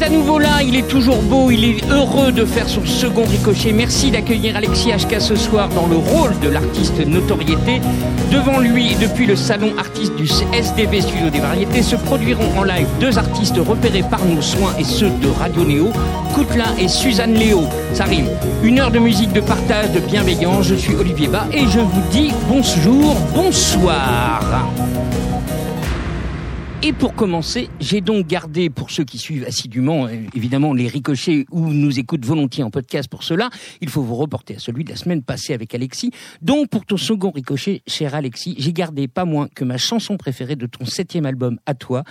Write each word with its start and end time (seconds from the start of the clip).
est 0.00 0.04
à 0.04 0.10
nouveau 0.10 0.38
là, 0.38 0.62
il 0.62 0.76
est 0.76 0.86
toujours 0.88 1.22
beau, 1.22 1.50
il 1.50 1.64
est 1.64 1.90
heureux 1.90 2.32
de 2.32 2.44
faire 2.44 2.68
son 2.68 2.84
second 2.84 3.24
ricochet. 3.24 3.72
Merci 3.72 4.10
d'accueillir 4.10 4.56
Alexis 4.56 4.90
HK 4.90 5.20
ce 5.20 5.36
soir 5.36 5.68
dans 5.70 5.86
le 5.86 5.96
rôle 5.96 6.38
de 6.40 6.48
l'artiste 6.48 7.04
notoriété. 7.06 7.80
Devant 8.30 8.58
lui, 8.58 8.94
depuis 9.00 9.26
le 9.26 9.36
salon 9.36 9.72
artiste 9.78 10.14
du 10.16 10.26
SDV 10.26 11.00
Studio 11.00 11.30
des 11.30 11.40
Variétés, 11.40 11.82
se 11.82 11.96
produiront 11.96 12.58
en 12.58 12.64
live 12.64 12.86
deux 13.00 13.18
artistes 13.18 13.56
repérés 13.58 14.04
par 14.08 14.24
nos 14.24 14.42
soins 14.42 14.74
et 14.78 14.84
ceux 14.84 15.10
de 15.10 15.28
Radio 15.38 15.64
Néo, 15.64 15.90
Koutla 16.34 16.66
et 16.78 16.88
Suzanne 16.88 17.34
Léo. 17.34 17.62
Ça 17.92 18.04
rime. 18.04 18.28
Une 18.62 18.80
heure 18.80 18.90
de 18.90 18.98
musique, 18.98 19.32
de 19.32 19.40
partage, 19.40 19.90
de 19.92 20.00
bienveillance. 20.00 20.66
Je 20.66 20.76
suis 20.76 20.94
Olivier 20.94 21.28
Bas 21.28 21.46
et 21.52 21.66
je 21.66 21.80
vous 21.80 22.02
dis 22.10 22.32
bonjour, 22.48 23.16
bonsoir. 23.34 24.40
Et 26.82 26.94
pour 26.94 27.14
commencer, 27.14 27.68
j'ai 27.78 28.00
donc 28.00 28.26
gardé, 28.26 28.70
pour 28.70 28.90
ceux 28.90 29.04
qui 29.04 29.18
suivent 29.18 29.44
assidûment, 29.44 30.06
euh, 30.06 30.14
évidemment, 30.34 30.72
les 30.72 30.88
ricochets 30.88 31.44
ou 31.50 31.68
nous 31.68 31.98
écoutent 31.98 32.24
volontiers 32.24 32.64
en 32.64 32.70
podcast 32.70 33.06
pour 33.06 33.22
cela, 33.22 33.50
il 33.82 33.90
faut 33.90 34.00
vous 34.00 34.14
reporter 34.14 34.56
à 34.56 34.58
celui 34.58 34.84
de 34.84 34.88
la 34.88 34.96
semaine 34.96 35.22
passée 35.22 35.52
avec 35.52 35.74
Alexis. 35.74 36.10
Donc, 36.40 36.70
pour 36.70 36.86
ton 36.86 36.96
second 36.96 37.32
ricochet, 37.32 37.82
cher 37.86 38.14
Alexis, 38.14 38.54
j'ai 38.56 38.72
gardé 38.72 39.08
pas 39.08 39.26
moins 39.26 39.48
que 39.54 39.62
ma 39.62 39.76
chanson 39.76 40.16
préférée 40.16 40.56
de 40.56 40.64
ton 40.64 40.86
septième 40.86 41.26
album, 41.26 41.58
À 41.66 41.74
toi, 41.74 42.02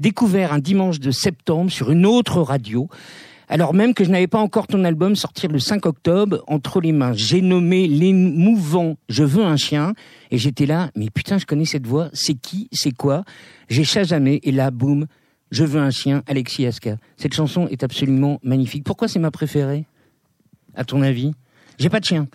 découvert 0.00 0.52
un 0.52 0.58
dimanche 0.58 0.98
de 0.98 1.12
septembre 1.12 1.70
sur 1.70 1.92
une 1.92 2.04
autre 2.04 2.40
radio 2.40 2.88
alors 3.48 3.74
même 3.74 3.94
que 3.94 4.04
je 4.04 4.10
n'avais 4.10 4.26
pas 4.26 4.38
encore 4.38 4.66
ton 4.66 4.84
album 4.84 5.14
sortir 5.14 5.50
le 5.50 5.58
5 5.58 5.86
octobre 5.86 6.42
entre 6.48 6.80
les 6.80 6.92
mains. 6.92 7.12
J'ai 7.12 7.40
nommé 7.40 7.86
l'émouvant 7.86 8.96
Je 9.08 9.22
veux 9.22 9.44
un 9.44 9.56
chien 9.56 9.94
et 10.30 10.38
j'étais 10.38 10.66
là, 10.66 10.90
mais 10.96 11.10
putain, 11.10 11.38
je 11.38 11.46
connais 11.46 11.64
cette 11.64 11.86
voix, 11.86 12.10
c'est 12.12 12.34
qui, 12.34 12.68
c'est 12.72 12.90
quoi? 12.90 13.24
J'ai 13.68 13.84
jamais 13.84 14.40
et 14.42 14.52
là, 14.52 14.70
boum, 14.70 15.06
Je 15.52 15.64
veux 15.64 15.80
un 15.80 15.90
chien, 15.90 16.22
Alexis 16.26 16.66
Aska. 16.66 16.96
Cette 17.16 17.34
chanson 17.34 17.68
est 17.68 17.84
absolument 17.84 18.40
magnifique. 18.42 18.84
Pourquoi 18.84 19.06
c'est 19.06 19.20
ma 19.20 19.30
préférée? 19.30 19.86
À 20.74 20.84
ton 20.84 21.02
avis? 21.02 21.32
J'ai 21.78 21.88
pas 21.88 22.00
de 22.00 22.04
chien. 22.04 22.26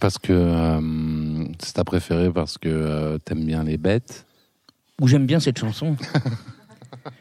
Parce 0.00 0.18
que 0.18 0.32
euh, 0.32 1.44
c'est 1.60 1.74
ta 1.74 1.84
préférée 1.84 2.30
parce 2.30 2.58
que 2.58 2.68
euh, 2.68 3.18
t'aimes 3.18 3.44
bien 3.44 3.64
les 3.64 3.78
bêtes. 3.78 4.26
Ou 5.00 5.06
j'aime 5.06 5.26
bien 5.26 5.40
cette 5.40 5.58
chanson. 5.58 5.96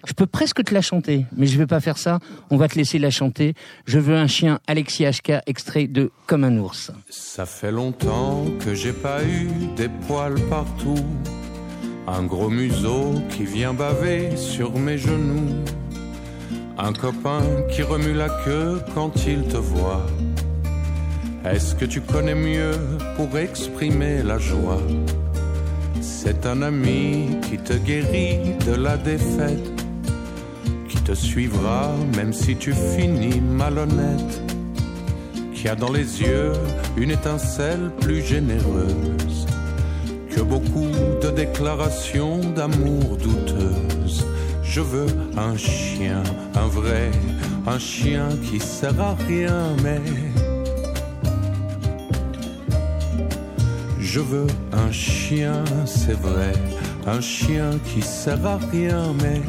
Je 0.06 0.14
peux 0.14 0.26
presque 0.26 0.64
te 0.64 0.74
la 0.74 0.82
chanter, 0.82 1.26
mais 1.36 1.48
je 1.48 1.58
vais 1.58 1.68
pas 1.68 1.80
faire 1.80 1.98
ça. 1.98 2.20
On 2.50 2.58
va 2.58 2.68
te 2.68 2.76
laisser 2.76 3.00
la 3.00 3.10
chanter. 3.10 3.54
Je 3.86 4.00
veux 4.00 4.16
un 4.16 4.28
chien, 4.28 4.60
Alexis 4.68 5.06
HK, 5.06 5.42
extrait 5.46 5.88
de 5.88 6.12
Comme 6.26 6.44
un 6.44 6.58
ours. 6.58 6.92
Ça 7.10 7.46
fait 7.46 7.72
longtemps 7.72 8.46
que 8.60 8.74
j'ai 8.74 8.94
pas 8.94 9.24
eu 9.24 9.50
des 9.76 9.90
poils 10.08 10.40
partout. 10.50 11.06
Un 12.08 12.24
gros 12.24 12.50
museau 12.50 13.16
qui 13.30 13.44
vient 13.44 13.74
baver 13.74 14.38
sur 14.38 14.78
mes 14.78 14.98
genoux. 14.98 15.50
Un 16.78 16.94
copain 16.94 17.42
qui 17.72 17.82
remue 17.82 18.14
la 18.14 18.30
queue 18.46 18.82
quand 18.94 19.26
il 19.26 19.44
te 19.48 19.58
voit. 19.58 20.06
Est-ce 21.44 21.76
que 21.76 21.86
tu 21.86 22.02
connais 22.02 22.36
mieux 22.36 22.72
pour 23.16 23.38
exprimer 23.38 24.22
la 24.24 24.38
joie? 24.38 24.82
C'est 26.02 26.46
un 26.46 26.62
ami 26.62 27.38
qui 27.50 27.58
te 27.58 27.74
guérit 27.74 28.56
de 28.66 28.74
la 28.74 28.98
défaite 28.98 29.78
te 31.08 31.14
suivra 31.14 31.96
même 32.18 32.34
si 32.34 32.58
tu 32.58 32.74
finis 32.74 33.40
malhonnête, 33.40 34.42
qui 35.54 35.70
a 35.70 35.76
dans 35.76 35.94
les 35.94 36.22
yeux 36.22 36.52
une 36.98 37.12
étincelle 37.12 37.92
plus 38.02 38.22
généreuse 38.22 39.48
que 40.30 40.42
beaucoup 40.42 40.92
de 41.22 41.30
déclarations 41.30 42.40
d'amour 42.54 43.16
douteuses. 43.24 44.28
Je 44.64 44.82
veux 44.82 45.08
un 45.38 45.56
chien, 45.56 46.24
un 46.56 46.68
vrai, 46.68 47.10
un 47.66 47.80
chien 47.80 48.28
qui 48.44 48.60
sert 48.60 49.00
à 49.00 49.16
rien, 49.30 49.78
mais 49.82 50.02
je 54.18 54.22
veux 54.24 54.48
un 54.74 54.92
chien, 54.92 55.64
c'est 55.86 56.20
vrai, 56.20 56.52
un 57.06 57.22
chien 57.22 57.70
qui 57.86 58.02
sert 58.02 58.44
à 58.48 58.58
rien, 58.72 59.14
mais 59.22 59.42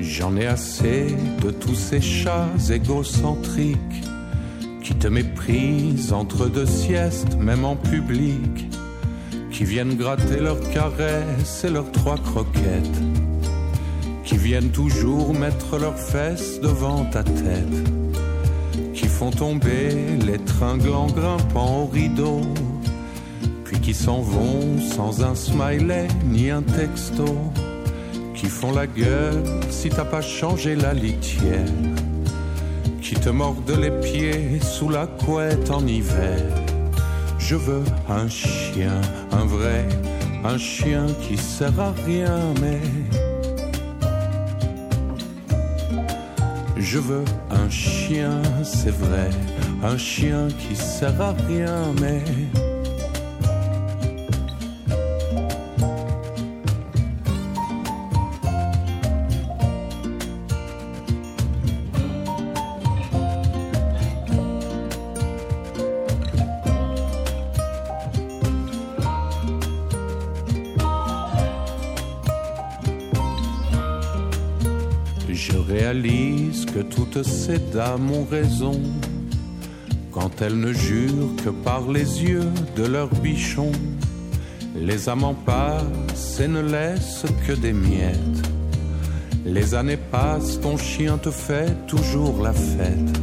J'en 0.00 0.34
ai 0.38 0.46
assez 0.46 1.14
de 1.44 1.50
tous 1.50 1.74
ces 1.74 2.00
chats 2.00 2.48
égocentriques 2.70 4.02
qui 4.82 4.94
te 4.94 5.06
méprisent 5.08 6.14
entre 6.14 6.48
deux 6.48 6.66
siestes, 6.66 7.36
même 7.36 7.66
en 7.66 7.76
public, 7.76 8.70
qui 9.52 9.64
viennent 9.64 9.96
gratter 9.96 10.40
leurs 10.40 10.64
caresses 10.70 11.64
et 11.64 11.68
leurs 11.68 11.92
trois 11.92 12.16
croquettes, 12.16 13.02
qui 14.24 14.38
viennent 14.38 14.70
toujours 14.70 15.34
mettre 15.34 15.78
leurs 15.78 15.98
fesses 15.98 16.58
devant 16.60 17.04
ta 17.04 17.22
tête, 17.22 18.07
font 19.18 19.30
tomber 19.32 19.88
les 20.24 20.38
tringles 20.38 20.94
en 20.94 21.08
grimpant 21.08 21.82
au 21.82 21.86
rideau, 21.86 22.40
puis 23.64 23.80
qui 23.80 23.92
s'en 23.92 24.20
vont 24.20 24.78
sans 24.78 25.24
un 25.24 25.34
smiley 25.34 26.06
ni 26.24 26.50
un 26.50 26.62
texto. 26.62 27.24
Qui 28.36 28.46
font 28.46 28.70
la 28.70 28.86
gueule 28.86 29.42
si 29.70 29.88
t'as 29.88 30.04
pas 30.04 30.20
changé 30.20 30.76
la 30.76 30.94
litière, 30.94 31.66
qui 33.02 33.16
te 33.16 33.28
mordent 33.28 33.76
les 33.76 33.90
pieds 33.90 34.60
sous 34.60 34.88
la 34.88 35.08
couette 35.08 35.68
en 35.72 35.84
hiver. 35.84 36.40
Je 37.40 37.56
veux 37.56 37.82
un 38.08 38.28
chien, 38.28 39.00
un 39.32 39.46
vrai, 39.46 39.88
un 40.44 40.58
chien 40.58 41.06
qui 41.22 41.36
sert 41.36 41.80
à 41.80 41.92
rien, 42.06 42.38
mais 42.60 42.78
je 46.90 46.98
veux 46.98 47.24
un 47.50 47.68
chien, 47.68 48.40
c'est 48.64 48.94
vrai, 48.94 49.28
un 49.82 49.98
chien 49.98 50.48
qui 50.58 50.74
sert 50.74 51.20
à 51.20 51.34
rien, 51.46 51.92
mais 52.00 52.22
ces 77.22 77.58
dames 77.58 78.10
ont 78.10 78.24
raison 78.24 78.80
quand 80.12 80.42
elles 80.42 80.58
ne 80.58 80.72
jurent 80.72 81.34
que 81.44 81.50
par 81.50 81.90
les 81.90 82.22
yeux 82.22 82.50
de 82.76 82.84
leurs 82.84 83.14
bichons. 83.22 83.72
Les 84.74 85.08
amants 85.08 85.36
passent 85.46 86.40
et 86.40 86.48
ne 86.48 86.60
laissent 86.60 87.26
que 87.46 87.52
des 87.52 87.72
miettes. 87.72 88.42
Les 89.44 89.74
années 89.74 89.96
passent, 89.96 90.60
ton 90.60 90.76
chien 90.76 91.18
te 91.18 91.30
fait 91.30 91.74
toujours 91.86 92.42
la 92.42 92.52
fête. 92.52 93.20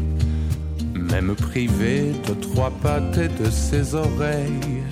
Même 0.95 1.35
privé 1.35 2.13
de 2.27 2.33
trois 2.33 2.71
pattes 2.81 3.17
et 3.17 3.27
de 3.27 3.49
ses 3.49 3.93
oreilles, 3.95 4.83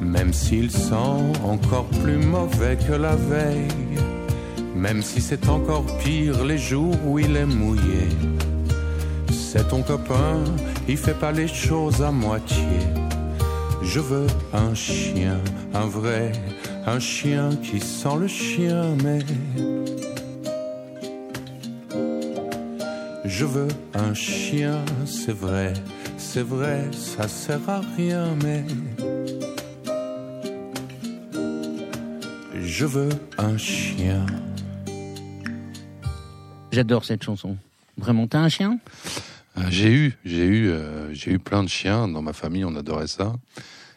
même 0.00 0.32
s'il 0.32 0.70
sent 0.70 1.22
encore 1.44 1.88
plus 2.02 2.18
mauvais 2.18 2.76
que 2.76 2.92
la 2.92 3.16
veille 3.16 3.68
même 4.82 5.00
si 5.00 5.20
c'est 5.20 5.48
encore 5.48 5.86
pire 5.98 6.44
les 6.44 6.58
jours 6.58 6.96
où 7.06 7.16
il 7.16 7.36
est 7.36 7.46
mouillé. 7.46 8.08
C'est 9.30 9.68
ton 9.68 9.80
copain, 9.82 10.42
il 10.88 10.96
fait 10.96 11.14
pas 11.14 11.30
les 11.30 11.46
choses 11.46 12.02
à 12.02 12.10
moitié. 12.10 12.80
Je 13.82 14.00
veux 14.00 14.26
un 14.52 14.74
chien, 14.74 15.38
un 15.72 15.86
vrai, 15.86 16.32
un 16.84 16.98
chien 16.98 17.50
qui 17.62 17.78
sent 17.78 18.16
le 18.18 18.26
chien, 18.26 18.96
mais. 19.04 19.20
Je 23.24 23.44
veux 23.44 23.68
un 23.94 24.14
chien, 24.14 24.84
c'est 25.06 25.36
vrai, 25.44 25.74
c'est 26.18 26.42
vrai, 26.54 26.90
ça 26.92 27.28
sert 27.28 27.68
à 27.68 27.82
rien, 27.96 28.34
mais. 28.42 28.64
Je 32.60 32.84
veux 32.84 33.10
un 33.38 33.56
chien. 33.56 34.26
J'adore 36.72 37.04
cette 37.04 37.22
chanson. 37.22 37.58
Vraiment, 37.98 38.26
t'as 38.26 38.38
un 38.38 38.48
chien? 38.48 38.78
Euh, 39.58 39.60
J'ai 39.68 39.92
eu, 39.92 40.16
j'ai 40.24 40.46
eu, 40.46 40.70
euh, 40.70 41.12
j'ai 41.12 41.32
eu 41.32 41.38
plein 41.38 41.62
de 41.62 41.68
chiens 41.68 42.08
dans 42.08 42.22
ma 42.22 42.32
famille. 42.32 42.64
On 42.64 42.74
adorait 42.76 43.08
ça. 43.08 43.34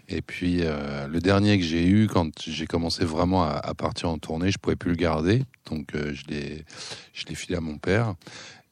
Et 0.10 0.22
puis 0.22 0.58
euh, 0.60 1.08
le 1.08 1.22
dernier 1.22 1.58
que 1.58 1.64
j'ai 1.64 1.88
eu 1.88 2.08
quand 2.08 2.30
j'ai 2.46 2.68
commencé 2.68 3.06
vraiment 3.06 3.46
à, 3.46 3.74
partir 3.74 4.10
en 4.10 4.18
tournée, 4.18 4.52
je 4.52 4.58
pouvais 4.58 4.76
plus 4.76 4.92
le 4.92 4.98
garder, 4.98 5.44
donc 5.68 5.94
je 5.94 6.24
l'ai, 6.28 6.66
je 7.14 7.26
l'ai 7.26 7.34
filé 7.34 7.56
à 7.56 7.62
mon 7.62 7.78
père 7.80 8.14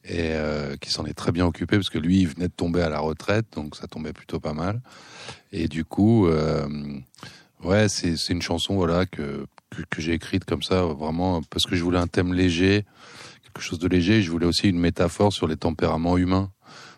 et 0.04 0.32
qui 0.80 0.90
s'en 0.90 1.06
est 1.06 1.14
très 1.14 1.32
bien 1.32 1.44
occupé 1.44 1.76
parce 1.76 1.90
que 1.90 1.98
lui 1.98 2.20
il 2.20 2.28
venait 2.28 2.46
de 2.46 2.52
tomber 2.52 2.82
à 2.82 2.88
la 2.88 3.00
retraite, 3.00 3.46
donc 3.56 3.74
ça 3.74 3.88
tombait 3.88 4.12
plutôt 4.12 4.38
pas 4.38 4.52
mal. 4.52 4.80
Et 5.50 5.66
du 5.66 5.84
coup, 5.84 6.28
Ouais, 7.64 7.88
c'est 7.88 8.28
une 8.28 8.42
chanson 8.42 8.74
voilà 8.74 9.06
que, 9.06 9.46
que 9.88 10.02
j'ai 10.02 10.12
écrite 10.12 10.44
comme 10.44 10.62
ça 10.62 10.82
vraiment 10.82 11.40
parce 11.48 11.64
que 11.64 11.76
je 11.76 11.82
voulais 11.82 11.98
un 11.98 12.06
thème 12.06 12.34
léger, 12.34 12.84
quelque 13.54 13.64
chose 13.64 13.78
de 13.78 13.88
léger. 13.88 14.22
Je 14.22 14.30
voulais 14.30 14.46
aussi 14.46 14.68
une 14.68 14.78
métaphore 14.78 15.32
sur 15.32 15.46
les 15.46 15.56
tempéraments 15.56 16.18
humains 16.18 16.50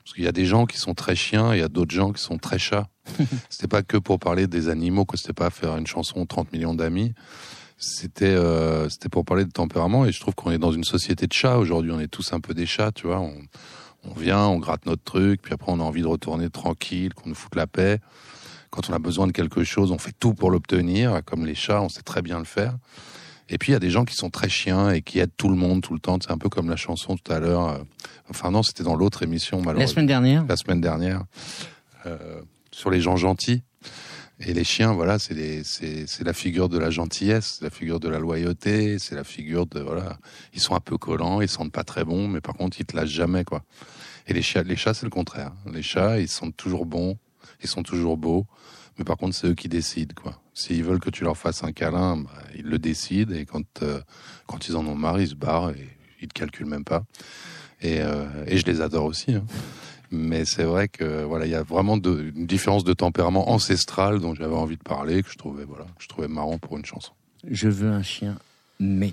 parce 0.03 0.15
qu'il 0.15 0.25
y 0.25 0.29
a 0.29 0.33
des 0.33 0.47
gens 0.47 0.67
qui 0.67 0.79
sont 0.79 0.95
très 0.95 1.17
chiens 1.17 1.53
et 1.53 1.57
il 1.57 1.61
y 1.61 1.65
a 1.65 1.69
d'autres 1.69 1.95
gens 1.95 2.13
qui 2.13 2.23
sont 2.23 2.39
très 2.39 2.59
chats. 2.59 2.89
c'était 3.51 3.69
pas 3.69 3.83
que 3.83 3.97
pour 3.97 4.19
parler 4.19 4.47
des 4.47 4.69
animaux, 4.69 5.05
que 5.05 5.17
c'était 5.17 5.33
pas 5.33 5.51
faire 5.51 5.77
une 5.77 5.87
chanson 5.87 6.25
30 6.25 6.53
millions 6.53 6.75
d'amis. 6.75 7.13
C'était 7.79 8.25
euh, 8.25 8.89
c'était 8.89 9.11
pour 9.11 9.25
parler 9.25 9.45
de 9.45 9.51
tempérament 9.51 10.07
et 10.07 10.13
je 10.13 10.21
trouve 10.21 10.35
qu'on 10.35 10.51
est 10.51 10.59
dans 10.59 10.73
une 10.73 10.85
société 10.85 11.27
de 11.27 11.33
chats 11.33 11.59
aujourd'hui. 11.59 11.93
On 11.93 12.01
est 12.01 12.09
tous 12.09 12.33
un 12.33 12.41
peu 12.41 12.55
des 12.55 12.67
chats, 12.67 12.93
tu 12.93 13.07
vois. 13.07 13.21
On, 13.21 13.35
on 14.05 14.15
vient, 14.15 14.47
on 14.47 14.59
gratte 14.59 14.87
notre 14.87 15.03
truc, 15.03 15.43
puis 15.43 15.53
après 15.53 15.71
on 15.71 15.81
a 15.81 15.83
envie 15.83 16.03
de 16.03 16.07
retourner 16.07 16.49
tranquille, 16.49 17.13
qu'on 17.13 17.29
nous 17.29 17.35
foute 17.35 17.55
la 17.55 17.67
paix. 17.67 17.99
Quand 18.71 18.89
on 18.89 18.95
a 18.95 18.99
besoin 18.99 19.27
de 19.27 19.33
quelque 19.33 19.65
chose, 19.65 19.93
on 19.93 19.99
fait 19.99 20.15
tout 20.19 20.35
pour 20.35 20.51
l'obtenir. 20.51 21.21
Comme 21.25 21.45
les 21.45 21.55
chats, 21.55 21.83
on 21.83 21.89
sait 21.89 22.03
très 22.03 22.23
bien 22.23 22.39
le 22.39 22.45
faire. 22.45 22.77
Et 23.49 23.59
puis 23.59 23.71
il 23.71 23.75
y 23.75 23.77
a 23.77 23.81
des 23.81 23.91
gens 23.91 24.05
qui 24.05 24.15
sont 24.17 24.31
très 24.31 24.49
chiens 24.49 24.91
et 24.91 25.03
qui 25.03 25.19
aident 25.21 25.31
tout 25.37 25.49
le 25.49 25.55
monde 25.57 25.83
tout 25.83 25.95
le 25.95 26.01
temps. 26.01 26.19
C'est 26.21 26.33
un 26.33 26.39
peu 26.39 26.49
comme 26.49 26.69
la 26.69 26.77
chanson 26.77 27.17
tout 27.17 27.33
à 27.33 27.39
l'heure. 27.39 27.69
euh, 27.69 27.79
Enfin 28.29 28.51
non, 28.51 28.63
c'était 28.63 28.83
dans 28.83 28.97
l'autre 28.97 29.23
émission 29.23 29.59
malheureusement. 29.59 29.81
La 29.81 29.87
semaine 29.87 30.07
dernière. 30.07 30.45
La 30.49 30.57
semaine 30.57 30.81
dernière 30.81 31.23
euh, 32.07 32.41
sur 32.71 32.91
les 32.91 33.01
gens 33.01 33.17
gentils. 33.17 33.63
Et 34.39 34.53
les 34.53 34.65
chiens, 34.65 34.93
voilà, 34.93 35.19
c'est 35.19 35.33
les- 35.33 35.65
c'est 35.65 36.07
c'est 36.07 36.23
la 36.23 36.35
figure 36.35 36.69
de 36.69 36.77
la 36.77 36.91
gentillesse, 36.91 37.57
c'est 37.59 37.65
la 37.65 37.71
figure 37.71 38.01
de 38.01 38.09
la 38.11 38.19
loyauté, 38.19 38.99
c'est 38.99 39.15
la 39.15 39.25
figure 39.25 39.65
de 39.67 39.81
voilà. 39.81 40.19
Ils 40.53 40.61
sont 40.61 40.75
un 40.75 40.81
peu 40.81 40.99
collants, 40.99 41.41
ils 41.41 41.49
sentent 41.49 41.73
pas 41.73 41.85
très 41.85 42.05
bons, 42.05 42.29
mais 42.29 42.43
par 42.43 42.55
contre 42.55 42.79
ils 42.79 42.85
te 42.85 42.95
lâchent 42.95 43.09
jamais 43.09 43.45
quoi. 43.45 43.63
Et 44.27 44.35
les 44.35 44.43
chats, 44.43 44.63
les 44.63 44.77
chats 44.77 44.93
c'est 44.93 45.07
le 45.07 45.11
contraire. 45.11 45.53
Les 45.73 45.83
chats, 45.83 46.21
ils 46.21 46.29
sentent 46.29 46.57
toujours 46.57 46.85
bons, 46.85 47.17
ils 47.63 47.69
sont 47.69 47.83
toujours 47.83 48.19
beaux, 48.19 48.45
mais 48.99 49.05
par 49.05 49.17
contre 49.17 49.35
c'est 49.35 49.49
eux 49.49 49.55
qui 49.55 49.69
décident 49.69 50.15
quoi. 50.21 50.41
S'ils 50.55 50.83
veulent 50.85 51.01
que 51.01 51.11
tu 51.11 51.25
leur 51.25 51.37
fasses 51.37 51.63
un 51.65 51.73
câlin, 51.73 52.17
bah, 52.19 52.31
ils 52.55 52.65
le 52.65 52.79
décident 52.79 53.35
et 53.35 53.45
quand 53.45 53.83
euh, 53.83 54.01
quand 54.47 54.69
ils 54.69 54.77
en 54.77 54.87
ont 54.87 54.95
marre, 54.95 55.21
ils 55.21 55.29
se 55.29 55.35
barrent 55.35 55.71
et 55.71 55.89
ils 56.23 56.29
te 56.29 56.35
calculent 56.35 56.67
même 56.67 56.85
pas. 56.85 57.05
Et, 57.83 58.01
euh, 58.01 58.25
je 58.51 58.65
les 58.65 58.81
adore 58.81 59.05
aussi. 59.05 59.35
hein. 59.35 59.45
Mais 60.11 60.45
c'est 60.45 60.63
vrai 60.63 60.89
que 60.89 61.25
voilà, 61.25 61.47
il 61.47 61.51
y 61.51 61.55
a 61.57 61.63
vraiment 61.63 61.97
une 61.97 62.47
différence 62.47 62.85
de 62.85 62.93
tempérament 62.93 63.51
ancestral 63.51 64.21
dont 64.21 64.35
j'avais 64.35 64.55
envie 64.55 64.77
de 64.77 64.83
parler, 64.83 65.23
que 65.23 65.31
je 65.31 65.37
trouvais 65.37 65.65
voilà, 65.65 65.85
que 65.85 66.03
je 66.03 66.09
trouvais 66.09 66.29
marrant 66.29 66.59
pour 66.59 66.77
une 66.79 66.85
chanson. 66.85 67.13
Je 67.49 67.69
veux 67.69 67.91
un 67.91 68.03
chien, 68.03 68.39
mais. 68.81 69.13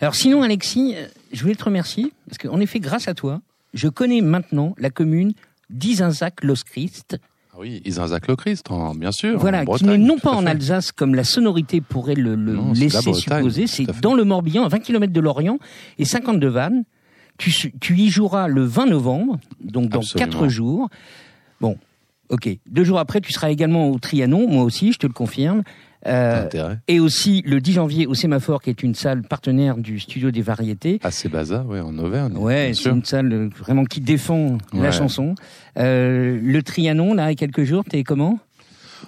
Alors 0.00 0.14
sinon, 0.14 0.42
Alexis, 0.42 0.94
euh, 0.96 1.06
je 1.32 1.42
voulais 1.42 1.54
te 1.56 1.64
remercier 1.64 2.12
parce 2.28 2.38
qu'en 2.38 2.60
effet, 2.60 2.80
grâce 2.80 3.08
à 3.08 3.14
toi, 3.14 3.42
je 3.74 3.88
connais 3.88 4.20
maintenant 4.20 4.74
la 4.78 4.90
commune 4.90 5.34
d'Izinzac-Los-Christ, 5.70 7.16
Ah 7.20 7.24
oui, 7.58 7.82
Isinzac 7.84 8.28
le 8.28 8.36
Christ, 8.36 8.70
en- 8.70 8.94
bien 8.94 9.12
sûr. 9.12 9.38
voilà, 9.38 9.62
en 9.66 9.74
qui 9.74 9.84
n'est 9.84 9.98
non 9.98 10.18
pas 10.18 10.32
en. 10.32 10.46
Alsace 10.46 10.92
comme 10.92 11.14
la 11.14 11.24
sonorité 11.24 11.80
pourrait 11.80 12.14
le, 12.14 12.34
le 12.34 12.54
Non, 12.54 12.74
c'est 12.74 12.80
la 12.92 13.00
laisser 13.00 13.12
supposer, 13.14 13.66
c'est 13.66 13.86
dans 14.00 14.14
le 14.14 14.24
Morbihan, 14.24 14.64
à 14.64 14.68
20 14.68 14.78
km 14.80 15.12
de 15.12 15.20
Lorient 15.20 15.58
et 15.98 16.04
50 16.04 16.40
de 16.40 16.48
Vannes. 16.48 16.84
Tu, 17.38 17.52
tu 17.80 17.96
y 17.96 18.08
joueras 18.08 18.48
le 18.48 18.64
20 18.64 18.86
novembre, 18.86 19.38
donc 19.62 19.90
dans 19.90 19.98
Absolument. 20.00 20.30
4 20.40 20.48
jours. 20.48 20.88
Bon, 21.60 21.76
ok. 22.30 22.48
Deux 22.68 22.82
jours 22.84 22.98
après, 22.98 23.20
tu 23.20 23.32
seras 23.32 23.50
également 23.50 23.90
au 23.90 23.98
Trianon, 23.98 24.48
moi 24.48 24.64
aussi, 24.64 24.92
je 24.92 24.98
te 24.98 25.06
le 25.06 25.12
confirme. 25.12 25.62
Euh, 26.06 26.48
et 26.86 27.00
aussi 27.00 27.42
le 27.44 27.60
10 27.60 27.72
janvier 27.72 28.06
au 28.06 28.14
Sémaphore, 28.14 28.62
qui 28.62 28.70
est 28.70 28.82
une 28.82 28.94
salle 28.94 29.22
partenaire 29.22 29.76
du 29.76 29.98
Studio 29.98 30.30
des 30.30 30.42
Variétés. 30.42 31.00
À 31.02 31.10
Sébaza, 31.10 31.62
ouais, 31.62 31.80
en 31.80 31.98
Auvergne. 31.98 32.36
Ouais, 32.36 32.72
c'est 32.74 32.90
une 32.90 33.04
salle 33.04 33.32
euh, 33.32 33.48
vraiment 33.58 33.84
qui 33.84 34.00
défend 34.00 34.58
la 34.72 34.92
chanson. 34.92 35.34
Euh, 35.76 36.38
le 36.40 36.62
Trianon, 36.62 37.14
là, 37.14 37.26
il 37.26 37.30
y 37.30 37.32
a 37.32 37.34
quelques 37.34 37.64
jours, 37.64 37.84
t'es 37.84 38.04
comment? 38.04 38.38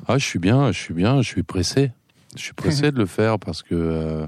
Ah, 0.09 0.19
je 0.19 0.25
suis 0.25 0.39
bien, 0.39 0.73
je 0.73 0.79
suis 0.79 0.95
bien, 0.95 1.23
je 1.23 1.29
suis 1.29 1.43
pressé. 1.43 1.93
Je 2.37 2.43
suis 2.43 2.53
pressé 2.55 2.93
de 2.93 2.97
le 2.97 3.07
faire 3.07 3.39
parce 3.39 3.63
que 3.63 3.75
euh, 3.75 4.27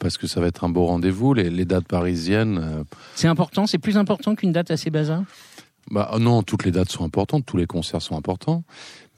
parce 0.00 0.16
que 0.16 0.26
ça 0.26 0.40
va 0.40 0.46
être 0.46 0.64
un 0.64 0.68
beau 0.68 0.86
rendez-vous. 0.86 1.34
Les, 1.34 1.50
les 1.50 1.64
dates 1.64 1.86
parisiennes, 1.86 2.84
C'est 3.14 3.28
important, 3.28 3.66
c'est 3.66 3.78
plus 3.78 3.98
important 3.98 4.34
qu'une 4.34 4.52
date 4.52 4.70
à 4.70 4.76
Sébaza? 4.76 5.24
Bah 5.90 6.10
non, 6.18 6.42
toutes 6.42 6.64
les 6.64 6.70
dates 6.70 6.90
sont 6.90 7.04
importantes, 7.04 7.44
tous 7.46 7.56
les 7.56 7.66
concerts 7.66 8.02
sont 8.02 8.16
importants. 8.16 8.64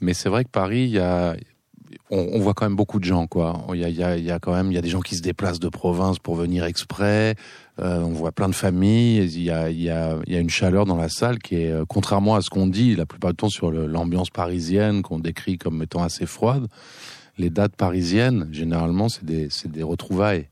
Mais 0.01 0.13
c'est 0.13 0.29
vrai 0.29 0.43
que 0.43 0.49
Paris, 0.49 0.83
il 0.83 0.89
y 0.91 0.99
a 0.99 1.35
on, 2.13 2.39
voit 2.39 2.53
quand 2.53 2.65
même 2.65 2.75
beaucoup 2.75 2.99
de 2.99 3.05
gens, 3.05 3.27
quoi. 3.27 3.65
Il 3.73 3.79
y 3.79 4.31
a, 4.31 4.39
quand 4.39 4.53
même, 4.53 4.71
il 4.71 4.75
y 4.75 4.77
a 4.77 4.81
des 4.81 4.89
gens 4.89 5.01
qui 5.01 5.15
se 5.15 5.21
déplacent 5.21 5.59
de 5.59 5.69
province 5.69 6.19
pour 6.19 6.35
venir 6.35 6.63
exprès. 6.65 7.35
Euh, 7.79 8.01
on 8.01 8.09
voit 8.09 8.31
plein 8.31 8.49
de 8.49 8.55
familles. 8.55 9.23
Il 9.23 9.41
y 9.41 9.49
a, 9.49 10.17
une 10.27 10.49
chaleur 10.49 10.85
dans 10.85 10.95
la 10.95 11.09
salle 11.09 11.39
qui 11.39 11.55
est, 11.55 11.71
euh, 11.71 11.85
contrairement 11.87 12.35
à 12.35 12.41
ce 12.41 12.49
qu'on 12.49 12.67
dit 12.67 12.95
la 12.95 13.05
plupart 13.05 13.31
du 13.31 13.37
temps 13.37 13.49
sur 13.49 13.71
l'ambiance 13.71 14.29
parisienne 14.29 15.01
qu'on 15.01 15.19
décrit 15.19 15.57
comme 15.57 15.81
étant 15.81 16.03
assez 16.03 16.25
froide. 16.25 16.67
Les 17.39 17.49
dates 17.49 17.75
parisiennes, 17.75 18.47
généralement, 18.51 19.09
c'est 19.09 19.25
des, 19.25 19.83
retrouvailles. 19.83 20.47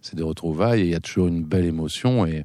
C'est 0.00 0.16
des 0.16 0.22
retrouvailles 0.22 0.80
et 0.80 0.84
il 0.84 0.90
y 0.90 0.94
a 0.94 1.00
toujours 1.00 1.26
une 1.26 1.44
belle 1.44 1.66
émotion 1.66 2.24
et 2.24 2.44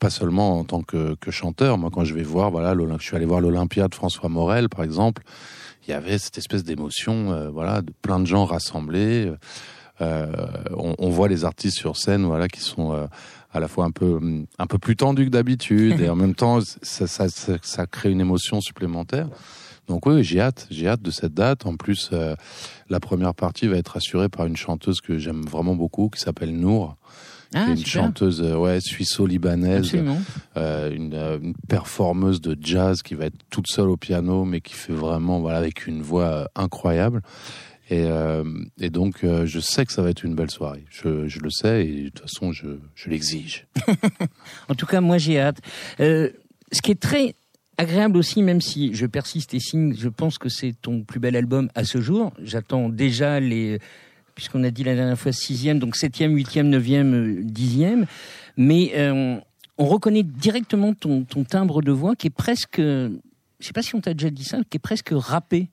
pas 0.00 0.10
seulement 0.10 0.58
en 0.58 0.64
tant 0.64 0.82
que, 0.82 1.14
que 1.16 1.30
chanteur. 1.30 1.76
Moi, 1.76 1.90
quand 1.92 2.04
je 2.04 2.14
vais 2.14 2.22
voir, 2.22 2.50
voilà, 2.50 2.74
je 2.98 3.04
suis 3.04 3.16
allé 3.16 3.26
voir 3.26 3.40
l'Olympia 3.40 3.88
de 3.88 3.94
François 3.94 4.30
Morel, 4.30 4.68
par 4.70 4.82
exemple. 4.82 5.22
Il 5.88 5.92
y 5.92 5.94
avait 5.94 6.18
cette 6.18 6.36
espèce 6.36 6.64
d'émotion, 6.64 7.32
euh, 7.32 7.48
voilà, 7.48 7.80
de 7.80 7.90
plein 8.02 8.20
de 8.20 8.26
gens 8.26 8.44
rassemblés. 8.44 9.32
Euh, 10.02 10.26
on, 10.76 11.08
voit 11.08 11.28
les 11.28 11.46
artistes 11.46 11.78
sur 11.78 11.96
scène, 11.96 12.26
voilà, 12.26 12.46
qui 12.46 12.60
sont 12.60 12.92
euh, 12.92 13.06
à 13.54 13.58
la 13.58 13.68
fois 13.68 13.86
un 13.86 13.90
peu 13.90 14.20
un 14.58 14.66
peu 14.66 14.78
plus 14.78 14.96
tendus 14.96 15.24
que 15.24 15.30
d'habitude 15.30 16.00
et 16.00 16.10
en 16.10 16.14
même 16.14 16.34
temps, 16.34 16.60
ça, 16.82 17.06
ça, 17.06 17.26
ça, 17.28 17.86
crée 17.86 18.10
une 18.10 18.20
émotion 18.20 18.60
supplémentaire. 18.60 19.28
Donc 19.88 20.04
oui, 20.04 20.22
j'ai 20.22 20.40
hâte, 20.40 20.66
j'ai 20.70 20.86
hâte 20.86 21.00
de 21.00 21.10
cette 21.10 21.32
date. 21.32 21.64
En 21.64 21.76
plus, 21.76 22.10
la 22.90 23.00
première 23.00 23.34
partie 23.34 23.66
va 23.66 23.78
être 23.78 23.96
assurée 23.96 24.28
par 24.28 24.44
une 24.44 24.56
chanteuse 24.56 25.00
que 25.00 25.18
j'aime 25.18 25.40
vraiment 25.46 25.74
beaucoup, 25.74 26.10
qui 26.10 26.20
s'appelle 26.20 26.54
Nour, 26.54 26.96
qui 27.50 27.56
Ah, 27.56 27.68
est 27.70 27.74
une 27.74 27.86
chanteuse 27.86 28.42
euh, 28.42 28.56
ouais 28.56 28.80
suisse-libanaise, 28.80 29.92
euh, 30.56 30.90
une, 30.94 31.14
euh, 31.14 31.38
une 31.40 31.54
performeuse 31.68 32.40
de 32.40 32.56
jazz 32.60 33.02
qui 33.02 33.14
va 33.14 33.26
être 33.26 33.38
toute 33.50 33.66
seule 33.68 33.88
au 33.88 33.96
piano, 33.96 34.44
mais 34.44 34.60
qui 34.60 34.74
fait 34.74 34.92
vraiment 34.92 35.40
voilà 35.40 35.58
avec 35.58 35.86
une 35.86 36.02
voix 36.02 36.24
euh, 36.26 36.44
incroyable. 36.54 37.22
Et, 37.90 38.04
euh, 38.04 38.44
et 38.78 38.90
donc, 38.90 39.24
euh, 39.24 39.46
je 39.46 39.60
sais 39.60 39.86
que 39.86 39.92
ça 39.94 40.02
va 40.02 40.10
être 40.10 40.22
une 40.22 40.34
belle 40.34 40.50
soirée. 40.50 40.84
Je, 40.90 41.26
je 41.26 41.40
le 41.40 41.48
sais 41.48 41.86
et 41.86 42.02
de 42.04 42.08
toute 42.10 42.20
façon, 42.20 42.52
je, 42.52 42.66
je 42.94 43.08
l'exige. 43.08 43.66
En 44.68 44.74
tout 44.74 44.84
cas, 44.84 45.00
moi, 45.00 45.16
j'ai 45.16 45.40
hâte. 45.40 45.58
Euh, 46.00 46.28
ce 46.70 46.82
qui 46.82 46.90
est 46.90 47.00
très 47.00 47.34
agréable 47.78 48.18
aussi, 48.18 48.42
même 48.42 48.60
si 48.60 48.92
je 48.92 49.06
persiste 49.06 49.54
et 49.54 49.60
signe, 49.60 49.94
je 49.96 50.08
pense 50.10 50.36
que 50.36 50.50
c'est 50.50 50.74
ton 50.82 51.02
plus 51.02 51.18
bel 51.18 51.34
album 51.34 51.70
à 51.74 51.84
ce 51.84 52.00
jour. 52.02 52.34
J'attends 52.42 52.90
déjà 52.90 53.40
les, 53.40 53.78
puisqu'on 54.38 54.62
a 54.62 54.70
dit 54.70 54.84
la 54.84 54.94
dernière 54.94 55.18
fois 55.18 55.32
sixième, 55.32 55.80
donc 55.80 55.96
septième, 55.96 56.32
huitième, 56.36 56.68
neuvième, 56.68 57.12
euh, 57.12 57.40
dixième. 57.42 58.06
Mais 58.56 58.92
euh, 58.94 59.36
on 59.78 59.86
reconnaît 59.86 60.22
directement 60.22 60.94
ton, 60.94 61.24
ton 61.24 61.42
timbre 61.42 61.82
de 61.82 61.90
voix 61.90 62.14
qui 62.14 62.28
est 62.28 62.30
presque, 62.30 62.78
je 62.78 63.10
sais 63.60 63.72
pas 63.72 63.82
si 63.82 63.96
on 63.96 64.00
t'a 64.00 64.14
déjà 64.14 64.30
dit 64.30 64.44
ça, 64.44 64.58
qui 64.70 64.76
est 64.76 64.78
presque 64.78 65.10
râpé. 65.12 65.66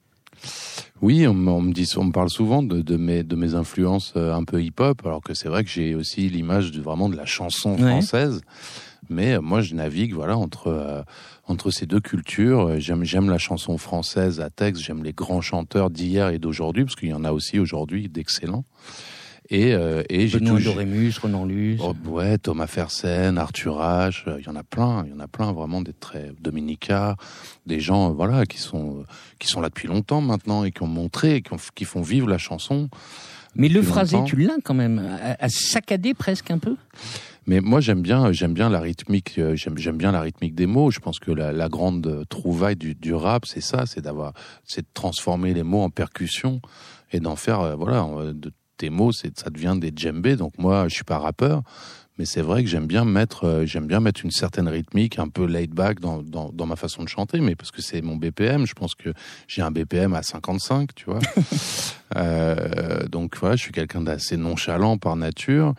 Oui, 1.00 1.28
on, 1.28 1.32
me- 1.34 1.50
on 1.52 1.60
me 1.60 1.72
dit, 1.72 1.88
on 1.96 2.04
me 2.06 2.12
parle 2.12 2.28
souvent 2.28 2.60
de, 2.64 2.82
de 2.82 2.96
mes 2.96 3.22
de 3.22 3.36
mes 3.36 3.54
influences 3.54 4.14
euh, 4.16 4.34
un 4.34 4.42
peu 4.42 4.60
hip-hop, 4.60 5.00
alors 5.06 5.22
que 5.22 5.32
c'est 5.32 5.48
vrai 5.48 5.62
que 5.62 5.70
j'ai 5.70 5.94
aussi 5.94 6.28
l'image 6.28 6.72
de 6.72 6.80
vraiment 6.82 7.08
de 7.08 7.16
la 7.16 7.24
chanson 7.24 7.74
Ouais. 7.76 7.88
française. 7.88 8.40
Mais 9.08 9.38
moi, 9.38 9.60
je 9.60 9.74
navigue 9.76 10.12
voilà 10.14 10.36
entre 10.36 10.66
euh, 10.66 11.02
entre 11.46 11.70
ces 11.70 11.86
deux 11.86 12.00
cultures. 12.00 12.68
Euh, 12.68 12.78
J'aime 12.78 13.04
j'aime 13.04 13.30
la 13.30 13.38
chanson 13.38 13.78
française 13.78 14.40
à 14.40 14.50
texte. 14.50 14.82
J'aime 14.82 15.02
les 15.04 15.12
grands 15.12 15.40
chanteurs 15.40 15.90
d'hier 15.90 16.28
et 16.30 16.38
d'aujourd'hui, 16.38 16.84
parce 16.84 16.96
qu'il 16.96 17.08
y 17.08 17.14
en 17.14 17.24
a 17.24 17.32
aussi 17.32 17.58
aujourd'hui 17.58 18.08
d'excellents. 18.08 18.64
Et 19.48 19.74
euh, 19.74 20.02
et 20.10 20.26
j'ai 20.26 20.40
toujours 20.40 20.74
Dorémus, 20.74 21.12
Renan 21.22 21.44
Luce. 21.44 21.80
Oh, 21.80 21.94
ouais, 22.08 22.36
Thomas 22.36 22.66
Fersen, 22.66 23.38
Arthur 23.38 23.78
H, 23.78 24.24
euh, 24.26 24.38
il 24.40 24.44
y 24.44 24.48
en 24.48 24.56
a 24.56 24.64
plein, 24.64 25.04
il 25.06 25.12
y 25.12 25.14
en 25.14 25.20
a 25.20 25.28
plein 25.28 25.52
vraiment 25.52 25.82
des 25.82 25.92
très 25.92 26.32
Dominica, 26.40 27.14
des 27.64 27.78
gens 27.78 28.10
euh, 28.10 28.12
voilà 28.12 28.44
qui 28.44 28.58
sont 28.58 29.04
qui 29.38 29.46
sont 29.46 29.60
là 29.60 29.68
depuis 29.68 29.86
longtemps 29.86 30.20
maintenant 30.20 30.64
et 30.64 30.72
qui 30.72 30.82
ont 30.82 30.88
montré, 30.88 31.42
qui, 31.42 31.52
ont- 31.52 31.58
qui 31.76 31.84
font 31.84 32.02
vivre 32.02 32.26
la 32.28 32.38
chanson. 32.38 32.88
Mais 33.54 33.68
le 33.68 33.82
phrasé, 33.82 34.16
longtemps. 34.16 34.26
tu 34.28 34.36
l'as 34.36 34.56
quand 34.64 34.74
même, 34.74 34.98
à, 34.98 35.36
à 35.44 35.48
saccader 35.48 36.12
presque 36.12 36.50
un 36.50 36.58
peu? 36.58 36.74
Mais 37.46 37.60
moi 37.60 37.80
j'aime 37.80 38.02
bien 38.02 38.32
j'aime 38.32 38.54
bien 38.54 38.68
la 38.68 38.80
rythmique, 38.80 39.38
euh, 39.38 39.54
j'aime 39.56 39.96
bien 39.96 40.12
la 40.12 40.20
rythmique 40.20 40.54
des 40.54 40.66
mots. 40.66 40.90
Je 40.90 41.00
pense 41.00 41.18
que 41.18 41.30
la, 41.30 41.52
la 41.52 41.68
grande 41.68 42.24
trouvaille 42.28 42.76
du, 42.76 42.94
du 42.94 43.14
rap, 43.14 43.46
c'est 43.46 43.60
ça, 43.60 43.86
c'est 43.86 44.00
d'avoir 44.00 44.32
c'est 44.64 44.82
de 44.82 44.88
transformer 44.94 45.54
les 45.54 45.62
mots 45.62 45.82
en 45.82 45.90
percussion 45.90 46.60
et 47.12 47.20
d'en 47.20 47.36
faire 47.36 47.60
euh, 47.60 47.76
voilà 47.76 48.04
euh, 48.04 48.32
de 48.32 48.52
tes 48.76 48.90
mots, 48.90 49.12
c'est 49.12 49.38
ça 49.38 49.50
devient 49.50 49.76
des 49.78 49.92
djembés. 49.94 50.36
Donc 50.36 50.58
moi 50.58 50.88
je 50.88 50.94
suis 50.94 51.04
pas 51.04 51.18
rappeur. 51.18 51.62
Mais 52.18 52.24
c'est 52.24 52.40
vrai 52.40 52.64
que 52.64 52.70
j'aime 52.70 52.86
bien 52.86 53.04
mettre, 53.04 53.44
euh, 53.44 53.66
j'aime 53.66 53.86
bien 53.86 54.00
mettre 54.00 54.24
une 54.24 54.30
certaine 54.30 54.68
rythmique, 54.68 55.18
un 55.18 55.28
peu 55.28 55.44
laid 55.44 55.66
back 55.74 56.00
dans, 56.00 56.22
dans, 56.22 56.50
dans 56.50 56.64
ma 56.64 56.76
façon 56.76 57.02
de 57.02 57.08
chanter, 57.08 57.40
mais 57.40 57.54
parce 57.54 57.70
que 57.70 57.82
c'est 57.82 58.00
mon 58.00 58.16
BPM. 58.16 58.66
Je 58.66 58.72
pense 58.72 58.94
que 58.94 59.12
j'ai 59.48 59.60
un 59.60 59.70
BPM 59.70 60.14
à 60.14 60.22
55, 60.22 60.94
tu 60.94 61.06
vois. 61.06 61.20
Euh, 62.14 63.08
donc 63.08 63.36
voilà, 63.36 63.56
je 63.56 63.62
suis 63.62 63.72
quelqu'un 63.72 64.00
d'assez 64.00 64.36
nonchalant 64.36 64.96
par 64.96 65.16
nature. 65.16 65.74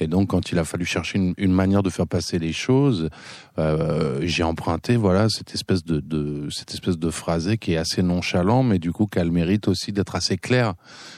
Et 0.00 0.06
donc, 0.06 0.28
quand 0.28 0.52
il 0.52 0.58
a 0.58 0.64
fallu 0.64 0.84
chercher 0.84 1.18
une, 1.18 1.34
une 1.36 1.52
manière 1.52 1.82
de 1.82 1.90
faire 1.90 2.06
passer 2.06 2.38
les 2.38 2.52
choses, 2.52 3.10
euh, 3.58 4.20
j'ai 4.22 4.42
emprunté 4.42 4.96
voilà 4.96 5.28
cette 5.28 5.54
espèce 5.54 5.84
de, 5.84 6.00
de, 6.00 6.48
cette 6.50 6.72
espèce 6.72 6.98
de 6.98 7.10
phrasé 7.10 7.58
qui 7.58 7.72
est 7.72 7.76
assez 7.76 8.02
nonchalant, 8.02 8.62
mais 8.62 8.78
du 8.78 8.92
coup 8.92 9.06
qu'elle 9.06 9.32
mérite 9.32 9.68
aussi 9.68 9.92
d'être 9.92 10.14
assez 10.14 10.36
claire, 10.36 10.74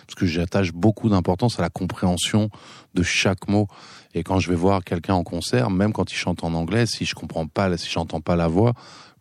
parce 0.06 0.14
que 0.16 0.26
j'attache 0.26 0.72
beaucoup 0.72 1.08
d'importance 1.08 1.58
à 1.58 1.62
la 1.62 1.70
compréhension 1.70 2.50
de 2.94 3.02
chaque 3.02 3.48
mot. 3.48 3.68
Et 4.14 4.22
quand 4.22 4.38
je 4.40 4.48
vais 4.48 4.56
voir 4.56 4.82
quelqu'un 4.82 5.14
en 5.14 5.22
concert, 5.22 5.70
même 5.70 5.92
quand 5.92 6.10
il 6.10 6.16
chante 6.16 6.42
en 6.42 6.54
anglais, 6.54 6.86
si 6.86 7.04
je 7.04 7.14
comprends 7.14 7.46
pas, 7.46 7.76
si 7.76 7.90
j'entends 7.90 8.20
pas 8.20 8.36
la 8.36 8.48
voix, 8.48 8.72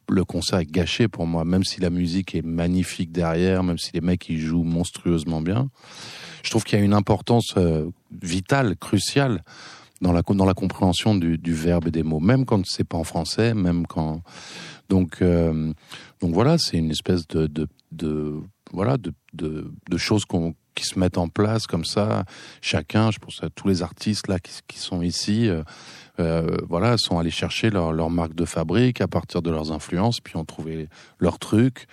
le 0.09 0.25
concert 0.25 0.59
est 0.59 0.65
gâché 0.65 1.07
pour 1.07 1.27
moi, 1.27 1.45
même 1.45 1.63
si 1.63 1.81
la 1.81 1.89
musique 1.89 2.33
est 2.33 2.41
magnifique 2.41 3.11
derrière, 3.11 3.63
même 3.63 3.77
si 3.77 3.91
les 3.93 4.01
mecs 4.01 4.27
ils 4.29 4.39
jouent 4.39 4.63
monstrueusement 4.63 5.41
bien 5.41 5.69
je 6.43 6.49
trouve 6.49 6.63
qu'il 6.63 6.77
y 6.77 6.81
a 6.81 6.85
une 6.85 6.93
importance 6.93 7.53
euh, 7.57 7.89
vitale, 8.21 8.75
cruciale 8.77 9.43
dans 10.01 10.13
la 10.13 10.21
dans 10.21 10.45
la 10.45 10.53
compréhension 10.53 11.15
du, 11.15 11.37
du 11.37 11.53
verbe 11.53 11.87
et 11.87 11.91
des 11.91 12.03
mots, 12.03 12.19
même 12.19 12.45
quand 12.45 12.65
c'est 12.65 12.83
pas 12.83 12.97
en 12.97 13.03
français, 13.03 13.53
même 13.53 13.85
quand 13.85 14.21
donc 14.89 15.21
euh, 15.21 15.73
donc 16.21 16.33
voilà, 16.33 16.57
c'est 16.57 16.77
une 16.77 16.91
espèce 16.91 17.27
de 17.27 17.47
de, 17.91 18.41
voilà 18.71 18.97
de 18.97 19.13
de, 19.33 19.97
choses 19.97 20.23
qui 20.75 20.85
se 20.85 20.97
mettent 20.97 21.17
en 21.17 21.27
place 21.27 21.67
comme 21.67 21.85
ça. 21.85 22.23
Chacun, 22.61 23.11
je 23.11 23.19
pense 23.19 23.43
à 23.43 23.49
tous 23.49 23.67
les 23.67 23.83
artistes 23.83 24.27
là 24.27 24.39
qui, 24.39 24.59
qui 24.67 24.79
sont 24.79 25.01
ici, 25.01 25.49
euh, 26.19 26.57
voilà, 26.67 26.97
sont 26.97 27.19
allés 27.19 27.31
chercher 27.31 27.69
leur, 27.69 27.91
leur 27.91 28.09
marque 28.09 28.33
de 28.33 28.45
fabrique 28.45 29.01
à 29.01 29.07
partir 29.07 29.41
de 29.41 29.51
leurs 29.51 29.71
influences, 29.71 30.19
puis 30.21 30.37
ont 30.37 30.45
trouvé 30.45 30.87
leur 31.19 31.37
truc 31.37 31.87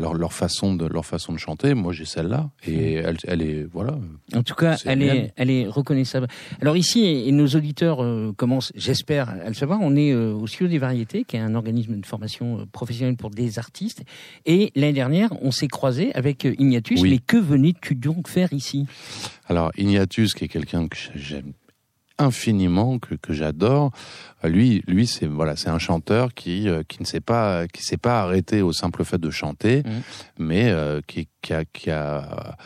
leur, 0.00 0.14
leur 0.14 0.32
façon 0.32 0.74
de 0.74 0.86
leur 0.86 1.06
façon 1.06 1.32
de 1.32 1.38
chanter. 1.38 1.74
Moi, 1.74 1.92
j'ai 1.92 2.04
celle-là 2.04 2.50
et 2.66 2.94
elle, 2.94 3.16
elle 3.24 3.42
est 3.42 3.64
voilà. 3.70 3.98
En 4.34 4.42
tout 4.42 4.54
cas, 4.54 4.76
elle 4.84 5.02
est, 5.02 5.32
elle 5.36 5.50
est 5.50 5.66
reconnaissable. 5.66 6.26
Alors 6.60 6.76
ici, 6.76 7.04
et 7.04 7.32
nos 7.32 7.46
auditeurs 7.46 8.02
euh, 8.02 8.32
commencent, 8.36 8.72
j'espère, 8.74 9.28
à 9.28 9.48
le 9.48 9.54
savoir. 9.54 9.78
On 9.82 9.94
est 9.96 10.12
euh, 10.12 10.32
au 10.32 10.46
Studio 10.46 10.68
des 10.68 10.78
Variétés, 10.78 11.24
qui 11.24 11.36
est 11.36 11.40
un 11.40 11.54
organisme 11.54 12.00
de 12.00 12.06
formation 12.06 12.60
euh, 12.60 12.64
professionnelle 12.72 13.16
pour 13.16 13.30
des 13.30 13.58
artistes. 13.58 14.02
Et 14.46 14.72
l'année 14.74 14.92
dernière, 14.92 15.30
on 15.42 15.50
s'est 15.50 15.68
croisé 15.68 16.12
avec 16.14 16.44
Ignatus. 16.44 17.02
Mais 17.02 17.18
que 17.18 17.36
venais-tu 17.36 17.94
donc 17.94 18.28
faire 18.28 18.52
ici? 18.52 18.86
Alors 19.48 19.70
Ignatus, 19.76 20.34
qui 20.34 20.44
est 20.44 20.48
quelqu'un 20.48 20.88
que 20.88 20.96
j'aime 21.14 21.52
infiniment 22.20 22.98
que, 22.98 23.14
que 23.14 23.32
j'adore. 23.32 23.90
Lui, 24.44 24.82
lui, 24.86 25.06
c'est 25.06 25.26
voilà, 25.26 25.56
c'est 25.56 25.70
un 25.70 25.78
chanteur 25.78 26.34
qui 26.34 26.68
euh, 26.68 26.82
qui 26.86 27.00
ne 27.00 27.06
s'est 27.06 27.20
pas 27.20 27.66
qui 27.68 27.82
s'est 27.82 27.96
pas 27.96 28.22
arrêté 28.22 28.62
au 28.62 28.72
simple 28.72 29.04
fait 29.04 29.18
de 29.18 29.30
chanter, 29.30 29.82
mmh. 29.82 29.90
mais 30.38 30.70
euh, 30.70 31.00
qui, 31.06 31.28
qui, 31.42 31.52
a, 31.52 31.64
qui 31.64 31.90
a 31.90 32.56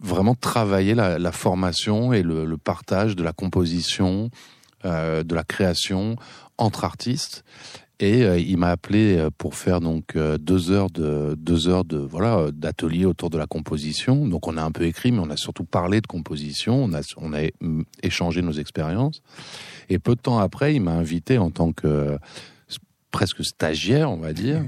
vraiment 0.00 0.34
travaillé 0.34 0.94
la, 0.94 1.18
la 1.18 1.32
formation 1.32 2.12
et 2.12 2.22
le, 2.22 2.44
le, 2.44 2.56
partage 2.56 3.16
de 3.16 3.22
la 3.22 3.32
composition, 3.32 4.30
euh, 4.84 5.22
de 5.22 5.34
la 5.34 5.44
création 5.44 6.16
entre 6.56 6.84
artistes. 6.84 7.44
Et 8.00 8.22
euh, 8.22 8.38
il 8.38 8.58
m'a 8.58 8.70
appelé 8.70 9.16
euh, 9.16 9.30
pour 9.36 9.56
faire 9.56 9.80
donc 9.80 10.14
euh, 10.14 10.38
deux 10.38 10.70
heures 10.70 10.90
de 10.90 11.34
deux 11.36 11.68
heures 11.68 11.84
de 11.84 11.98
voilà 11.98 12.50
d'atelier 12.52 13.04
autour 13.04 13.28
de 13.28 13.38
la 13.38 13.46
composition. 13.46 14.26
Donc 14.28 14.46
on 14.46 14.56
a 14.56 14.62
un 14.62 14.70
peu 14.70 14.84
écrit, 14.84 15.10
mais 15.10 15.18
on 15.18 15.30
a 15.30 15.36
surtout 15.36 15.64
parlé 15.64 16.00
de 16.00 16.06
composition. 16.06 16.84
On 16.84 16.94
a 16.94 17.00
on 17.16 17.32
a 17.32 17.48
mm, 17.60 17.82
échangé 18.04 18.40
nos 18.42 18.52
expériences. 18.52 19.20
Et 19.88 19.98
peu 19.98 20.14
de 20.14 20.20
temps 20.20 20.38
après, 20.38 20.74
il 20.74 20.80
m'a 20.80 20.92
invité 20.92 21.38
en 21.38 21.50
tant 21.50 21.72
que 21.72 22.18
presque 23.10 23.44
stagiaire, 23.44 24.10
on 24.10 24.18
va 24.18 24.32
dire, 24.32 24.62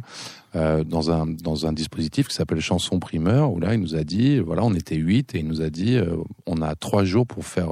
dans 0.55 1.11
un 1.13 1.27
dans 1.27 1.67
un 1.67 1.73
dispositif 1.73 2.27
qui 2.27 2.35
s'appelle 2.35 2.61
Chanson 2.61 2.99
Primeur, 2.99 3.53
où 3.53 3.61
là 3.61 3.75
il 3.75 3.81
nous 3.81 3.95
a 3.95 4.03
dit 4.03 4.41
voilà 4.41 4.65
on 4.65 4.75
était 4.75 4.97
huit 4.97 5.35
et 5.37 5.41
il 5.41 5.47
nous 5.47 5.61
a 5.61 5.71
dit 5.71 5.99
on 6.47 6.63
a 6.63 6.75
trois 6.75 7.05
jours 7.05 7.27
pour 7.27 7.45
faire 7.45 7.69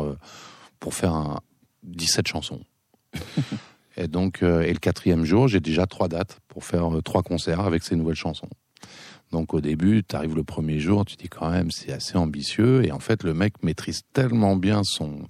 pour 0.79 0.95
faire 0.95 1.15
un 1.15 1.41
17 1.83 2.29
chansons. 2.29 2.61
Et 3.99 4.07
donc, 4.07 4.43
euh, 4.43 4.63
et 4.63 4.73
le 4.73 4.79
quatrième 4.79 5.25
jour, 5.25 5.49
j'ai 5.49 5.61
déjà 5.61 5.87
trois 5.87 6.09
dates 6.09 6.39
pour 6.47 6.65
faire 6.65 6.97
euh, 6.97 7.03
trois 7.03 7.23
concerts 7.23 7.61
avec 7.61 7.83
ces 7.83 7.97
nouvelles 7.97 8.15
chansons. 8.15 8.49
Donc 9.33 9.53
au 9.53 9.61
début, 9.61 10.05
tu 10.09 10.15
arrives 10.17 10.37
le 10.37 10.45
premier 10.45 10.79
jour, 10.79 11.05
tu 11.05 11.17
dis 11.17 11.29
quand 11.29 11.51
même 11.51 11.71
c'est 11.71 11.93
assez 11.93 12.17
ambitieux 12.17 12.85
et 12.85 12.93
en 12.93 13.01
fait 13.01 13.25
le 13.25 13.35
mec 13.35 13.63
maîtrise 13.63 14.03
tellement 14.15 14.57
bien 14.57 14.83
son 14.85 15.27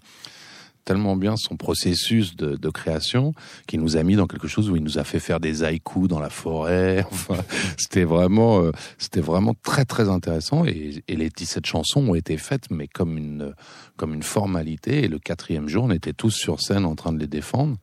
tellement 0.84 1.16
bien 1.16 1.36
son 1.36 1.56
processus 1.56 2.34
de, 2.36 2.70
création 2.70 3.34
qu'il 3.66 3.80
nous 3.80 3.98
a 3.98 4.02
mis 4.02 4.16
dans 4.16 4.26
quelque 4.26 4.48
chose 4.48 4.70
où 4.70 4.76
il 4.76 4.82
nous 4.82 4.98
a 4.98 5.04
fait 5.04 5.18
faire 5.18 5.38
des 5.38 5.62
haïkus 5.62 6.08
dans 6.08 6.20
la 6.20 6.30
forêt. 6.30 7.04
C'était 7.76 8.04
vraiment 8.04 8.62
euh, 8.62 8.70
c'était 8.98 9.20
vraiment 9.20 9.54
très 9.62 9.84
très 9.84 10.08
intéressant 10.08 10.64
et, 10.64 11.02
et 11.08 11.16
les 11.16 11.28
17 11.28 11.66
chansons 11.66 12.08
ont 12.08 12.14
été 12.14 12.36
faites 12.36 12.70
mais 12.70 12.86
comme 12.86 13.18
une 13.18 13.54
comme 13.96 14.14
une 14.14 14.22
formalité 14.22 15.04
et 15.04 15.08
le 15.08 15.18
quatrième 15.18 15.68
jour 15.68 15.84
on 15.84 15.90
était 15.90 16.12
tous 16.12 16.30
sur 16.30 16.60
scène 16.60 16.84
en 16.84 16.94
train 16.94 17.12
de 17.12 17.18
les 17.18 17.26
défendre. 17.26 17.76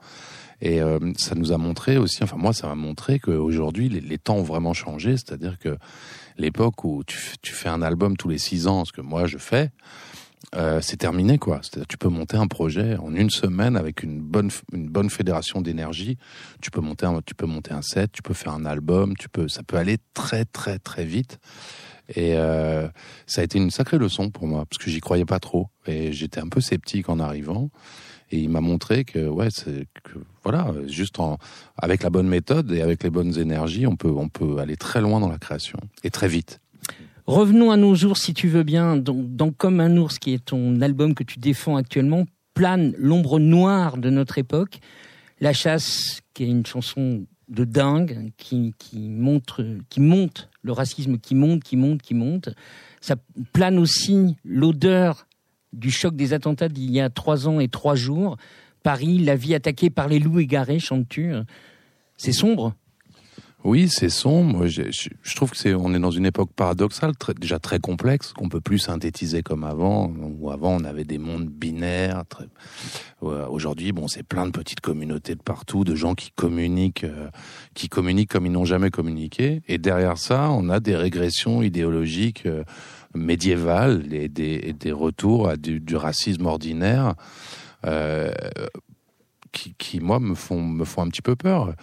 Et 0.61 0.81
euh, 0.81 0.99
ça 1.17 1.35
nous 1.35 1.51
a 1.51 1.57
montré 1.57 1.97
aussi, 1.97 2.23
enfin 2.23 2.37
moi 2.37 2.53
ça 2.53 2.67
m'a 2.67 2.75
montré 2.75 3.19
qu'aujourd'hui 3.19 3.89
les, 3.89 4.17
temps 4.17 4.37
ont 4.37 4.43
vraiment 4.43 4.73
changé, 4.73 5.17
c'est-à-dire 5.17 5.59
que 5.59 5.77
l'époque 6.37 6.83
où 6.83 7.03
tu, 7.05 7.17
tu, 7.41 7.53
fais 7.53 7.69
un 7.69 7.81
album 7.81 8.15
tous 8.15 8.29
les 8.29 8.37
six 8.37 8.67
ans, 8.67 8.85
ce 8.85 8.93
que 8.93 9.01
moi 9.01 9.27
je 9.27 9.37
fais, 9.37 9.71
euh, 10.55 10.79
c'est 10.81 10.97
terminé 10.97 11.37
quoi. 11.37 11.59
C'est-à-dire 11.61 11.87
tu 11.87 11.97
peux 11.97 12.07
monter 12.07 12.37
un 12.37 12.47
projet 12.47 12.95
en 12.97 13.13
une 13.13 13.29
semaine 13.29 13.75
avec 13.75 14.03
une 14.03 14.21
bonne 14.21 14.49
une 14.71 14.87
bonne 14.87 15.09
fédération 15.09 15.61
d'énergie. 15.61 16.17
Tu 16.61 16.71
peux 16.71 16.81
monter 16.81 17.05
un 17.05 17.21
tu 17.25 17.35
peux 17.35 17.45
monter 17.45 17.73
un 17.73 17.81
set, 17.81 18.11
tu 18.11 18.21
peux 18.21 18.33
faire 18.33 18.53
un 18.53 18.65
album, 18.65 19.15
tu 19.17 19.27
peux 19.27 19.47
ça 19.47 19.63
peut 19.63 19.77
aller 19.77 19.97
très 20.13 20.45
très 20.45 20.79
très 20.79 21.05
vite. 21.05 21.39
Et 22.09 22.35
euh, 22.35 22.87
ça 23.25 23.41
a 23.41 23.43
été 23.43 23.57
une 23.57 23.71
sacrée 23.71 23.97
leçon 23.97 24.29
pour 24.29 24.47
moi 24.47 24.65
parce 24.69 24.77
que 24.77 24.91
j'y 24.91 24.99
croyais 24.99 25.25
pas 25.25 25.39
trop 25.39 25.69
et 25.87 26.13
j'étais 26.13 26.39
un 26.39 26.49
peu 26.49 26.61
sceptique 26.61 27.09
en 27.09 27.19
arrivant. 27.19 27.69
Et 28.31 28.39
il 28.39 28.49
m'a 28.49 28.61
montré 28.61 29.05
que, 29.05 29.27
ouais, 29.27 29.49
c'est 29.51 29.87
voilà, 30.43 30.73
juste 30.87 31.19
en, 31.19 31.37
avec 31.77 32.03
la 32.03 32.09
bonne 32.09 32.27
méthode 32.27 32.71
et 32.71 32.81
avec 32.81 33.03
les 33.03 33.09
bonnes 33.09 33.37
énergies, 33.37 33.85
on 33.87 33.95
peut, 33.95 34.09
on 34.09 34.29
peut 34.29 34.57
aller 34.57 34.77
très 34.77 35.01
loin 35.01 35.19
dans 35.19 35.29
la 35.29 35.37
création 35.37 35.79
et 36.03 36.09
très 36.09 36.27
vite. 36.27 36.59
Revenons 37.27 37.71
à 37.71 37.77
nos 37.77 37.95
ours, 38.03 38.21
si 38.21 38.33
tu 38.33 38.47
veux 38.47 38.63
bien. 38.63 38.97
Dans, 38.97 39.15
dans 39.15 39.51
Comme 39.51 39.79
un 39.79 39.97
ours, 39.97 40.19
qui 40.19 40.33
est 40.33 40.45
ton 40.45 40.81
album 40.81 41.15
que 41.15 41.23
tu 41.23 41.39
défends 41.39 41.75
actuellement, 41.75 42.25
plane 42.53 42.93
l'ombre 42.97 43.39
noire 43.39 43.97
de 43.97 44.09
notre 44.09 44.37
époque. 44.37 44.79
La 45.39 45.53
chasse, 45.53 46.21
qui 46.33 46.43
est 46.43 46.47
une 46.47 46.65
chanson 46.65 47.25
de 47.47 47.63
dingue, 47.63 48.31
qui 48.37 48.73
montre, 48.93 49.63
qui 49.89 50.01
monte 50.01 50.49
le 50.61 50.71
racisme, 50.71 51.17
qui 51.17 51.35
monte, 51.35 51.63
qui 51.63 51.77
monte, 51.77 52.01
qui 52.01 52.13
monte. 52.13 52.49
Ça 53.01 53.15
plane 53.53 53.77
aussi 53.77 54.35
l'odeur 54.43 55.27
du 55.75 55.91
choc 55.91 56.15
des 56.15 56.33
attentats 56.33 56.69
d'il 56.69 56.91
y 56.91 56.99
a 56.99 57.09
trois 57.09 57.47
ans 57.47 57.59
et 57.59 57.67
trois 57.67 57.95
jours. 57.95 58.37
Paris, 58.83 59.19
la 59.19 59.35
vie 59.35 59.55
attaquée 59.55 59.89
par 59.89 60.07
les 60.07 60.19
loups 60.19 60.39
égarés, 60.39 60.79
chantes-tu 60.79 61.33
C'est 62.17 62.31
sombre? 62.31 62.73
Oui, 63.65 63.89
c'est 63.89 64.09
sombre. 64.09 64.67
Je, 64.67 65.35
trouve 65.35 65.49
que 65.49 65.57
c'est, 65.57 65.73
on 65.73 65.91
est 65.95 65.99
dans 65.99 66.11
une 66.11 66.27
époque 66.27 66.51
paradoxale, 66.55 67.17
très, 67.17 67.33
déjà 67.33 67.57
très 67.57 67.79
complexe, 67.79 68.31
qu'on 68.31 68.47
peut 68.47 68.61
plus 68.61 68.77
synthétiser 68.77 69.41
comme 69.41 69.63
avant. 69.63 70.13
Où 70.39 70.51
avant, 70.51 70.75
on 70.79 70.83
avait 70.83 71.03
des 71.03 71.17
mondes 71.17 71.47
binaires. 71.47 72.25
Très... 72.29 72.45
Aujourd'hui, 73.21 73.91
bon, 73.91 74.07
c'est 74.07 74.21
plein 74.21 74.45
de 74.45 74.51
petites 74.51 74.81
communautés 74.81 75.33
de 75.33 75.41
partout, 75.41 75.83
de 75.83 75.95
gens 75.95 76.13
qui 76.13 76.29
communiquent, 76.29 77.05
euh, 77.05 77.29
qui 77.73 77.89
communiquent 77.89 78.29
comme 78.29 78.45
ils 78.45 78.51
n'ont 78.51 78.65
jamais 78.65 78.91
communiqué. 78.91 79.63
Et 79.67 79.79
derrière 79.79 80.19
ça, 80.19 80.51
on 80.51 80.69
a 80.69 80.79
des 80.79 80.95
régressions 80.95 81.63
idéologiques 81.63 82.45
euh, 82.45 82.63
médiévales 83.15 84.13
et 84.13 84.27
des, 84.27 84.73
des 84.73 84.91
retours 84.91 85.49
à 85.49 85.57
du, 85.57 85.95
racisme 85.95 86.45
ordinaire. 86.45 87.15
Euh, 87.85 88.31
qui, 89.51 89.73
qui, 89.77 90.01
moi 90.01 90.19
me 90.19 90.35
font 90.35 90.61
me 90.61 90.83
font 90.83 91.01
un 91.01 91.07
petit 91.07 91.21
peu 91.21 91.37
peur. 91.37 91.73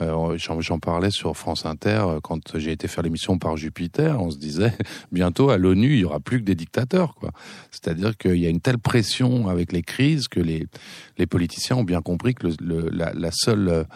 Euh, 0.00 0.38
J'en 0.38 0.78
parlais 0.78 1.10
sur 1.10 1.36
France 1.36 1.66
Inter 1.66 2.04
euh, 2.06 2.20
quand 2.22 2.58
j'ai 2.58 2.72
été 2.72 2.88
faire 2.88 3.04
l'émission 3.04 3.38
par 3.38 3.56
Jupiter. 3.58 4.18
On 4.22 4.30
se 4.30 4.38
disait 4.38 4.72
bientôt 5.12 5.50
à 5.50 5.58
l'ONU 5.58 5.92
il 5.92 5.98
y 6.00 6.04
aura 6.04 6.20
plus 6.20 6.38
que 6.38 6.44
des 6.44 6.54
dictateurs. 6.54 7.14
C'est-à-dire 7.70 8.16
qu'il 8.16 8.36
y 8.36 8.46
a 8.46 8.48
une 8.48 8.62
telle 8.62 8.78
pression 8.78 9.48
avec 9.48 9.72
les 9.72 9.82
crises 9.82 10.26
que 10.26 10.40
les 10.40 10.66
les 11.18 11.26
politiciens 11.26 11.76
ont 11.76 11.84
bien 11.84 12.00
compris 12.00 12.34
que 12.34 12.46
la 12.62 13.30
seule 13.30 13.86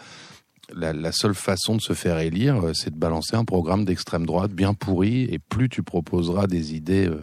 la, 0.71 0.93
la, 0.93 1.11
seule 1.11 1.35
façon 1.35 1.75
de 1.75 1.81
se 1.81 1.93
faire 1.93 2.19
élire, 2.19 2.65
euh, 2.65 2.73
c'est 2.73 2.91
de 2.91 2.97
balancer 2.97 3.35
un 3.35 3.43
programme 3.43 3.85
d'extrême 3.85 4.25
droite 4.25 4.51
bien 4.51 4.73
pourri. 4.73 5.23
Et 5.23 5.39
plus 5.39 5.69
tu 5.69 5.83
proposeras 5.83 6.47
des 6.47 6.75
idées 6.75 7.07
euh, 7.07 7.21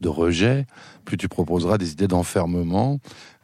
de 0.00 0.08
rejet, 0.08 0.66
plus 1.04 1.16
tu 1.16 1.28
proposeras 1.28 1.78
des 1.78 1.92
idées 1.92 2.08
d'enfermement, 2.08 3.00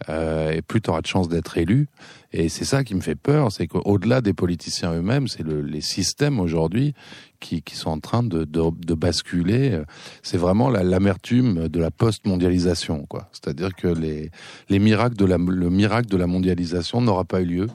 euh, 0.08 0.50
et 0.50 0.62
plus 0.62 0.82
tu 0.82 0.90
auras 0.90 1.00
de 1.00 1.06
chances 1.06 1.28
d'être 1.28 1.56
élu. 1.56 1.88
Et 2.32 2.48
c'est 2.48 2.64
ça 2.64 2.84
qui 2.84 2.94
me 2.94 3.00
fait 3.00 3.14
peur, 3.14 3.50
c'est 3.50 3.66
qu'au-delà 3.66 4.20
des 4.20 4.34
politiciens 4.34 4.92
eux-mêmes, 4.92 5.26
c'est 5.26 5.42
le, 5.42 5.62
les 5.62 5.80
systèmes 5.80 6.38
aujourd'hui 6.38 6.94
qui, 7.40 7.62
qui, 7.62 7.76
sont 7.76 7.90
en 7.90 7.98
train 7.98 8.22
de, 8.22 8.44
de, 8.44 8.62
de 8.70 8.94
basculer. 8.94 9.80
C'est 10.22 10.36
vraiment 10.36 10.68
l'amertume 10.68 11.68
de 11.68 11.80
la 11.80 11.90
post-mondialisation, 11.90 13.06
quoi. 13.06 13.30
C'est-à-dire 13.32 13.74
que 13.74 13.88
les, 13.88 14.30
les 14.68 14.78
miracles 14.78 15.16
de 15.16 15.24
la, 15.24 15.38
le 15.38 15.70
miracle 15.70 16.08
de 16.08 16.16
la 16.18 16.26
mondialisation 16.26 17.00
n'aura 17.00 17.24
pas 17.24 17.40
eu 17.40 17.46
lieu. 17.46 17.66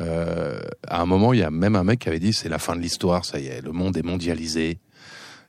Euh, 0.00 0.60
à 0.86 1.00
un 1.00 1.06
moment, 1.06 1.32
il 1.32 1.40
y 1.40 1.42
a 1.42 1.50
même 1.50 1.76
un 1.76 1.84
mec 1.84 2.00
qui 2.00 2.08
avait 2.08 2.20
dit 2.20 2.32
c'est 2.32 2.48
la 2.48 2.58
fin 2.58 2.76
de 2.76 2.80
l'histoire, 2.80 3.24
ça 3.24 3.38
y 3.38 3.46
est, 3.46 3.60
le 3.60 3.72
monde 3.72 3.96
est 3.96 4.02
mondialisé. 4.02 4.78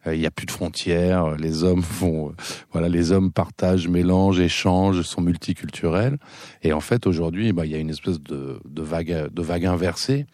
il 0.06 0.20
n'y 0.20 0.26
a 0.26 0.32
plus 0.32 0.46
de 0.46 0.52
frontières, 0.52 1.36
les 1.36 1.64
hommes 1.64 1.84
font, 2.00 2.34
voilà, 2.72 2.90
les 2.90 3.12
hommes 3.12 3.32
partagent, 3.32 3.88
mélangent, 3.88 4.40
échangent, 4.40 5.02
sont 5.02 5.22
multiculturels. 5.22 6.18
Et 6.62 6.74
en 6.74 6.82
fait, 6.82 7.08
aujourd'hui, 7.08 7.54
bah, 7.54 7.66
il 7.66 7.72
y 7.72 7.76
a 7.76 7.80
une 7.80 7.90
espèce 7.90 8.20
de, 8.22 8.60
vague, 8.66 9.66
inversée, 9.66 10.26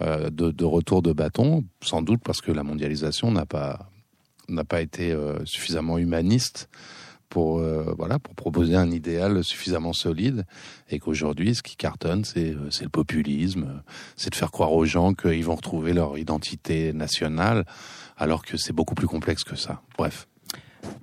de, 0.00 0.28
de 0.28 0.64
retour 0.64 1.02
de 1.02 1.12
bâton, 1.12 1.64
sans 1.82 2.00
doute 2.00 2.20
parce 2.24 2.40
que 2.40 2.52
la 2.52 2.62
mondialisation 2.62 3.30
n'a 3.30 3.46
pas 3.46 3.90
n'a 4.48 4.64
pas 4.64 4.80
été 4.80 5.16
suffisamment 5.44 5.96
humaniste 5.96 6.68
pour 7.30 7.60
euh, 7.60 7.94
voilà 7.96 8.18
pour 8.18 8.34
proposer 8.34 8.76
un 8.76 8.90
idéal 8.90 9.42
suffisamment 9.42 9.94
solide 9.94 10.44
et 10.90 10.98
qu'aujourd'hui 10.98 11.54
ce 11.54 11.62
qui 11.62 11.76
cartonne 11.76 12.24
c'est 12.24 12.50
euh, 12.50 12.68
le 12.82 12.88
populisme 12.88 13.82
c'est 14.16 14.30
de 14.30 14.34
faire 14.34 14.50
croire 14.50 14.72
aux 14.72 14.84
gens 14.84 15.14
qu'ils 15.14 15.44
vont 15.44 15.54
retrouver 15.54 15.94
leur 15.94 16.18
identité 16.18 16.92
nationale 16.92 17.64
alors 18.18 18.44
que 18.44 18.58
c'est 18.58 18.74
beaucoup 18.74 18.94
plus 18.94 19.06
complexe 19.06 19.44
que 19.44 19.56
ça. 19.56 19.80
Bref. 19.96 20.28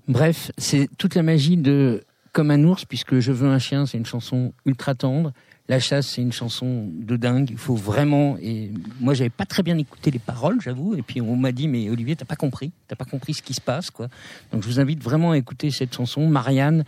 Bref 0.08 0.52
c'est 0.58 0.90
toute 0.98 1.16
la 1.16 1.24
magie 1.24 1.58
de 1.58 2.04
comme 2.34 2.52
un 2.52 2.64
ours 2.64 2.86
puisque 2.86 3.20
je 3.20 3.32
veux 3.32 3.48
un 3.50 3.60
chien 3.60 3.86
c'est 3.86 3.98
une 3.98 4.06
chanson 4.06 4.54
ultra 4.66 4.94
tendre 4.94 5.32
la 5.70 5.80
chasse, 5.80 6.08
c'est 6.08 6.22
une 6.22 6.32
chanson 6.32 6.90
de 6.94 7.18
dingue. 7.18 7.50
Il 7.50 7.58
faut 7.58 7.76
vraiment. 7.76 8.38
Et 8.42 8.72
moi, 9.00 9.14
j'avais 9.14 9.30
pas 9.30 9.46
très 9.46 9.64
bien 9.64 9.78
écouté 9.78 10.12
les 10.12 10.20
paroles, 10.20 10.62
j'avoue. 10.62 10.96
Et 10.96 11.02
puis 11.02 11.20
on 11.22 11.36
m'a 11.36 11.52
dit, 11.52 11.68
mais 11.68 11.90
Olivier, 11.90 12.16
t'as 12.16 12.26
pas 12.26 12.36
compris, 12.36 12.72
t'as 12.88 12.96
pas 12.96 13.06
compris 13.06 13.34
ce 13.34 13.42
qui 13.42 13.54
se 13.54 13.62
passe, 13.62 13.92
quoi. 13.92 14.08
Donc 14.52 14.64
je 14.64 14.68
vous 14.68 14.80
invite 14.80 15.04
vraiment 15.04 15.32
à 15.32 15.38
écouter 15.38 15.70
cette 15.72 15.94
chanson. 15.94 16.28
Marianne, 16.28 16.86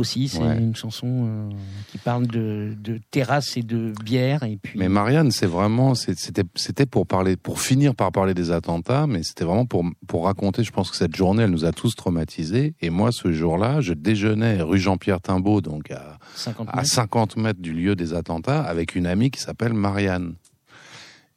aussi. 0.00 0.28
C'est 0.28 0.40
une 0.40 0.74
chanson 0.74 1.06
euh, 1.08 1.50
qui 1.90 1.98
parle 1.98 2.26
de, 2.26 2.74
de 2.78 3.00
terrasse 3.10 3.56
et 3.56 3.62
de 3.62 3.92
bière. 4.04 4.42
Et 4.42 4.58
puis... 4.60 4.78
Mais 4.78 4.88
Marianne, 4.88 5.30
c'est 5.30 5.46
vraiment, 5.46 5.94
c'était, 5.94 6.42
c'était 6.56 6.86
pour 6.86 7.06
parler, 7.06 7.36
pour 7.36 7.60
finir 7.60 7.94
par 7.94 8.10
parler 8.10 8.34
des 8.34 8.50
attentats, 8.50 9.06
mais 9.06 9.22
c'était 9.22 9.44
vraiment 9.44 9.66
pour, 9.66 9.84
pour 10.06 10.24
raconter. 10.24 10.64
Je 10.64 10.72
pense 10.72 10.90
que 10.90 10.96
cette 10.96 11.14
journée, 11.14 11.44
elle 11.44 11.50
nous 11.50 11.64
a 11.64 11.72
tous 11.72 11.94
traumatisés. 11.94 12.74
Et 12.80 12.90
moi, 12.90 13.12
ce 13.12 13.32
jour-là, 13.32 13.80
je 13.80 13.92
déjeunais 13.92 14.62
rue 14.62 14.78
Jean-Pierre 14.78 15.20
Timbaud, 15.20 15.60
donc 15.60 15.90
à 15.90 16.18
50, 16.34 16.68
à 16.72 16.84
50 16.84 17.36
mètres 17.36 17.60
du 17.60 17.72
lieu 17.72 17.94
des 17.94 18.14
attentats, 18.14 18.62
avec 18.62 18.94
une 18.94 19.06
amie 19.06 19.30
qui 19.30 19.40
s'appelle 19.40 19.74
Marianne. 19.74 20.34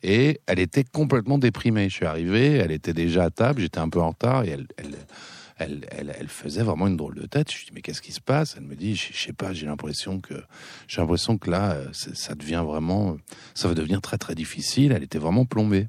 Et 0.03 0.41
elle 0.47 0.59
était 0.59 0.83
complètement 0.83 1.37
déprimée. 1.37 1.89
Je 1.89 1.95
suis 1.95 2.05
arrivé, 2.05 2.53
elle 2.53 2.71
était 2.71 2.93
déjà 2.93 3.25
à 3.25 3.29
table, 3.29 3.61
j'étais 3.61 3.79
un 3.79 3.89
peu 3.89 4.01
en 4.01 4.09
retard, 4.09 4.43
et 4.43 4.49
elle, 4.49 4.67
elle 4.77 4.95
elle, 5.57 6.27
faisait 6.27 6.63
vraiment 6.63 6.87
une 6.87 6.97
drôle 6.97 7.15
de 7.15 7.25
tête. 7.25 7.51
Je 7.51 7.57
lui 7.57 7.65
dis 7.65 7.71
mais 7.73 7.81
qu'est-ce 7.81 8.01
qui 8.01 8.11
se 8.11 8.21
passe? 8.21 8.55
Elle 8.57 8.63
me 8.63 8.75
dit 8.75 8.95
je, 8.95 9.13
sais 9.13 9.33
pas, 9.33 9.53
j'ai 9.53 9.65
l'impression 9.65 10.19
que 10.19 10.35
j'ai 10.87 11.01
l'impression 11.01 11.37
que 11.37 11.49
là 11.49 11.73
euh, 11.73 11.87
ça 11.91 12.35
devient 12.35 12.63
vraiment, 12.65 13.17
ça 13.53 13.67
va 13.67 13.73
devenir 13.73 14.01
très 14.01 14.17
très 14.17 14.35
difficile. 14.35 14.91
Elle 14.91 15.03
était 15.03 15.19
vraiment 15.19 15.45
plombée. 15.45 15.87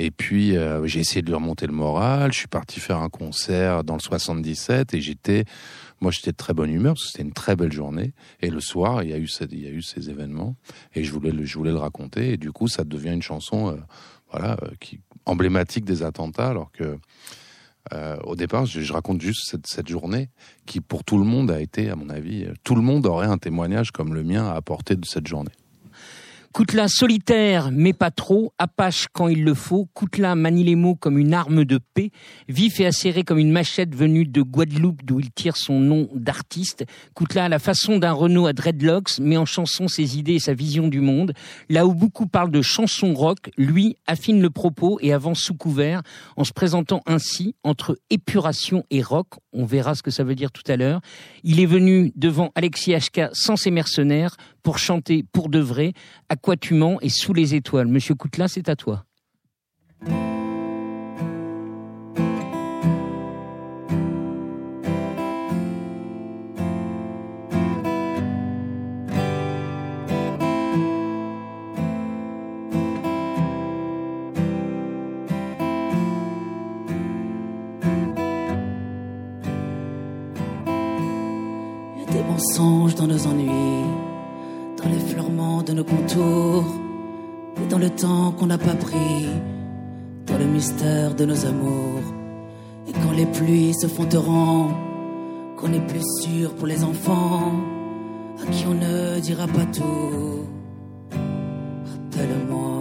Et 0.00 0.12
puis 0.12 0.56
euh, 0.56 0.86
j'ai 0.86 1.00
essayé 1.00 1.22
de 1.22 1.26
lui 1.26 1.34
remonter 1.34 1.66
le 1.66 1.72
moral. 1.72 2.32
Je 2.32 2.38
suis 2.38 2.48
parti 2.48 2.78
faire 2.78 2.98
un 2.98 3.08
concert 3.08 3.82
dans 3.82 3.94
le 3.94 4.00
77 4.00 4.94
et 4.94 5.00
j'étais, 5.00 5.44
moi 6.00 6.12
j'étais 6.12 6.30
de 6.30 6.36
très 6.36 6.54
bonne 6.54 6.70
humeur 6.70 6.94
parce 6.94 7.06
que 7.06 7.10
c'était 7.10 7.24
une 7.24 7.32
très 7.32 7.56
belle 7.56 7.72
journée. 7.72 8.14
Et 8.40 8.50
le 8.50 8.60
soir 8.60 9.02
il 9.02 9.10
y 9.10 9.12
a 9.12 9.18
eu 9.18 9.28
il 9.50 9.60
y 9.60 9.66
a 9.66 9.70
eu 9.70 9.82
ces 9.82 10.08
événements 10.08 10.56
et 10.94 11.02
je 11.02 11.12
voulais 11.12 11.32
le, 11.32 11.44
je 11.44 11.58
voulais 11.58 11.72
le 11.72 11.78
raconter 11.78 12.32
et 12.32 12.36
du 12.36 12.52
coup 12.52 12.68
ça 12.68 12.84
devient 12.84 13.12
une 13.12 13.22
chanson, 13.22 13.72
euh, 13.72 13.76
voilà, 14.30 14.56
qui 14.80 15.00
emblématique 15.26 15.84
des 15.84 16.02
attentats 16.02 16.48
alors 16.48 16.70
que 16.70 16.98
euh, 17.92 18.16
au 18.24 18.36
départ, 18.36 18.66
je, 18.66 18.92
raconte 18.92 19.20
juste 19.20 19.56
cette, 19.64 19.88
journée 19.88 20.28
qui, 20.66 20.80
pour 20.80 21.04
tout 21.04 21.18
le 21.18 21.24
monde, 21.24 21.50
a 21.50 21.60
été, 21.60 21.90
à 21.90 21.96
mon 21.96 22.08
avis, 22.08 22.44
euh, 22.44 22.52
tout 22.64 22.74
le 22.74 22.82
monde 22.82 23.06
aurait 23.06 23.26
un 23.26 23.38
témoignage 23.38 23.90
comme 23.90 24.14
le 24.14 24.22
mien 24.22 24.46
à 24.46 24.54
apporter 24.54 24.96
de 24.96 25.04
cette 25.04 25.26
journée. 25.26 25.52
Coutela 26.52 26.88
solitaire, 26.88 27.70
mais 27.70 27.92
pas 27.92 28.10
trop, 28.10 28.52
apache 28.58 29.06
quand 29.12 29.28
il 29.28 29.44
le 29.44 29.54
faut, 29.54 29.86
Coutela 29.92 30.34
manie 30.34 30.64
les 30.64 30.76
mots 30.76 30.94
comme 30.94 31.18
une 31.18 31.34
arme 31.34 31.64
de 31.64 31.78
paix, 31.78 32.10
vif 32.48 32.80
et 32.80 32.86
acéré 32.86 33.22
comme 33.22 33.38
une 33.38 33.52
machette 33.52 33.94
venue 33.94 34.24
de 34.24 34.40
Guadeloupe 34.42 35.04
d'où 35.04 35.20
il 35.20 35.30
tire 35.30 35.56
son 35.56 35.78
nom 35.78 36.08
d'artiste. 36.14 36.84
Coutela 37.14 37.44
à 37.44 37.48
la 37.48 37.58
façon 37.58 37.98
d'un 37.98 38.12
Renault 38.12 38.46
à 38.46 38.54
dreadlocks, 38.54 39.18
met 39.20 39.36
en 39.36 39.44
chanson 39.44 39.88
ses 39.88 40.18
idées 40.18 40.34
et 40.34 40.40
sa 40.40 40.54
vision 40.54 40.88
du 40.88 41.00
monde. 41.00 41.32
Là 41.68 41.86
où 41.86 41.94
beaucoup 41.94 42.26
parlent 42.26 42.50
de 42.50 42.62
chansons 42.62 43.12
rock, 43.12 43.50
lui 43.58 43.96
affine 44.06 44.40
le 44.40 44.50
propos 44.50 44.98
et 45.02 45.12
avance 45.12 45.40
sous 45.40 45.54
couvert 45.54 46.02
en 46.36 46.44
se 46.44 46.52
présentant 46.52 47.02
ainsi 47.06 47.54
entre 47.62 47.98
épuration 48.10 48.84
et 48.90 49.02
rock. 49.02 49.28
On 49.52 49.66
verra 49.66 49.94
ce 49.94 50.02
que 50.02 50.10
ça 50.10 50.24
veut 50.24 50.34
dire 50.34 50.50
tout 50.50 50.62
à 50.66 50.76
l'heure. 50.76 51.02
Il 51.44 51.60
est 51.60 51.66
venu 51.66 52.12
devant 52.16 52.52
Alexis 52.54 52.94
HK 52.94 53.30
sans 53.32 53.56
ses 53.56 53.70
mercenaires 53.70 54.36
pour 54.62 54.78
chanter 54.78 55.24
pour 55.32 55.48
de 55.48 55.58
vrai 55.58 55.92
à 56.28 56.36
quoi 56.36 56.56
tu 56.56 56.74
mens 56.74 56.98
et 57.00 57.08
sous 57.08 57.32
les 57.32 57.54
étoiles. 57.54 57.88
Monsieur 57.88 58.14
Coutelin, 58.14 58.48
c'est 58.48 58.68
à 58.68 58.76
toi. 58.76 59.04
Mensonges 82.38 82.94
dans 82.94 83.08
nos 83.08 83.26
ennuis 83.26 83.77
nos 85.78 85.84
contours, 85.84 86.64
et 87.62 87.66
dans 87.68 87.78
le 87.78 87.90
temps 87.90 88.32
qu'on 88.32 88.46
n'a 88.46 88.58
pas 88.58 88.74
pris, 88.74 89.28
dans 90.26 90.36
le 90.36 90.44
mystère 90.44 91.14
de 91.14 91.24
nos 91.24 91.46
amours. 91.46 92.02
Et 92.88 92.92
quand 92.92 93.12
les 93.12 93.26
pluies 93.26 93.74
se 93.74 93.86
font 93.86 94.06
torrent, 94.06 94.72
qu'on 95.56 95.72
est 95.72 95.86
plus 95.86 96.04
sûr 96.22 96.52
pour 96.56 96.66
les 96.66 96.82
enfants, 96.82 97.52
à 98.42 98.46
qui 98.50 98.64
on 98.66 98.74
ne 98.74 99.20
dira 99.20 99.46
pas 99.46 99.66
tout. 99.66 100.46
Rappelle-moi. 101.92 102.77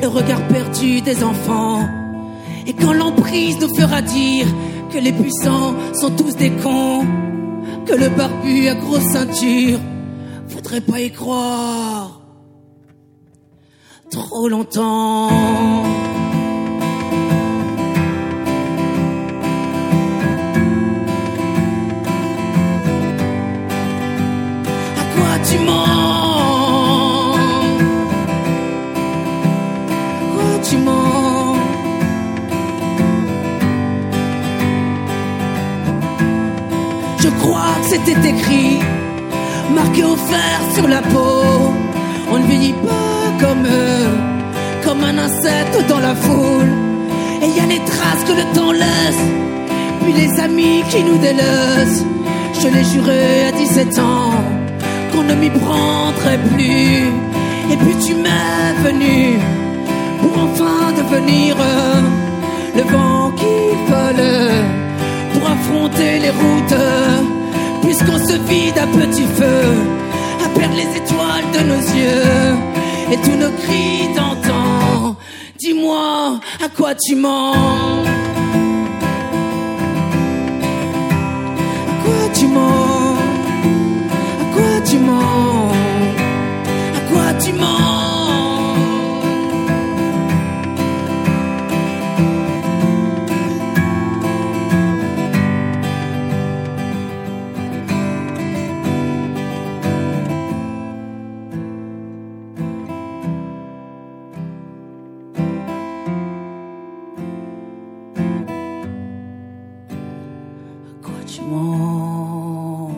Le 0.00 0.08
regard 0.08 0.46
perdu 0.48 1.00
des 1.00 1.22
enfants. 1.22 1.80
Et 2.66 2.72
quand 2.72 2.92
l'emprise 2.92 3.58
nous 3.60 3.74
fera 3.74 4.02
dire 4.02 4.46
que 4.92 4.98
les 4.98 5.12
puissants 5.12 5.74
sont 5.94 6.10
tous 6.10 6.36
des 6.36 6.50
cons, 6.50 7.04
que 7.86 7.94
le 7.94 8.08
barbu 8.08 8.68
à 8.68 8.74
grosse 8.74 9.04
ceinture, 9.04 9.78
faudrait 10.48 10.80
pas 10.80 11.00
y 11.00 11.10
croire 11.10 12.20
trop 14.10 14.48
longtemps. 14.48 15.28
À 24.96 25.04
quoi 25.14 25.38
tu 25.48 25.58
mens? 25.64 26.55
Crois 37.46 37.76
que 37.80 37.88
c'était 37.94 38.28
écrit, 38.28 38.78
marqué 39.74 40.02
au 40.04 40.16
fer 40.16 40.56
sur 40.74 40.88
la 40.88 41.02
peau. 41.12 41.72
On 42.32 42.38
ne 42.38 42.46
vieillit 42.46 42.80
pas 42.90 43.26
comme 43.42 43.64
eux, 43.64 44.08
comme 44.84 45.02
un 45.10 45.18
insecte 45.26 45.78
dans 45.88 46.00
la 46.00 46.14
foule. 46.14 46.72
Et 47.42 47.46
il 47.50 47.56
y 47.56 47.60
a 47.60 47.66
les 47.74 47.82
traces 47.90 48.24
que 48.28 48.34
le 48.40 48.46
temps 48.56 48.72
laisse, 48.72 49.24
puis 50.02 50.12
les 50.22 50.40
amis 50.40 50.82
qui 50.90 51.02
nous 51.08 51.18
délaissent. 51.18 52.04
Je 52.60 52.68
l'ai 52.74 52.84
juré 52.84 53.46
à 53.48 53.52
17 53.52 53.98
ans 53.98 54.32
qu'on 55.12 55.24
ne 55.30 55.34
m'y 55.34 55.50
prendrait 55.50 56.40
plus. 56.52 57.04
Et 57.72 57.76
puis 57.82 57.96
tu 58.04 58.14
m'es 58.14 58.72
venu 58.88 59.38
pour 60.20 60.34
enfin 60.46 60.92
devenir 61.00 61.56
le 62.76 62.82
vent 62.92 63.30
qui 63.40 63.56
vole 63.90 64.26
pour 65.32 65.50
affronter 65.50 66.18
les 66.18 66.30
routes. 66.30 67.35
Puisqu'on 67.86 68.18
se 68.18 68.36
vide 68.50 68.78
à 68.78 68.86
petit 68.86 69.26
feu, 69.38 69.62
à 70.44 70.48
perdre 70.58 70.74
les 70.74 70.90
étoiles 71.00 71.48
de 71.54 71.60
nos 71.70 71.82
yeux 72.00 72.56
et 73.12 73.16
tous 73.24 73.36
nos 73.36 73.52
cris 73.62 74.08
d'antan. 74.16 75.14
Dis-moi 75.56 76.40
à 76.64 76.68
quoi 76.76 76.94
tu 76.96 77.14
mens? 77.14 78.02
À 81.90 81.94
quoi 82.02 82.28
tu 82.34 82.46
mens? 82.48 83.16
À 84.42 84.44
quoi 84.54 84.80
tu 84.84 84.98
mens? 84.98 85.72
À 86.96 87.00
quoi 87.08 87.32
tu 87.40 87.52
mens? 87.52 88.05
Faudra 111.38 112.92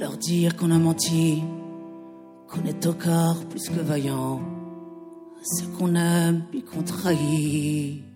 leur 0.00 0.16
dire 0.16 0.56
qu'on 0.56 0.70
a 0.70 0.78
menti, 0.78 1.42
qu'on 2.48 2.64
est 2.64 2.80
tocard 2.80 3.36
plus 3.50 3.68
que 3.68 3.80
vaillant, 3.80 4.40
ce 5.42 5.64
qu'on 5.78 5.94
aime 5.94 6.44
puis 6.50 6.62
qu'on 6.62 6.82
trahit. 6.82 8.13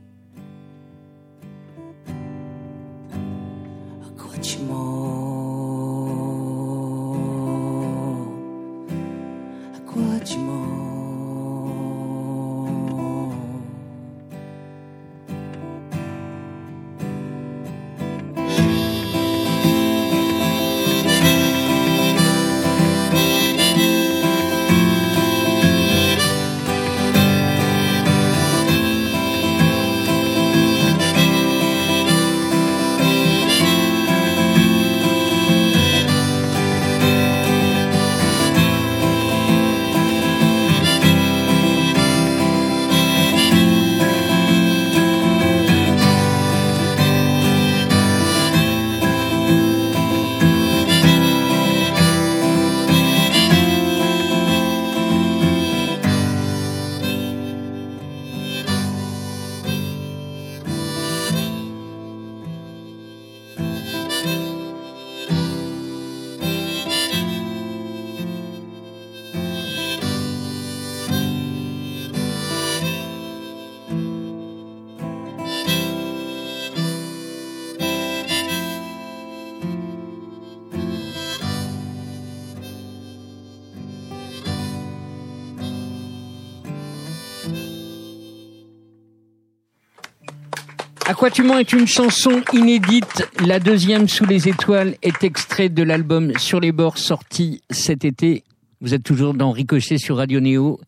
À 91.09 91.15
quoi 91.15 91.31
tu 91.31 91.43
mens 91.43 91.57
est 91.57 91.73
une 91.73 91.87
chanson 91.87 92.43
inédite. 92.53 93.27
La 93.47 93.61
deuxième, 93.61 94.11
Sous 94.11 94.27
les 94.27 94.47
étoiles, 94.47 94.95
est 95.01 95.25
extraite 95.25 95.73
de 95.73 95.83
l'album 95.83 96.39
Sur 96.39 96.61
les 96.61 96.71
bords, 96.71 96.99
sorti 96.99 97.63
cet 97.71 98.05
été. 98.05 98.45
Vous 98.83 98.93
êtes 98.93 99.05
toujours 99.05 99.33
dans 99.33 99.51
Ricochet 99.51 99.97
sur 99.97 100.19
Radio 100.19 100.39
Néo. 100.41 100.79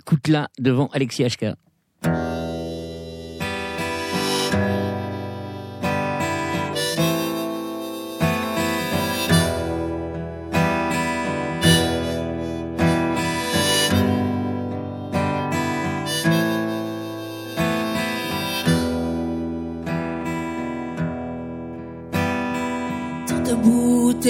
Écoute-la 0.00 0.48
devant 0.58 0.88
Alexis 0.94 1.24
HK. 1.24 1.48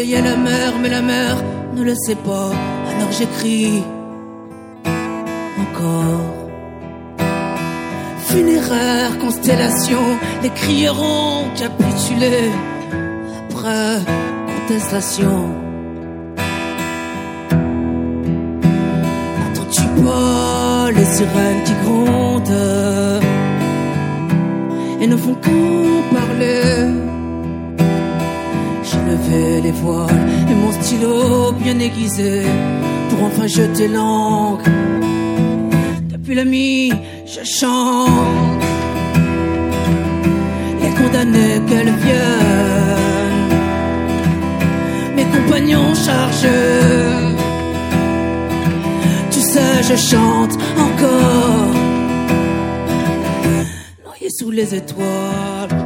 À 0.03 0.21
la 0.21 0.37
mer, 0.37 0.73
mais 0.83 0.89
la 0.89 1.01
mer 1.01 1.37
ne 1.77 1.83
le 1.83 1.95
sait 1.95 2.17
pas. 2.17 2.51
Alors 2.91 3.13
j'écris 3.13 3.83
encore. 5.65 6.25
Funéraire 8.27 9.19
constellation, 9.21 10.05
les 10.43 10.51
crieront 10.51 11.45
capitulés 11.55 12.51
après 13.43 14.01
contestation. 14.53 15.39
N'entends-tu 19.39 19.85
pas 20.05 20.91
les 20.97 21.05
sirènes 21.05 21.63
qui 21.65 21.75
grondent 21.85 23.23
et 25.01 25.07
ne 25.07 25.17
font 25.17 25.37
qu'en 25.45 25.62
Levé 29.13 29.61
les 29.61 29.73
voiles 29.73 30.27
et 30.51 30.55
mon 30.55 30.73
stylo 30.73 31.53
bien 31.53 31.79
aiguisé 31.79 32.45
pour 33.11 33.25
enfin 33.25 33.47
jeter 33.47 33.87
l'encre. 33.87 34.65
Depuis 36.11 36.35
la 36.35 36.47
nuit, 36.47 36.91
je 37.27 37.45
chante. 37.45 38.65
Les 40.81 40.91
condamnés 40.99 41.61
qu'elles 41.69 41.95
viennent, 42.07 43.51
mes 45.15 45.27
compagnons 45.27 45.95
chargés. 45.95 47.37
Tu 49.31 49.41
sais, 49.41 49.83
je 49.91 49.97
chante 50.11 50.55
encore, 50.87 51.75
noyé 54.07 54.29
sous 54.31 54.51
les 54.51 54.75
étoiles. 54.75 55.82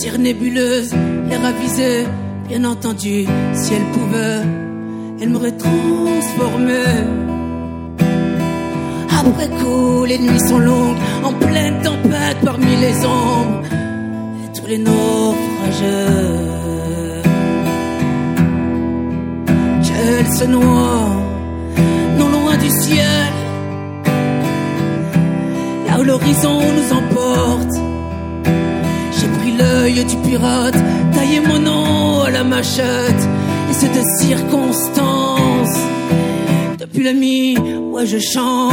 Sorcière 0.00 0.18
nébuleuse, 0.18 0.94
l'air 1.28 1.44
avisé, 1.44 2.06
bien 2.48 2.64
entendu, 2.64 3.26
si 3.52 3.74
elle 3.74 3.84
pouvait, 3.92 4.40
elle 5.20 5.28
m'aurait 5.28 5.58
transformé. 5.58 6.84
Après 9.10 9.48
coup, 9.58 10.06
les 10.06 10.18
nuits 10.18 10.40
sont 10.48 10.58
longues, 10.58 10.96
en 11.22 11.34
pleine 11.34 11.82
tempête 11.82 12.38
parmi 12.42 12.76
les 12.76 12.96
ombres, 13.04 13.62
et 14.42 14.58
tous 14.58 14.66
les 14.68 14.78
naufragés. 14.78 15.84
elle 20.02 20.32
se 20.32 20.44
noie, 20.44 21.10
non 22.18 22.28
loin 22.30 22.56
du 22.56 22.70
ciel, 22.70 23.32
là 25.86 26.00
où 26.00 26.04
l'horizon 26.04 26.58
nous 26.58 26.90
emporte. 26.96 27.89
L'œil 29.60 30.04
du 30.06 30.16
pirate, 30.26 30.78
taillé 31.12 31.40
mon 31.40 31.58
nom 31.58 32.22
à 32.22 32.30
la 32.30 32.44
machette, 32.44 33.22
et 33.70 33.74
c'est 33.78 33.92
de 33.98 34.02
circonstance. 34.22 35.76
Depuis 36.78 37.02
la 37.04 37.12
nuit, 37.12 37.58
moi 37.92 38.06
je 38.06 38.18
chante, 38.18 38.72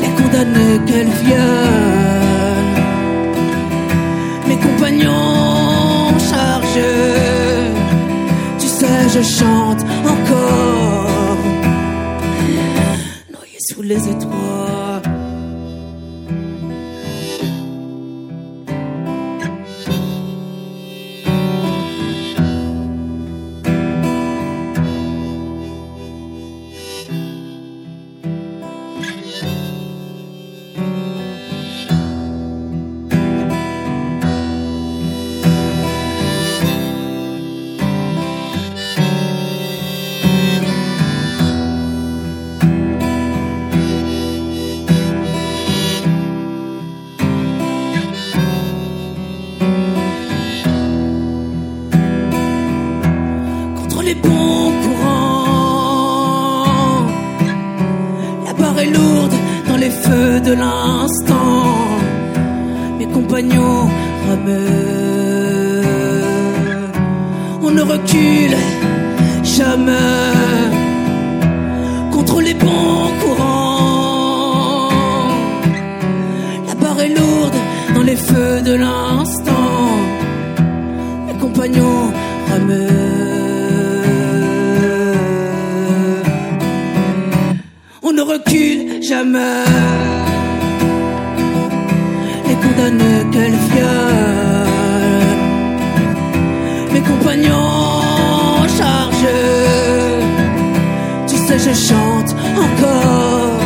les 0.00 0.12
condamnés 0.18 0.78
qu'elles 0.86 1.16
viennent, 1.26 2.74
mes 4.48 4.58
compagnons 4.66 6.16
chargés, 6.30 7.72
tu 8.60 8.68
sais, 8.68 9.08
je 9.12 9.22
chante 9.22 9.82
encore, 10.14 11.38
noyé 13.32 13.58
sous 13.68 13.82
les 13.82 14.08
étoiles. 14.08 14.53
Ne 67.74 67.82
recule 67.82 68.56
jamais 69.42 69.90
contre 72.12 72.40
les 72.40 72.54
bons 72.54 73.10
courants. 73.20 74.88
La 76.68 76.74
barre 76.74 77.00
est 77.00 77.14
lourde 77.20 77.56
dans 77.94 78.02
les 78.02 78.16
feux 78.16 78.60
de 78.62 78.74
l'instant. 78.74 79.88
Mes 81.26 81.36
compagnons 81.40 82.12
rameux. 82.50 82.88
On 88.02 88.12
ne 88.12 88.22
recule 88.22 89.02
jamais. 89.02 89.64
Les 92.48 92.56
condamnés 92.62 93.22
qu'elles 93.32 93.60
viennent. 93.72 94.43
Compagnons 97.06 98.68
chargés. 98.78 100.20
Tu 101.28 101.36
sais, 101.36 101.58
je 101.58 101.74
chante 101.88 102.30
encore. 102.66 103.58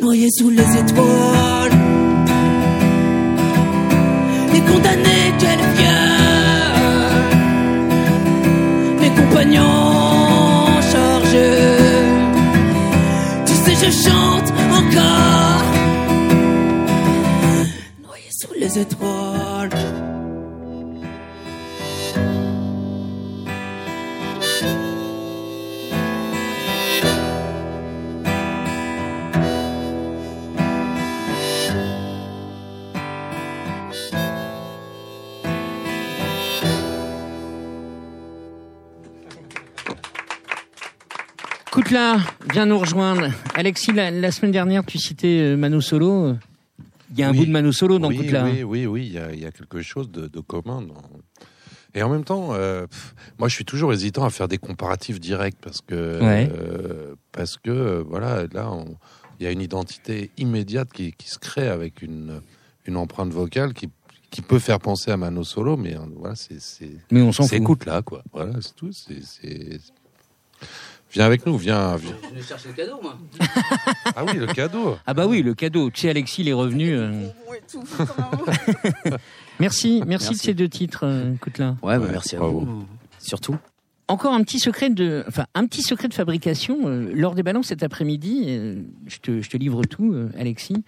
Noyé 0.00 0.28
sous 0.38 0.50
les 0.50 0.70
étoiles. 0.82 1.76
Les 4.52 4.60
condamnés 4.60 5.32
qu'elles 5.38 5.68
viennent. 5.76 7.14
Mes 9.00 9.10
compagnons 9.10 9.93
là, 42.54 42.64
viens 42.64 42.66
nous 42.66 42.78
rejoindre. 42.78 43.28
Alexis, 43.54 43.92
la, 43.92 44.10
la 44.10 44.30
semaine 44.30 44.52
dernière, 44.52 44.84
tu 44.84 44.98
citais 44.98 45.38
euh, 45.40 45.56
Mano 45.56 45.80
Solo. 45.80 46.34
Il 47.12 47.18
y 47.18 47.22
a 47.22 47.28
un 47.28 47.32
Oui. 47.32 47.38
bout 47.38 47.46
de 47.46 47.50
Mano 47.50 47.72
Solo 47.72 47.98
dans 47.98 48.08
oui, 48.08 48.16
Écoute 48.16 48.30
là. 48.30 48.44
Oui, 48.44 48.62
oui, 48.64 48.86
oui, 48.86 49.06
il 49.06 49.12
y 49.12 49.18
a, 49.18 49.32
il 49.32 49.40
y 49.40 49.44
a 49.46 49.52
quelque 49.52 49.82
chose 49.82 50.10
de, 50.10 50.26
de 50.26 50.40
commun. 50.40 50.82
dans- 50.82 50.94
Et 51.94 52.02
en 52.02 52.08
même 52.08 52.24
temps, 52.24 52.48
euh, 52.54 52.86
pff, 52.86 53.14
moi, 53.38 53.48
je 53.48 53.54
suis 53.54 53.64
toujours 53.64 53.92
hésitant 53.92 54.24
à 54.24 54.30
faire 54.30 54.48
des 54.48 54.58
comparatifs 54.58 55.20
directs 55.20 55.56
parce 55.60 55.80
que, 55.80 56.20
Ouais. 56.22 56.50
euh, 56.52 57.14
parce 57.32 57.56
que, 57.56 57.70
euh, 57.70 58.02
voilà, 58.06 58.44
là, 58.52 58.70
il 59.38 59.44
y 59.44 59.46
a 59.46 59.50
une 59.52 59.60
identité 59.60 60.30
immédiate 60.38 60.92
qui, 60.92 61.12
qui 61.12 61.28
se 61.28 61.38
crée 61.38 61.68
avec 61.68 62.02
une, 62.02 62.40
une 62.86 62.96
empreinte 62.96 63.32
vocale 63.32 63.74
qui, 63.74 63.88
qui 64.30 64.42
peut 64.42 64.58
faire 64.58 64.80
penser 64.80 65.12
à 65.12 65.16
Mano 65.16 65.44
Solo, 65.44 65.76
mais 65.76 65.96
voilà, 66.16 66.34
c'est, 66.34 66.60
c'est, 66.60 66.90
Mais 67.12 67.22
on 67.22 67.30
s'en 67.32 67.44
c'est 67.44 67.56
fout. 67.56 67.62
écoute 67.62 67.84
là, 67.86 68.02
quoi. 68.02 68.24
Voilà, 68.32 68.54
c'est 68.60 68.74
tout. 68.74 68.90
C'est, 68.92 69.22
c'est- 69.22 69.78
Viens 71.14 71.26
avec 71.26 71.46
nous, 71.46 71.56
viens. 71.56 71.96
viens. 71.96 72.12
Je 72.30 72.34
vais 72.40 72.42
chercher 72.42 72.68
le 72.68 72.74
cadeau, 72.74 72.98
moi. 73.00 73.16
Ah 74.16 74.24
oui, 74.26 74.34
le 74.36 74.46
cadeau. 74.46 74.96
Ah 75.06 75.14
bah 75.14 75.26
oui, 75.26 75.42
le 75.42 75.54
cadeau. 75.54 75.90
Tu 75.90 76.02
sais, 76.02 76.10
Alexis, 76.10 76.42
il 76.42 76.48
est 76.48 76.52
revenu. 76.52 76.90
euh. 76.92 77.28
Merci, 79.60 80.00
merci, 80.00 80.00
de 80.00 80.08
Merci. 80.08 80.34
ces 80.36 80.54
deux 80.54 80.68
titres. 80.68 81.04
euh. 81.06 81.30
Ouais, 81.82 81.98
bah, 81.98 81.98
Ouais, 82.00 82.08
merci 82.10 82.34
à 82.36 82.40
vous. 82.40 82.84
Surtout. 83.20 83.56
Encore 84.08 84.34
un 84.34 84.42
petit 84.42 84.58
secret 84.58 84.90
de, 84.90 85.24
enfin 85.28 85.46
un 85.54 85.64
petit 85.66 85.80
secret 85.80 86.08
de 86.08 86.14
fabrication 86.14 86.80
euh, 86.88 87.10
lors 87.14 87.34
des 87.34 87.42
balances 87.42 87.68
cet 87.68 87.82
après-midi. 87.82 88.44
euh, 88.48 88.82
je 89.06 89.18
te, 89.18 89.40
je 89.40 89.48
te 89.48 89.56
livre 89.56 89.82
tout, 89.84 90.12
euh, 90.12 90.28
Alexis. 90.38 90.84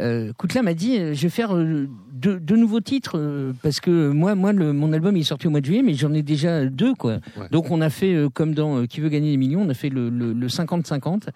Euh, 0.00 0.32
Koutla 0.36 0.62
m'a 0.62 0.74
dit, 0.74 0.98
euh, 0.98 1.14
je 1.14 1.22
vais 1.22 1.28
faire 1.28 1.54
euh, 1.54 1.88
deux, 2.12 2.40
deux 2.40 2.56
nouveaux 2.56 2.80
titres 2.80 3.18
euh, 3.18 3.52
parce 3.62 3.80
que 3.80 4.08
moi, 4.10 4.34
moi, 4.34 4.52
le, 4.52 4.72
mon 4.72 4.92
album 4.92 5.16
il 5.16 5.20
est 5.20 5.24
sorti 5.24 5.46
au 5.46 5.50
mois 5.50 5.60
de 5.60 5.66
juillet, 5.66 5.82
mais 5.82 5.94
j'en 5.94 6.12
ai 6.14 6.22
déjà 6.22 6.64
deux 6.66 6.94
quoi. 6.94 7.18
Ouais. 7.36 7.48
Donc 7.50 7.70
on 7.70 7.80
a 7.80 7.90
fait 7.90 8.16
comme 8.32 8.54
dans 8.54 8.86
Qui 8.86 9.00
veut 9.00 9.10
gagner 9.10 9.30
des 9.30 9.36
millions, 9.36 9.62
on 9.62 9.68
a 9.68 9.74
fait 9.74 9.90
le, 9.90 10.08
le, 10.08 10.32
le 10.32 10.46
50-50 10.46 11.28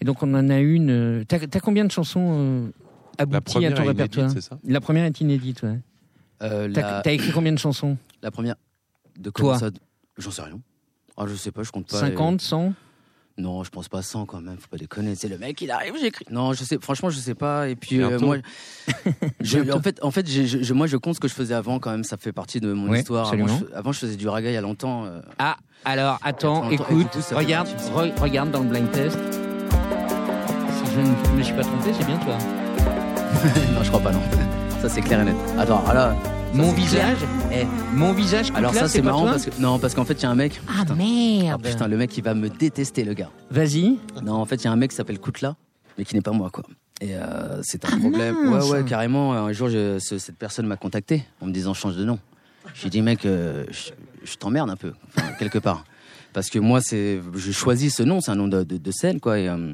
et 0.00 0.04
donc 0.04 0.22
on 0.22 0.34
en 0.34 0.50
a 0.50 0.58
une. 0.58 1.24
T'as 1.28 1.36
as 1.36 1.60
combien 1.60 1.84
de 1.84 1.92
chansons 1.92 2.70
abouties 3.18 3.36
à 3.36 3.40
première 3.40 3.74
ton 3.74 3.82
est 3.84 3.86
répertoire 3.88 4.26
inédite, 4.26 4.42
c'est 4.42 4.48
ça? 4.48 4.58
La 4.64 4.80
première 4.80 5.04
est 5.04 5.20
inédite. 5.20 5.62
Ouais. 5.62 5.78
Euh, 6.42 6.68
T'as 6.72 7.02
la, 7.04 7.12
écrit 7.12 7.30
combien 7.32 7.52
de 7.52 7.58
chansons? 7.58 7.96
La 8.22 8.30
première. 8.30 8.56
De 9.18 9.30
ça? 9.56 9.70
J'en 10.18 10.30
sais 10.30 10.42
rien. 10.42 10.58
Ah, 11.16 11.24
je 11.28 11.34
sais 11.34 11.52
pas, 11.52 11.62
je 11.62 11.70
compte 11.70 11.86
pas. 11.86 11.98
50, 11.98 12.40
100 12.40 12.72
Non, 13.38 13.64
je 13.64 13.70
pense 13.70 13.88
pas 13.88 14.02
100 14.02 14.26
quand 14.26 14.40
même, 14.42 14.56
faut 14.58 14.68
pas 14.68 14.76
déconner. 14.76 15.14
C'est 15.14 15.28
le 15.28 15.38
mec, 15.38 15.60
il 15.62 15.70
arrive, 15.70 15.94
j'écris. 16.00 16.26
Non, 16.30 16.52
je 16.52 16.64
sais, 16.64 16.78
franchement, 16.80 17.08
je 17.10 17.18
sais 17.18 17.34
pas. 17.34 17.68
Et 17.68 17.76
puis, 17.76 18.00
euh, 18.02 18.18
moi, 18.18 18.36
je, 19.40 19.72
en 19.72 19.80
fait, 19.80 19.98
en 20.02 20.10
fait 20.10 20.28
je, 20.28 20.72
moi, 20.74 20.86
je 20.86 20.96
compte 20.98 21.14
ce 21.14 21.20
que 21.20 21.28
je 21.28 21.34
faisais 21.34 21.54
avant 21.54 21.78
quand 21.78 21.90
même, 21.90 22.04
ça 22.04 22.16
fait 22.18 22.32
partie 22.32 22.60
de 22.60 22.72
mon 22.72 22.90
Ouais, 22.90 22.98
histoire. 23.00 23.32
Avant 23.32 23.46
je, 23.46 23.64
avant, 23.74 23.92
je 23.92 23.98
faisais 24.00 24.16
du 24.16 24.28
raga 24.28 24.50
il 24.50 24.54
y 24.54 24.56
a 24.56 24.60
longtemps. 24.60 25.04
euh, 25.06 25.20
Ah, 25.38 25.56
alors 25.84 26.18
attends, 26.22 26.62
Attends, 26.64 26.70
écoute, 26.70 27.08
regarde, 27.32 27.68
re- 27.96 28.18
regarde 28.20 28.50
dans 28.50 28.60
le 28.60 28.68
blind 28.68 28.90
test. 28.90 29.18
Si 30.70 30.92
je 30.94 31.00
ne 31.00 31.36
me 31.38 31.42
suis 31.42 31.54
pas 31.54 31.62
trompé, 31.62 31.92
c'est 31.98 32.06
bien 32.06 32.18
toi. 32.18 32.36
non, 33.74 33.82
je 33.82 33.88
crois 33.88 34.00
pas, 34.00 34.12
non. 34.12 34.20
Ça, 34.82 34.88
c'est 34.88 35.00
clair 35.00 35.20
et 35.20 35.24
net. 35.24 35.36
Attends, 35.58 35.82
là. 35.92 36.14
Mon 36.54 36.72
visage. 36.72 37.18
Eh, 37.52 37.64
mon 37.94 38.12
visage. 38.12 38.50
alors 38.54 38.72
là, 38.74 38.80
ça, 38.80 38.88
c'est 38.88 39.00
pas 39.00 39.06
marrant 39.06 39.22
toi 39.22 39.30
parce 39.32 39.46
que, 39.46 39.60
non, 39.60 39.78
parce 39.78 39.94
qu'en 39.94 40.04
fait, 40.04 40.14
il 40.14 40.22
y 40.22 40.26
a 40.26 40.30
un 40.30 40.34
mec. 40.34 40.60
Ah 40.68 40.80
putain, 40.82 40.94
merde. 40.94 41.62
ah, 41.64 41.68
putain, 41.70 41.88
le 41.88 41.96
mec, 41.96 42.16
il 42.16 42.22
va 42.24 42.34
me 42.34 42.48
détester, 42.50 43.04
le 43.04 43.14
gars. 43.14 43.30
Vas-y. 43.50 43.98
Non, 44.22 44.34
en 44.34 44.44
fait, 44.44 44.56
il 44.56 44.64
y 44.64 44.68
a 44.68 44.72
un 44.72 44.76
mec 44.76 44.90
qui 44.90 44.96
s'appelle 44.96 45.18
Koutla, 45.18 45.56
mais 45.96 46.04
qui 46.04 46.14
n'est 46.14 46.20
pas 46.20 46.32
moi, 46.32 46.50
quoi. 46.50 46.64
Et 47.00 47.16
euh, 47.16 47.60
c'est 47.62 47.84
un 47.84 47.88
Ah, 47.92 47.96
problème. 47.98 48.50
mince. 48.50 48.64
Ouais, 48.70 48.78
ouais, 48.82 48.84
carrément. 48.84 49.32
Un 49.32 49.52
jour, 49.52 49.68
je- 49.68 49.98
ce- 49.98 50.18
cette 50.18 50.36
personne 50.36 50.66
m'a 50.66 50.76
contacté 50.76 51.24
en 51.40 51.46
me 51.46 51.52
disant 51.52 51.72
change 51.74 51.96
de 51.96 52.04
nom. 52.04 52.18
Je 52.74 52.80
lui 52.82 52.86
ai 52.88 52.90
dit, 52.90 53.02
mec, 53.02 53.24
euh, 53.24 53.64
je, 53.70 53.90
je 54.24 54.36
t'emmerde 54.36 54.70
un 54.70 54.76
peu, 54.76 54.92
enfin, 55.16 55.32
quelque 55.38 55.58
part. 55.58 55.84
Parce 56.32 56.48
que 56.50 56.58
moi, 56.58 56.80
c'est, 56.80 57.20
j'ai 57.34 57.52
choisi 57.52 57.90
ce 57.90 58.02
nom, 58.02 58.20
c'est 58.20 58.30
un 58.30 58.36
nom 58.36 58.48
de, 58.48 58.62
de- 58.62 58.76
de 58.78 58.90
scène, 58.92 59.20
quoi. 59.20 59.38
Et, 59.38 59.48
euh, 59.48 59.72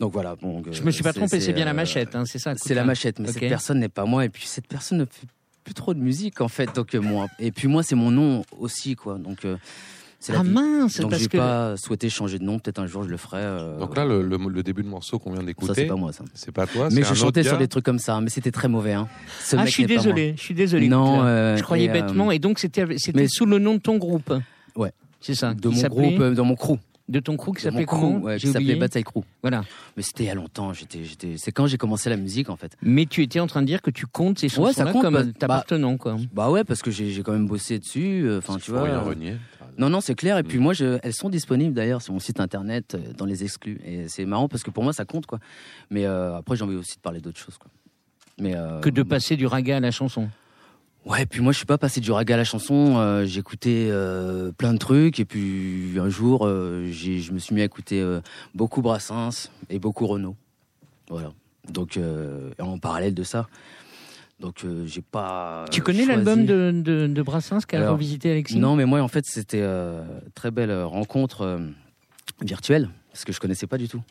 donc 0.00 0.12
voilà. 0.12 0.34
Bon, 0.36 0.62
Je 0.72 0.82
me 0.82 0.90
suis 0.90 1.02
pas 1.02 1.12
trompé, 1.12 1.40
c'est 1.40 1.52
bien 1.52 1.64
la 1.66 1.72
machette, 1.74 2.16
hein, 2.16 2.24
c'est 2.26 2.38
ça. 2.38 2.54
C'est 2.56 2.74
la 2.74 2.84
machette, 2.84 3.18
mais 3.20 3.28
cette 3.28 3.48
personne 3.48 3.78
n'est 3.80 3.88
pas 3.90 4.06
moi. 4.06 4.24
Et 4.24 4.28
puis 4.30 4.46
cette 4.46 4.66
personne 4.66 4.98
ne 4.98 5.04
fait 5.04 5.26
plus 5.64 5.74
trop 5.74 5.94
de 5.94 6.00
musique 6.00 6.40
en 6.40 6.48
fait. 6.48 6.74
Donc 6.74 6.94
euh, 6.94 7.00
moi, 7.00 7.26
et 7.38 7.50
puis 7.50 7.68
moi 7.68 7.82
c'est 7.82 7.94
mon 7.96 8.10
nom 8.10 8.42
aussi 8.58 8.94
quoi. 8.96 9.18
Donc 9.18 9.44
euh, 9.44 9.56
Ah 10.28 10.42
vie. 10.42 10.50
mince, 10.50 11.00
Donc 11.00 11.14
j'ai 11.14 11.26
que 11.28 11.36
pas 11.36 11.76
souhaité 11.76 12.08
changer 12.08 12.38
de 12.38 12.44
nom. 12.44 12.58
Peut-être 12.58 12.78
un 12.78 12.86
jour 12.86 13.02
je 13.02 13.08
le 13.08 13.16
ferai. 13.16 13.38
euh, 13.40 13.78
Donc 13.78 13.96
là, 13.96 14.04
le, 14.04 14.22
le- 14.22 14.36
le 14.36 14.62
début 14.62 14.82
de 14.82 14.88
morceau 14.88 15.18
qu'on 15.18 15.30
vient 15.32 15.40
ça 15.40 15.46
d'écouter, 15.46 15.72
c'est 15.74 15.86
pas 15.86 15.96
moi 15.96 16.12
ça. 16.12 16.24
c'est 16.34 16.52
pas 16.52 16.66
toi, 16.66 16.88
Mais 16.92 17.02
je 17.02 17.14
chantais 17.14 17.42
sur 17.42 17.58
des 17.58 17.68
trucs 17.68 17.84
comme 17.84 17.98
ça, 17.98 18.20
mais 18.20 18.30
c'était 18.30 18.50
très 18.52 18.68
mauvais. 18.68 18.92
Hein. 18.92 19.08
Ce 19.42 19.56
ah, 19.56 19.60
mec 19.60 19.68
je 19.68 19.72
suis 19.72 19.86
désolé, 19.86 20.34
je 20.36 20.42
suis 20.42 20.54
désolé. 20.54 20.88
Non, 20.88 21.22
euh, 21.24 21.56
je 21.56 21.62
croyais 21.62 21.86
et, 21.86 21.90
euh, 21.90 21.92
bêtement, 21.92 22.30
et 22.30 22.38
donc 22.38 22.58
c'était 22.58 22.86
c'était 22.98 23.22
mais- 23.22 23.28
sous 23.28 23.46
le 23.46 23.58
nom 23.58 23.74
de 23.74 23.80
ton 23.80 23.96
groupe. 23.98 24.32
Ouais. 24.76 24.92
C'est 25.20 25.34
ça. 25.34 25.54
De 25.54 25.68
mon 25.68 25.82
groupe, 25.88 26.20
euh, 26.20 26.34
dans 26.34 26.44
mon 26.44 26.54
crew. 26.56 26.76
De 27.08 27.20
ton 27.20 27.36
crew 27.36 27.52
qui 27.54 27.62
s'appelait 27.62 27.84
crew, 27.84 27.90
comment 28.00 28.18
ouais, 28.20 28.38
J'ai 28.38 28.46
qui 28.46 28.52
s'appelait 28.52 28.64
oublié. 28.64 28.80
Bataille 28.80 29.02
Crew. 29.04 29.20
Voilà. 29.42 29.62
Mais 29.96 30.02
c'était 30.02 30.24
il 30.24 30.26
y 30.26 30.30
a 30.30 30.34
longtemps. 30.34 30.72
J'étais, 30.72 31.04
j'étais. 31.04 31.34
C'est 31.36 31.52
quand 31.52 31.66
j'ai 31.66 31.76
commencé 31.76 32.08
la 32.08 32.16
musique 32.16 32.48
en 32.48 32.56
fait. 32.56 32.76
Mais 32.80 33.04
tu 33.06 33.22
étais 33.22 33.40
en 33.40 33.46
train 33.46 33.60
de 33.60 33.66
dire 33.66 33.82
que 33.82 33.90
tu 33.90 34.06
comptes 34.06 34.38
ces 34.38 34.46
Ouais, 34.46 34.50
chansons-là 34.50 34.72
ça 34.72 34.92
compte, 34.92 35.02
comme 35.02 35.14
bah, 35.14 35.24
t'appartenant, 35.38 35.96
quoi. 35.98 36.16
Bah 36.32 36.50
ouais, 36.50 36.64
parce 36.64 36.80
que 36.82 36.90
j'ai, 36.90 37.10
j'ai 37.10 37.22
quand 37.22 37.32
même 37.32 37.46
bossé 37.46 37.78
dessus. 37.78 38.22
euh, 38.26 38.38
Enfin, 38.38 38.56
tu 38.56 38.70
Faut 38.70 38.82
rien 38.82 39.00
vois. 39.00 39.10
renier. 39.10 39.36
Non, 39.76 39.90
non, 39.90 40.00
c'est 40.00 40.14
clair. 40.14 40.38
Et 40.38 40.42
puis 40.44 40.58
Mm. 40.58 40.62
moi, 40.62 40.72
je, 40.72 40.98
elles 41.02 41.12
sont 41.14 41.28
disponibles 41.28 41.74
d'ailleurs 41.74 42.00
sur 42.00 42.12
mon 42.14 42.20
site 42.20 42.40
internet, 42.40 42.94
euh, 42.94 43.12
dans 43.18 43.26
les 43.26 43.42
exclus. 43.44 43.80
Et 43.84 44.08
c'est 44.08 44.24
marrant 44.24 44.48
parce 44.48 44.62
que 44.62 44.70
pour 44.70 44.82
moi, 44.84 44.92
ça 44.92 45.04
compte, 45.04 45.26
quoi. 45.26 45.40
Mais 45.90 46.06
euh, 46.06 46.36
après, 46.36 46.56
j'ai 46.56 46.64
envie 46.64 46.76
aussi 46.76 46.96
de 46.96 47.00
parler 47.02 47.20
d'autres 47.20 47.40
choses, 47.40 47.58
quoi. 47.58 47.70
Mais 48.40 48.54
euh, 48.56 48.80
Que 48.80 48.88
de 48.90 49.02
passer 49.02 49.36
du 49.36 49.46
raga 49.46 49.76
à 49.76 49.80
la 49.80 49.90
chanson. 49.90 50.28
Ouais, 51.04 51.26
puis 51.26 51.40
moi, 51.40 51.52
je 51.52 51.58
suis 51.58 51.66
pas 51.66 51.76
passé 51.76 52.00
du 52.00 52.10
raga 52.10 52.34
à 52.34 52.38
la 52.38 52.44
chanson. 52.44 52.96
euh, 52.96 53.26
j'écoutais 53.26 53.88
euh, 53.90 54.52
plein 54.52 54.72
de 54.72 54.78
trucs. 54.78 55.20
Et 55.20 55.24
puis 55.24 55.96
un 55.98 56.08
jour, 56.08 56.46
euh, 56.46 56.88
je 56.90 57.30
me 57.32 57.38
suis 57.38 57.54
mis 57.54 57.60
à 57.60 57.64
écouter 57.64 58.00
euh, 58.00 58.20
beaucoup 58.54 58.80
Brassens 58.80 59.50
et 59.68 59.78
beaucoup 59.78 60.06
Renaud. 60.06 60.34
Voilà. 61.10 61.32
Donc, 61.68 61.98
en 62.58 62.78
parallèle 62.78 63.14
de 63.14 63.22
ça. 63.22 63.48
Donc, 64.40 64.64
j'ai 64.86 65.00
pas. 65.02 65.64
Tu 65.70 65.80
connais 65.80 66.04
l'album 66.04 66.44
de, 66.44 66.70
de, 66.74 67.06
de 67.06 67.22
Brassens 67.22 67.60
qu'a 67.66 67.90
revisité 67.90 68.30
Alexis? 68.30 68.58
Non, 68.58 68.76
mais 68.76 68.84
moi, 68.84 69.00
en 69.00 69.08
fait, 69.08 69.24
c'était 69.26 69.66
très 70.34 70.50
belle 70.50 70.82
rencontre 70.82 71.60
virtuelle 72.42 72.88
parce 73.12 73.24
que 73.24 73.32
je 73.32 73.40
connaissais 73.40 73.66
pas 73.66 73.78
du 73.78 73.88
tout. 73.88 74.02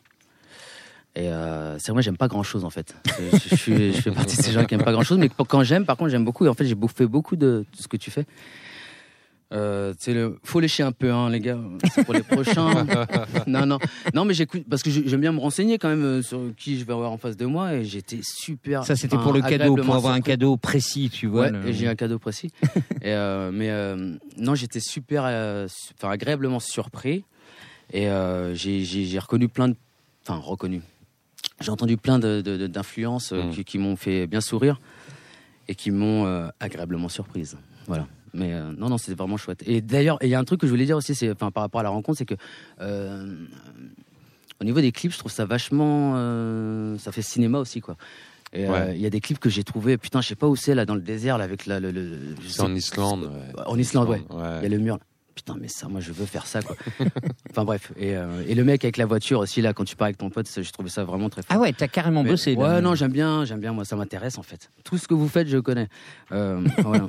Et 1.16 1.28
euh, 1.28 1.78
c'est 1.78 1.86
vrai, 1.88 1.92
moi, 1.94 2.02
j'aime 2.02 2.16
pas 2.16 2.26
grand 2.28 2.42
chose 2.42 2.64
en 2.64 2.70
fait. 2.70 2.94
Je, 3.06 3.38
je 3.50 3.54
suis, 3.56 3.92
je 3.92 4.00
fais 4.00 4.10
partie 4.10 4.36
de 4.36 4.42
ces 4.42 4.50
gens 4.52 4.64
qui 4.64 4.74
aiment 4.74 4.82
pas 4.82 4.92
grand 4.92 5.04
chose, 5.04 5.18
mais 5.18 5.28
quand 5.28 5.62
j'aime, 5.62 5.84
par 5.84 5.96
contre, 5.96 6.10
j'aime 6.10 6.24
beaucoup. 6.24 6.44
Et 6.44 6.48
en 6.48 6.54
fait, 6.54 6.64
j'ai 6.66 6.74
bouffé 6.74 7.06
beaucoup 7.06 7.36
de, 7.36 7.64
de 7.76 7.82
ce 7.82 7.86
que 7.86 7.96
tu 7.96 8.10
fais. 8.10 8.26
Euh, 9.52 9.92
le, 10.08 10.36
faut 10.42 10.58
lécher 10.58 10.82
un 10.82 10.90
peu, 10.90 11.12
hein, 11.12 11.30
les 11.30 11.38
gars. 11.38 11.58
C'est 11.94 12.02
pour 12.04 12.14
les 12.14 12.22
prochains. 12.24 12.84
non, 13.46 13.64
non, 13.66 13.78
non, 14.12 14.24
mais 14.24 14.34
j'écoute 14.34 14.64
parce 14.68 14.82
que 14.82 14.90
j'aime 14.90 15.20
bien 15.20 15.30
me 15.30 15.38
renseigner 15.38 15.78
quand 15.78 15.88
même 15.88 16.02
euh, 16.02 16.22
sur 16.22 16.40
qui 16.56 16.76
je 16.78 16.84
vais 16.84 16.92
avoir 16.92 17.12
en 17.12 17.18
face 17.18 17.36
de 17.36 17.46
moi. 17.46 17.74
Et 17.74 17.84
j'étais 17.84 18.18
super. 18.22 18.82
Ça, 18.84 18.96
c'était 18.96 19.16
pour 19.16 19.32
le 19.32 19.40
cadeau, 19.58 19.76
pour 19.76 19.94
avoir 19.94 20.14
un 20.14 20.20
cadeau 20.22 20.56
précis, 20.56 21.10
tu 21.10 21.28
vois. 21.28 21.42
Ouais, 21.42 21.50
le- 21.52 21.68
et 21.68 21.72
j'ai 21.72 21.86
un 21.86 21.94
cadeau 21.94 22.18
précis. 22.18 22.50
et 23.02 23.12
euh, 23.12 23.52
mais 23.52 23.70
euh, 23.70 24.16
non, 24.38 24.56
j'étais 24.56 24.80
super, 24.80 25.22
su- 25.68 25.92
enfin 25.96 26.10
agréablement 26.10 26.58
surpris. 26.58 27.24
Et 27.92 28.08
j'ai 28.54 29.18
reconnu 29.20 29.48
plein 29.48 29.68
de, 29.68 29.76
enfin 30.26 30.40
reconnu. 30.40 30.80
J'ai 31.60 31.70
entendu 31.70 31.96
plein 31.96 32.18
d'influences 32.18 33.32
euh, 33.32 33.44
Mm. 33.44 33.50
qui, 33.50 33.64
qui 33.64 33.78
m'ont 33.78 33.96
fait 33.96 34.26
bien 34.26 34.40
sourire 34.40 34.80
et 35.68 35.74
qui 35.74 35.90
m'ont 35.90 36.26
euh, 36.26 36.48
agréablement 36.60 37.08
surprise. 37.08 37.56
Voilà. 37.86 38.06
Mais 38.32 38.52
euh, 38.52 38.72
non, 38.76 38.88
non, 38.88 38.98
c'était 38.98 39.14
vraiment 39.14 39.36
chouette. 39.36 39.62
Et 39.66 39.80
d'ailleurs, 39.80 40.18
il 40.22 40.28
y 40.28 40.34
a 40.34 40.38
un 40.40 40.44
truc 40.44 40.60
que 40.60 40.66
je 40.66 40.72
voulais 40.72 40.86
dire 40.86 40.96
aussi, 40.96 41.14
c'est, 41.14 41.30
enfin, 41.30 41.50
par 41.50 41.62
rapport 41.62 41.80
à 41.80 41.84
la 41.84 41.90
rencontre, 41.90 42.18
c'est 42.18 42.24
que 42.26 42.34
euh, 42.80 43.34
au 44.60 44.64
niveau 44.64 44.80
des 44.80 44.90
clips, 44.92 45.12
je 45.12 45.18
trouve 45.18 45.30
ça 45.32 45.44
vachement, 45.44 46.14
ça 46.98 47.12
fait 47.12 47.22
cinéma 47.22 47.58
aussi, 47.58 47.80
quoi. 47.80 47.96
Ouais. 48.52 48.94
il 48.94 49.00
y 49.00 49.06
a 49.06 49.10
des 49.10 49.20
clips 49.20 49.40
que 49.40 49.50
j'ai 49.50 49.64
trouvé, 49.64 49.98
putain, 49.98 50.20
je 50.20 50.28
sais 50.28 50.36
pas 50.36 50.46
où 50.46 50.54
c'est 50.54 50.74
là 50.76 50.84
dans 50.86 50.94
le 50.94 51.00
désert, 51.00 51.38
là, 51.38 51.44
avec 51.44 51.66
la, 51.66 51.80
le, 51.80 52.12
C'est 52.48 52.60
en 52.62 52.72
Islande. 52.74 53.24
ouais. 53.56 53.62
En 53.66 53.76
Islande, 53.78 54.08
ouais. 54.08 54.22
Il 54.30 54.62
y 54.62 54.66
a 54.66 54.68
le 54.68 54.78
mur. 54.78 54.94
là. 54.96 55.00
Putain, 55.34 55.56
mais 55.60 55.66
ça, 55.66 55.88
moi, 55.88 56.00
je 56.00 56.12
veux 56.12 56.26
faire 56.26 56.46
ça, 56.46 56.62
quoi. 56.62 56.76
enfin 57.50 57.64
bref. 57.64 57.90
Et, 57.96 58.16
euh, 58.16 58.44
et 58.46 58.54
le 58.54 58.62
mec 58.62 58.84
avec 58.84 58.96
la 58.96 59.04
voiture 59.06 59.40
aussi, 59.40 59.60
là, 59.62 59.72
quand 59.72 59.84
tu 59.84 59.96
pars 59.96 60.06
avec 60.06 60.16
ton 60.16 60.30
pote, 60.30 60.48
j'ai 60.54 60.62
trouvé 60.70 60.88
ça 60.88 61.02
vraiment 61.02 61.28
très 61.28 61.42
fort. 61.42 61.50
Ah 61.56 61.58
ouais, 61.58 61.72
t'as 61.72 61.88
carrément 61.88 62.22
Mais- 62.22 62.30
bossé. 62.30 62.54
là. 62.54 62.60
Ouais, 62.76 62.80
non, 62.80 62.94
j'aime 62.94 63.10
bien, 63.10 63.44
j'aime 63.44 63.58
bien. 63.58 63.72
Moi, 63.72 63.84
ça 63.84 63.96
m'intéresse 63.96 64.38
en 64.38 64.42
fait. 64.44 64.70
Tout 64.84 64.96
ce 64.96 65.08
que 65.08 65.14
vous 65.14 65.28
faites, 65.28 65.48
je 65.48 65.58
connais. 65.58 65.88
Euh, 66.30 66.62
voilà. 66.78 67.08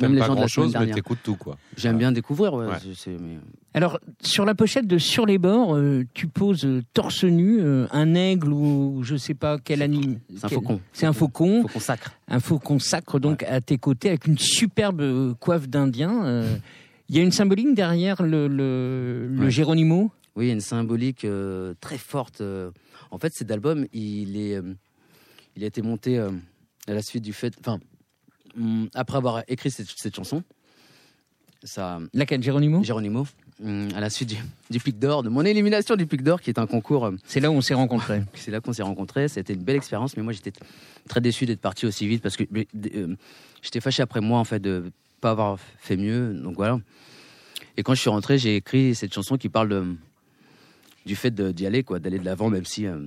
Même 0.00 0.12
les 0.14 0.18
pas 0.20 0.26
gens 0.26 0.34
de 0.34 0.40
la 0.40 0.46
chose, 0.48 0.66
mais 0.66 0.72
dernière. 0.80 0.94
t'écoutes 0.96 1.20
tout, 1.24 1.36
quoi. 1.36 1.56
J'aime 1.78 1.96
bien 1.96 2.12
découvrir. 2.12 2.52
Ouais, 2.52 2.66
mais- 3.06 3.38
Alors, 3.72 3.98
sur 4.20 4.44
la 4.44 4.54
pochette 4.54 4.86
de 4.86 4.98
Sur 4.98 5.24
les 5.24 5.38
bords, 5.38 5.74
euh, 5.76 6.04
tu 6.12 6.26
poses 6.28 6.64
euh, 6.66 6.82
torse 6.92 7.24
nu 7.24 7.58
euh, 7.60 7.86
un 7.90 8.14
aigle 8.14 8.52
ou 8.52 9.00
je 9.02 9.16
sais 9.16 9.34
pas 9.34 9.56
quel 9.58 9.80
anime. 9.80 10.18
C'est 10.36 10.44
un 10.44 10.48
quel- 10.48 10.58
faucon. 10.58 10.80
C'est 10.92 11.06
un 11.06 11.12
faucon. 11.14 11.62
Faut 11.62 11.68
qu'on 11.68 11.80
sacre. 11.80 12.12
Un 12.28 12.40
faucon 12.40 12.78
sacre 12.78 13.18
donc 13.18 13.42
à 13.44 13.60
tes 13.62 13.78
côtés 13.78 14.08
avec 14.08 14.26
une 14.26 14.36
superbe 14.38 15.34
coiffe 15.40 15.68
d'Indien. 15.70 16.44
Il 17.08 17.16
y 17.16 17.20
a 17.20 17.22
une 17.22 17.32
symbolique 17.32 17.74
derrière 17.74 18.22
le, 18.22 18.48
le. 18.48 19.48
Géronimo? 19.50 20.10
Oui, 20.34 20.46
il 20.46 20.48
y 20.48 20.50
a 20.50 20.54
une 20.54 20.60
symbolique 20.60 21.24
euh, 21.24 21.74
très 21.80 21.98
forte. 21.98 22.40
euh. 22.40 22.70
En 23.10 23.18
fait, 23.18 23.32
cet 23.32 23.50
album, 23.50 23.86
il 23.92 24.36
est, 24.36 24.56
euh, 24.56 24.74
il 25.56 25.64
a 25.64 25.66
été 25.66 25.82
monté 25.82 26.18
à 26.18 26.30
la 26.92 27.02
suite 27.02 27.22
du 27.22 27.32
fait, 27.32 27.54
enfin, 27.60 27.78
hum, 28.56 28.88
après 28.94 29.16
avoir 29.16 29.42
écrit 29.48 29.70
cette, 29.70 29.88
cette 29.96 30.14
chanson, 30.14 30.42
ça, 31.62 32.00
Laquelle? 32.12 32.42
Géronimo? 32.42 32.82
Géronimo, 32.82 33.26
hum, 33.64 33.88
à 33.94 34.00
la 34.00 34.10
suite 34.10 34.28
du, 34.30 34.36
du 34.70 34.78
Pic 34.80 34.98
d'Or, 34.98 35.22
de 35.22 35.28
mon 35.30 35.42
élimination 35.42 35.96
du 35.96 36.06
Pic 36.06 36.22
d'Or, 36.22 36.40
qui 36.40 36.50
est 36.50 36.58
un 36.58 36.66
concours. 36.66 37.10
C'est 37.24 37.40
là 37.40 37.50
où 37.50 37.54
on 37.54 37.60
s'est 37.62 37.74
rencontrés. 37.74 38.22
C'est 38.34 38.50
là 38.50 38.60
qu'on 38.60 38.72
s'est 38.72 38.82
rencontrés. 38.82 39.28
C'était 39.28 39.54
une 39.54 39.62
belle 39.64 39.76
expérience, 39.76 40.16
mais 40.16 40.22
moi 40.22 40.32
j'étais 40.32 40.52
très 41.08 41.20
déçu 41.20 41.46
d'être 41.46 41.60
parti 41.60 41.86
aussi 41.86 42.06
vite 42.06 42.22
parce 42.22 42.36
que 42.36 42.44
euh, 42.94 43.16
j'étais 43.62 43.80
fâché 43.80 44.02
après 44.02 44.20
moi 44.20 44.38
en 44.38 44.44
fait 44.44 44.60
de 44.60 44.92
pas 45.20 45.30
avoir 45.30 45.58
fait 45.78 45.96
mieux. 45.96 46.32
Donc 46.34 46.56
voilà. 46.56 46.78
Et 47.76 47.82
quand 47.82 47.94
je 47.94 48.00
suis 48.00 48.10
rentré, 48.10 48.38
j'ai 48.38 48.56
écrit 48.56 48.94
cette 48.94 49.12
chanson 49.14 49.36
qui 49.36 49.48
parle 49.48 49.68
de, 49.68 49.84
du 51.04 51.16
fait 51.16 51.30
de- 51.30 51.52
d'y 51.52 51.66
aller, 51.66 51.82
quoi, 51.82 51.98
d'aller 51.98 52.18
de 52.18 52.24
l'avant, 52.24 52.48
même 52.50 52.64
si 52.64 52.86
euh, 52.86 52.98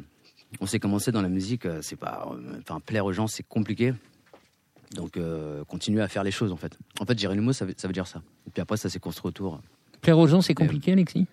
on 0.59 0.65
sait 0.65 0.79
commencer 0.79 1.11
dans 1.11 1.21
la 1.21 1.29
musique, 1.29 1.65
euh, 1.65 1.79
c'est 1.81 1.95
pas, 1.95 2.27
euh, 2.31 2.59
enfin 2.61 2.79
plaire 2.79 3.05
aux 3.05 3.13
gens, 3.13 3.27
c'est 3.27 3.43
compliqué. 3.47 3.93
Donc 4.95 5.17
euh, 5.17 5.63
continuer 5.65 6.01
à 6.01 6.07
faire 6.07 6.23
les 6.23 6.31
choses 6.31 6.51
en 6.51 6.55
fait. 6.57 6.75
En 6.99 7.05
fait, 7.05 7.17
Jérémy 7.17 7.53
ça 7.53 7.65
veut, 7.65 7.73
ça 7.77 7.87
veut 7.87 7.93
dire 7.93 8.07
ça. 8.07 8.21
Et 8.47 8.51
puis 8.51 8.61
après, 8.61 8.77
ça 8.77 8.89
s'est 8.89 8.99
construit 8.99 9.29
autour. 9.29 9.61
Plaire 10.01 10.17
aux 10.17 10.27
gens, 10.27 10.41
c'est 10.41 10.55
compliqué, 10.55 10.93
Alexis? 10.93 11.27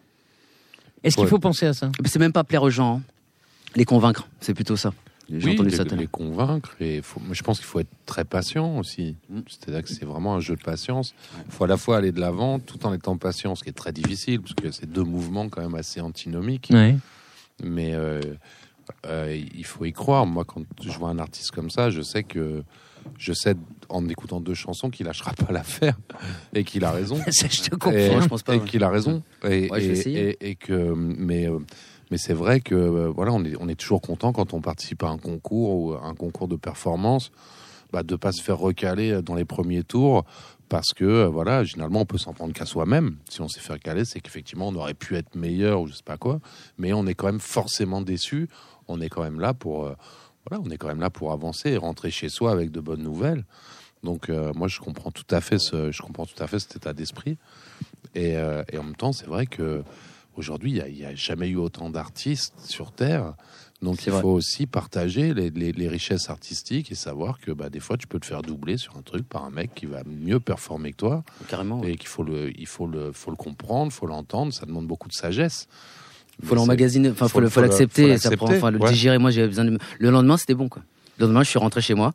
Est-ce 1.02 1.14
qu'il 1.16 1.24
Ouais. 1.24 1.30
faut 1.30 1.38
penser 1.38 1.66
à 1.66 1.72
ça? 1.72 1.90
C'est 2.04 2.18
même 2.18 2.32
pas 2.32 2.44
plaire 2.44 2.62
aux 2.62 2.70
gens, 2.70 2.96
hein. 2.98 3.02
les 3.76 3.84
convaincre, 3.84 4.28
c'est 4.40 4.54
plutôt 4.54 4.76
ça. 4.76 4.92
J'ai 5.28 5.48
Oui, 5.48 5.54
entendu 5.54 5.70
les, 5.70 5.76
ça 5.76 5.82
les 5.84 6.06
convaincre. 6.06 6.76
Et 6.80 7.02
faut- 7.02 7.20
je 7.32 7.42
pense 7.42 7.58
qu'il 7.58 7.66
faut 7.66 7.80
être 7.80 7.90
très 8.06 8.24
patient 8.24 8.78
aussi. 8.78 9.16
Mm. 9.28 9.40
C'est-à-dire 9.48 9.82
que 9.82 9.88
c'est 9.88 10.04
vraiment 10.04 10.34
un 10.36 10.40
jeu 10.40 10.54
de 10.54 10.62
patience. 10.62 11.14
Il 11.46 11.52
faut 11.52 11.64
à 11.64 11.66
la 11.66 11.76
fois 11.76 11.96
aller 11.96 12.12
de 12.12 12.20
l'avant 12.20 12.58
tout 12.60 12.86
en 12.86 12.92
étant 12.94 13.16
patient, 13.16 13.54
ce 13.56 13.64
qui 13.64 13.70
est 13.70 13.72
très 13.72 13.92
difficile, 13.92 14.40
parce 14.40 14.54
que 14.54 14.70
c'est 14.70 14.86
deux 14.90 15.02
mouvements 15.02 15.48
quand 15.48 15.62
même 15.62 15.74
assez 15.74 16.00
antinomiques. 16.00 16.68
Ouais. 16.72 16.96
Mais 17.64 17.94
euh, 17.94 18.20
euh, 19.06 19.36
il 19.54 19.64
faut 19.64 19.84
y 19.84 19.92
croire. 19.92 20.26
Moi, 20.26 20.44
quand 20.44 20.62
je 20.80 20.90
vois 20.98 21.08
un 21.08 21.18
artiste 21.18 21.50
comme 21.50 21.70
ça, 21.70 21.90
je 21.90 22.02
sais 22.02 22.22
que 22.22 22.62
je 23.18 23.32
sais 23.32 23.54
en 23.88 24.08
écoutant 24.08 24.40
deux 24.40 24.54
chansons 24.54 24.90
qu'il 24.90 25.06
lâchera 25.06 25.32
pas 25.32 25.52
l'affaire 25.52 25.96
et 26.54 26.64
qu'il 26.64 26.84
a 26.84 26.90
raison. 26.90 27.16
Ça, 27.30 27.46
je 27.48 27.62
te 27.62 27.66
Et, 27.74 27.78
comprends. 27.78 28.20
je 28.20 28.28
pense 28.28 28.42
pas, 28.42 28.54
et 28.56 28.58
ouais. 28.58 28.64
qu'il 28.64 28.82
a 28.84 28.88
raison. 28.90 29.22
Et, 29.44 29.70
Ouais, 29.70 29.84
et- 29.84 30.08
et- 30.40 30.50
et 30.50 30.54
que, 30.56 30.92
mais, 30.94 31.48
euh, 31.48 31.58
mais 32.10 32.18
c'est 32.18 32.34
vrai 32.34 32.60
que 32.60 32.74
euh, 32.74 33.08
voilà, 33.08 33.32
on 33.32 33.44
est, 33.44 33.54
on 33.60 33.68
est 33.68 33.74
toujours 33.74 34.00
content 34.00 34.32
quand 34.32 34.54
on 34.54 34.60
participe 34.60 35.02
à 35.02 35.08
un 35.08 35.18
concours 35.18 35.74
ou 35.76 35.92
à 35.94 36.04
un 36.04 36.14
concours 36.14 36.48
de 36.48 36.56
performance, 36.56 37.32
bah, 37.92 38.02
de 38.02 38.16
pas 38.16 38.32
se 38.32 38.42
faire 38.42 38.58
recaler 38.58 39.22
dans 39.22 39.34
les 39.34 39.44
premiers 39.44 39.82
tours. 39.82 40.24
Parce 40.68 40.92
que 40.94 41.04
euh, 41.04 41.28
voilà, 41.28 41.62
généralement, 41.62 42.00
on 42.00 42.06
peut 42.06 42.18
s'en 42.18 42.32
prendre 42.32 42.52
qu'à 42.52 42.66
soi-même. 42.66 43.16
Si 43.30 43.40
on 43.40 43.48
s'est 43.48 43.60
fait 43.60 43.74
recaler, 43.74 44.04
c'est 44.04 44.20
qu'effectivement, 44.20 44.68
on 44.68 44.74
aurait 44.74 44.94
pu 44.94 45.14
être 45.16 45.36
meilleur 45.36 45.80
ou 45.80 45.86
je 45.86 45.92
sais 45.92 46.02
pas 46.04 46.16
quoi. 46.16 46.40
Mais 46.78 46.92
on 46.92 47.06
est 47.06 47.14
quand 47.14 47.26
même 47.26 47.40
forcément 47.40 48.00
déçu. 48.00 48.48
On 48.88 49.00
est 49.00 49.08
quand 49.08 49.22
même 49.22 49.38
là 49.38 49.54
pour, 49.54 49.84
euh, 49.84 49.94
voilà, 50.48 50.62
on 50.64 50.70
est 50.70 50.76
quand 50.76 50.88
même 50.88 51.00
là 51.00 51.10
pour 51.10 51.32
avancer 51.32 51.70
et 51.70 51.76
rentrer 51.76 52.10
chez 52.10 52.28
soi 52.28 52.50
avec 52.50 52.72
de 52.72 52.80
bonnes 52.80 53.02
nouvelles. 53.02 53.44
Donc 54.02 54.30
euh, 54.30 54.52
moi 54.54 54.68
je 54.68 54.78
comprends 54.80 55.10
tout 55.10 55.26
à 55.30 55.40
fait 55.40 55.58
ce, 55.58 55.90
je 55.90 56.02
comprends 56.02 56.26
tout 56.26 56.40
à 56.42 56.46
fait 56.46 56.58
cet 56.58 56.76
état 56.76 56.92
d'esprit. 56.92 57.38
Euh, 58.16 58.64
et 58.72 58.78
en 58.78 58.84
même 58.84 58.96
temps 58.96 59.12
c'est 59.12 59.26
vrai 59.26 59.46
que 59.46 59.82
aujourd'hui 60.36 60.72
il 60.72 60.80
a- 60.80 60.88
n'y 60.88 61.04
a, 61.04 61.14
jamais 61.14 61.48
eu 61.48 61.56
autant 61.56 61.90
d'artistes 61.90 62.54
sur 62.64 62.92
terre. 62.92 63.34
Donc 63.82 64.06
il 64.06 64.10
vrai. 64.10 64.22
faut 64.22 64.30
aussi 64.30 64.66
partager 64.66 65.34
les, 65.34 65.50
les- 65.50 65.72
les 65.72 65.88
richesses 65.88 66.30
artistiques 66.30 66.90
et 66.90 66.94
savoir 66.94 67.38
que 67.38 67.50
bah, 67.50 67.68
des 67.68 67.80
fois 67.80 67.98
tu 67.98 68.06
peux 68.06 68.18
te 68.18 68.24
faire 68.26 68.40
doubler 68.42 68.78
sur 68.78 68.96
un 68.96 69.02
truc 69.02 69.28
par 69.28 69.44
un 69.44 69.50
mec 69.50 69.74
qui 69.74 69.84
va 69.86 70.02
mieux 70.06 70.40
performer 70.40 70.92
que 70.92 70.96
toi 70.96 71.24
Carrément. 71.48 71.80
ouais. 71.80 71.92
et 71.92 71.96
qu'il 71.96 72.08
faut 72.08 72.22
le, 72.22 72.58
il 72.58 72.66
faut 72.66 72.86
le, 72.86 73.12
faut 73.12 73.30
le 73.30 73.36
comprendre, 73.36 73.92
faut 73.92 74.06
l'entendre. 74.06 74.52
Ça 74.54 74.64
demande 74.64 74.86
beaucoup 74.86 75.08
de 75.08 75.12
sagesse. 75.12 75.68
faut 76.42 76.54
l'emmagasiner, 76.54 77.10
enfin 77.10 77.28
faut 77.28 77.46
faut, 77.48 77.60
l'accepter, 77.60 78.16
ça 78.16 78.34
prend, 78.36 78.46
enfin 78.50 78.70
le 78.70 78.78
ouais. 78.78 78.90
digérer. 78.90 79.18
Moi 79.18 79.30
j'ai 79.30 79.46
besoin 79.46 79.66
de. 79.66 79.78
Le 79.98 80.10
lendemain 80.10 80.38
c'était 80.38 80.54
bon 80.54 80.68
quoi. 80.70 80.82
Le 81.18 81.26
lendemain 81.26 81.42
je 81.42 81.50
suis 81.50 81.58
rentré 81.58 81.82
chez 81.82 81.94
moi. 81.94 82.14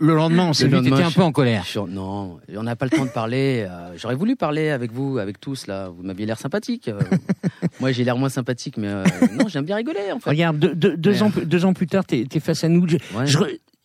Le 0.00 0.14
lendemain, 0.14 0.46
on 0.48 0.52
s'est 0.52 0.68
t'étais 0.68 1.02
un 1.02 1.10
peu 1.10 1.22
en 1.22 1.32
colère. 1.32 1.64
Je 1.66 1.78
Non, 1.80 2.38
on 2.56 2.62
n'a 2.62 2.76
pas 2.76 2.84
le 2.86 2.90
temps 2.90 3.04
de 3.04 3.10
parler. 3.10 3.66
euh, 3.68 3.92
J'aurais 3.96 4.14
voulu 4.14 4.36
parler 4.36 4.68
avec 4.70 4.92
vous, 4.92 5.18
avec 5.18 5.40
tous 5.40 5.66
là. 5.66 5.88
Vous 5.88 6.02
m'aviez 6.02 6.24
l'air 6.26 6.38
sympathique. 6.38 6.88
euh. 6.88 7.00
Moi 7.80 7.92
j'ai 7.92 8.04
l'air 8.04 8.16
moins 8.16 8.28
sympathique, 8.28 8.76
mais 8.76 8.88
euh, 8.88 9.04
non 9.34 9.48
j'aime 9.48 9.64
bien 9.64 9.76
rigoler 9.76 10.12
en 10.12 10.18
fait. 10.20 10.30
Regarde, 10.30 10.58
deux, 10.58 11.22
ans, 11.22 11.30
plus- 11.30 11.46
deux 11.46 11.64
ans 11.64 11.72
plus 11.72 11.86
tard, 11.86 12.04
t'es 12.04 12.26
es 12.32 12.40
face 12.40 12.62
à 12.64 12.68
nous. 12.68 12.86
Ouais. 13.16 13.26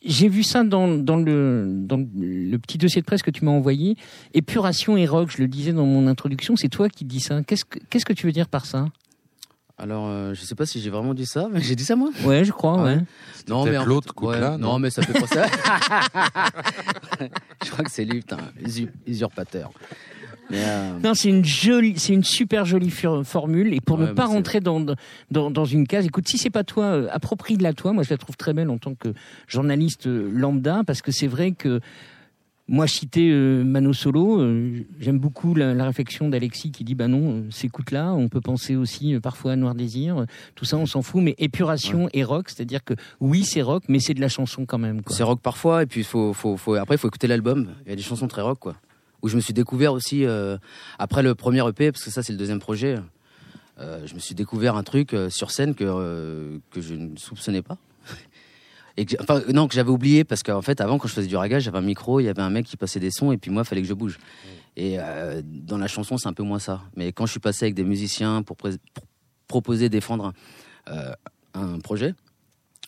j'ai 0.05 0.27
vu 0.29 0.43
ça 0.43 0.63
dans, 0.63 0.87
dans, 0.87 1.17
le, 1.17 1.67
dans 1.69 1.97
le 1.97 2.57
petit 2.57 2.77
dossier 2.77 3.01
de 3.01 3.05
presse 3.05 3.21
que 3.23 3.31
tu 3.31 3.43
m'as 3.45 3.51
envoyé. 3.51 3.95
Épuration 4.33 4.97
et 4.97 5.05
rock, 5.05 5.31
je 5.35 5.41
le 5.41 5.47
disais 5.47 5.73
dans 5.73 5.85
mon 5.85 6.07
introduction, 6.07 6.55
c'est 6.55 6.69
toi 6.69 6.89
qui 6.89 7.05
dis 7.05 7.19
ça. 7.21 7.41
Qu'est-ce 7.43 7.65
que, 7.65 7.79
qu'est-ce 7.89 8.05
que 8.05 8.13
tu 8.13 8.25
veux 8.25 8.31
dire 8.33 8.47
par 8.49 8.65
ça? 8.65 8.87
Alors, 9.79 10.05
euh, 10.07 10.33
je 10.35 10.41
sais 10.41 10.53
pas 10.55 10.65
si 10.67 10.79
j'ai 10.81 10.89
vraiment 10.91 11.13
dit 11.13 11.25
ça, 11.25 11.47
mais 11.51 11.59
j'ai 11.61 11.75
dit 11.75 11.83
ça 11.83 11.95
moi. 11.95 12.09
Ouais, 12.25 12.43
je 12.45 12.51
crois, 12.51 12.75
Ah 12.79 12.83
ouais. 12.83 12.95
ouais. 12.95 13.01
Non, 13.49 13.63
peut-être 13.65 13.81
en 13.81 13.85
l'autre 13.85 14.13
ouais, 14.21 14.33
Koukla, 14.35 14.57
non, 14.57 14.73
non 14.73 14.79
mais 14.79 14.89
ça 14.89 15.01
fait 15.01 15.13
penser 15.19 15.39
je 17.65 17.71
crois 17.71 17.83
que 17.83 17.91
c'est 17.91 18.05
lui, 18.05 18.19
putain, 18.19 18.37
usu- 18.65 18.89
usurpateur. 19.07 19.71
Mais, 20.49 20.61
euh, 20.63 20.99
Non, 21.03 21.13
c'est 21.13 21.29
une 21.29 21.43
jolie, 21.45 21.97
c'est 21.97 22.13
une 22.13 22.23
super 22.23 22.65
jolie 22.65 22.91
formule. 23.23 23.73
Et 23.73 23.81
pour 23.81 23.97
Ouais, 23.97 24.07
ne 24.07 24.11
pas 24.13 24.27
mais 24.27 24.33
rentrer 24.33 24.59
dans, 24.59 24.79
dans, 25.31 25.49
dans 25.51 25.65
une 25.65 25.87
case, 25.87 26.05
écoute, 26.05 26.27
si 26.27 26.37
c'est 26.37 26.49
pas 26.49 26.63
toi, 26.63 26.85
euh, 26.85 27.07
approprie-la 27.11 27.73
toi. 27.73 27.93
Moi, 27.93 28.03
je 28.03 28.09
la 28.09 28.17
trouve 28.17 28.35
très 28.37 28.53
belle 28.53 28.69
en 28.69 28.77
tant 28.77 28.93
que 28.93 29.13
journaliste 29.47 30.07
euh, 30.07 30.29
lambda, 30.33 30.81
parce 30.85 31.01
que 31.01 31.11
c'est 31.11 31.27
vrai 31.27 31.51
que 31.53 31.79
moi, 32.69 32.87
citer 32.87 33.29
euh, 33.29 33.61
Mano 33.63 33.91
Solo, 33.91 34.39
euh, 34.39 34.85
j'aime 34.97 35.19
beaucoup 35.19 35.53
la, 35.53 35.73
la 35.73 35.85
réflexion 35.85 36.29
d'Alexis 36.29 36.71
qui 36.71 36.85
dit, 36.85 36.95
bah 36.95 37.09
non, 37.09 37.41
euh, 37.41 37.51
s'écoute 37.51 37.91
là. 37.91 38.13
On 38.13 38.29
peut 38.29 38.39
penser 38.39 38.77
aussi 38.77 39.13
euh, 39.13 39.19
parfois 39.19 39.51
à 39.51 39.55
Noir 39.57 39.75
Désir. 39.75 40.25
Tout 40.55 40.63
ça, 40.63 40.77
on 40.77 40.85
s'en 40.85 41.01
fout. 41.01 41.21
Mais 41.21 41.35
épuration 41.39 42.07
et 42.13 42.23
rock, 42.23 42.49
c'est-à-dire 42.49 42.85
que 42.85 42.93
oui, 43.19 43.43
c'est 43.43 43.61
rock, 43.61 43.83
mais 43.89 43.99
c'est 43.99 44.13
de 44.13 44.21
la 44.21 44.29
chanson 44.29 44.65
quand 44.65 44.77
même. 44.77 45.01
C'est 45.07 45.23
rock 45.23 45.41
parfois, 45.41 45.83
et 45.83 45.87
puis 45.87 46.05
faut, 46.05 46.31
faut, 46.31 46.55
faut, 46.55 46.75
après, 46.75 46.95
il 46.95 46.97
faut 46.97 47.09
écouter 47.09 47.27
l'album. 47.27 47.69
Il 47.85 47.89
y 47.89 47.93
a 47.93 47.97
des 47.97 48.01
chansons 48.01 48.29
très 48.29 48.41
rock, 48.41 48.59
quoi. 48.59 48.75
Où 49.21 49.27
je 49.27 49.35
me 49.35 49.41
suis 49.41 49.53
découvert 49.53 49.91
aussi, 49.93 50.25
après 50.99 51.23
le 51.23 51.33
premier 51.33 51.65
EP, 51.65 51.93
parce 51.93 52.03
que 52.03 52.11
ça, 52.11 52.23
c'est 52.23 52.33
le 52.33 52.37
deuxième 52.37 52.59
projet, 52.59 52.97
je 53.79 54.13
me 54.13 54.19
suis 54.19 54.35
découvert 54.35 54.75
un 54.75 54.83
truc 54.83 55.15
sur 55.29 55.49
scène 55.49 55.75
que, 55.75 56.59
que 56.71 56.81
je 56.81 56.95
ne 56.95 57.15
soupçonnais 57.15 57.61
pas. 57.61 57.77
Et 58.97 59.05
que, 59.05 59.15
enfin, 59.19 59.41
non, 59.51 59.67
que 59.67 59.73
j'avais 59.73 59.89
oublié, 59.89 60.23
parce 60.23 60.43
qu'en 60.43 60.61
fait, 60.61 60.79
avant, 60.81 60.99
quand 60.99 61.07
je 61.07 61.13
faisais 61.13 61.27
du 61.27 61.35
raga, 61.35 61.59
j'avais 61.59 61.77
un 61.79 61.81
micro, 61.81 62.19
il 62.19 62.25
y 62.25 62.29
avait 62.29 62.41
un 62.43 62.49
mec 62.51 62.65
qui 62.65 62.77
passait 62.77 62.99
des 62.99 63.09
sons, 63.11 63.31
et 63.31 63.37
puis 63.37 63.49
moi, 63.49 63.63
il 63.63 63.65
fallait 63.67 63.81
que 63.81 63.87
je 63.87 63.93
bouge. 63.93 64.19
Et 64.75 64.97
euh, 64.99 65.41
dans 65.43 65.77
la 65.77 65.87
chanson, 65.87 66.17
c'est 66.17 66.27
un 66.27 66.33
peu 66.33 66.43
moins 66.43 66.59
ça. 66.59 66.81
Mais 66.95 67.11
quand 67.11 67.25
je 67.25 67.31
suis 67.31 67.39
passé 67.39 67.65
avec 67.65 67.73
des 67.75 67.83
musiciens 67.83 68.43
pour, 68.43 68.55
proposer, 69.47 69.89
défendre 69.89 70.33
euh, 70.89 71.11
un 71.55 71.79
projet, 71.79 72.13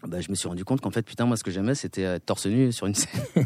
bah, 0.08 0.22
je 0.22 0.30
me 0.30 0.36
suis 0.36 0.48
rendu 0.48 0.64
compte 0.64 0.82
qu'en 0.82 0.92
fait, 0.92 1.02
putain, 1.04 1.26
moi, 1.26 1.38
ce 1.38 1.44
que 1.44 1.52
j'aimais, 1.52 1.74
c'était 1.76 2.04
être 2.04 2.26
torse 2.26 2.46
nu 2.46 2.72
sur 2.72 2.86
une 2.86 2.96
scène. 2.96 3.22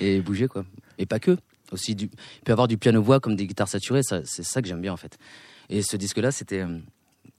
et 0.00 0.20
bouger, 0.20 0.48
quoi. 0.48 0.64
Et 0.98 1.06
pas 1.06 1.18
que. 1.18 1.36
Aussi, 1.70 1.94
du... 1.94 2.04
il 2.04 2.42
peut 2.44 2.50
y 2.50 2.52
avoir 2.52 2.68
du 2.68 2.76
piano-voix 2.78 3.20
comme 3.20 3.36
des 3.36 3.46
guitares 3.46 3.68
saturées, 3.68 4.02
c'est 4.02 4.42
ça 4.42 4.62
que 4.62 4.68
j'aime 4.68 4.80
bien, 4.80 4.92
en 4.92 4.96
fait. 4.98 5.18
Et 5.68 5.82
ce 5.82 5.96
disque-là, 5.96 6.30
c'était. 6.32 6.60
euh, 6.60 6.78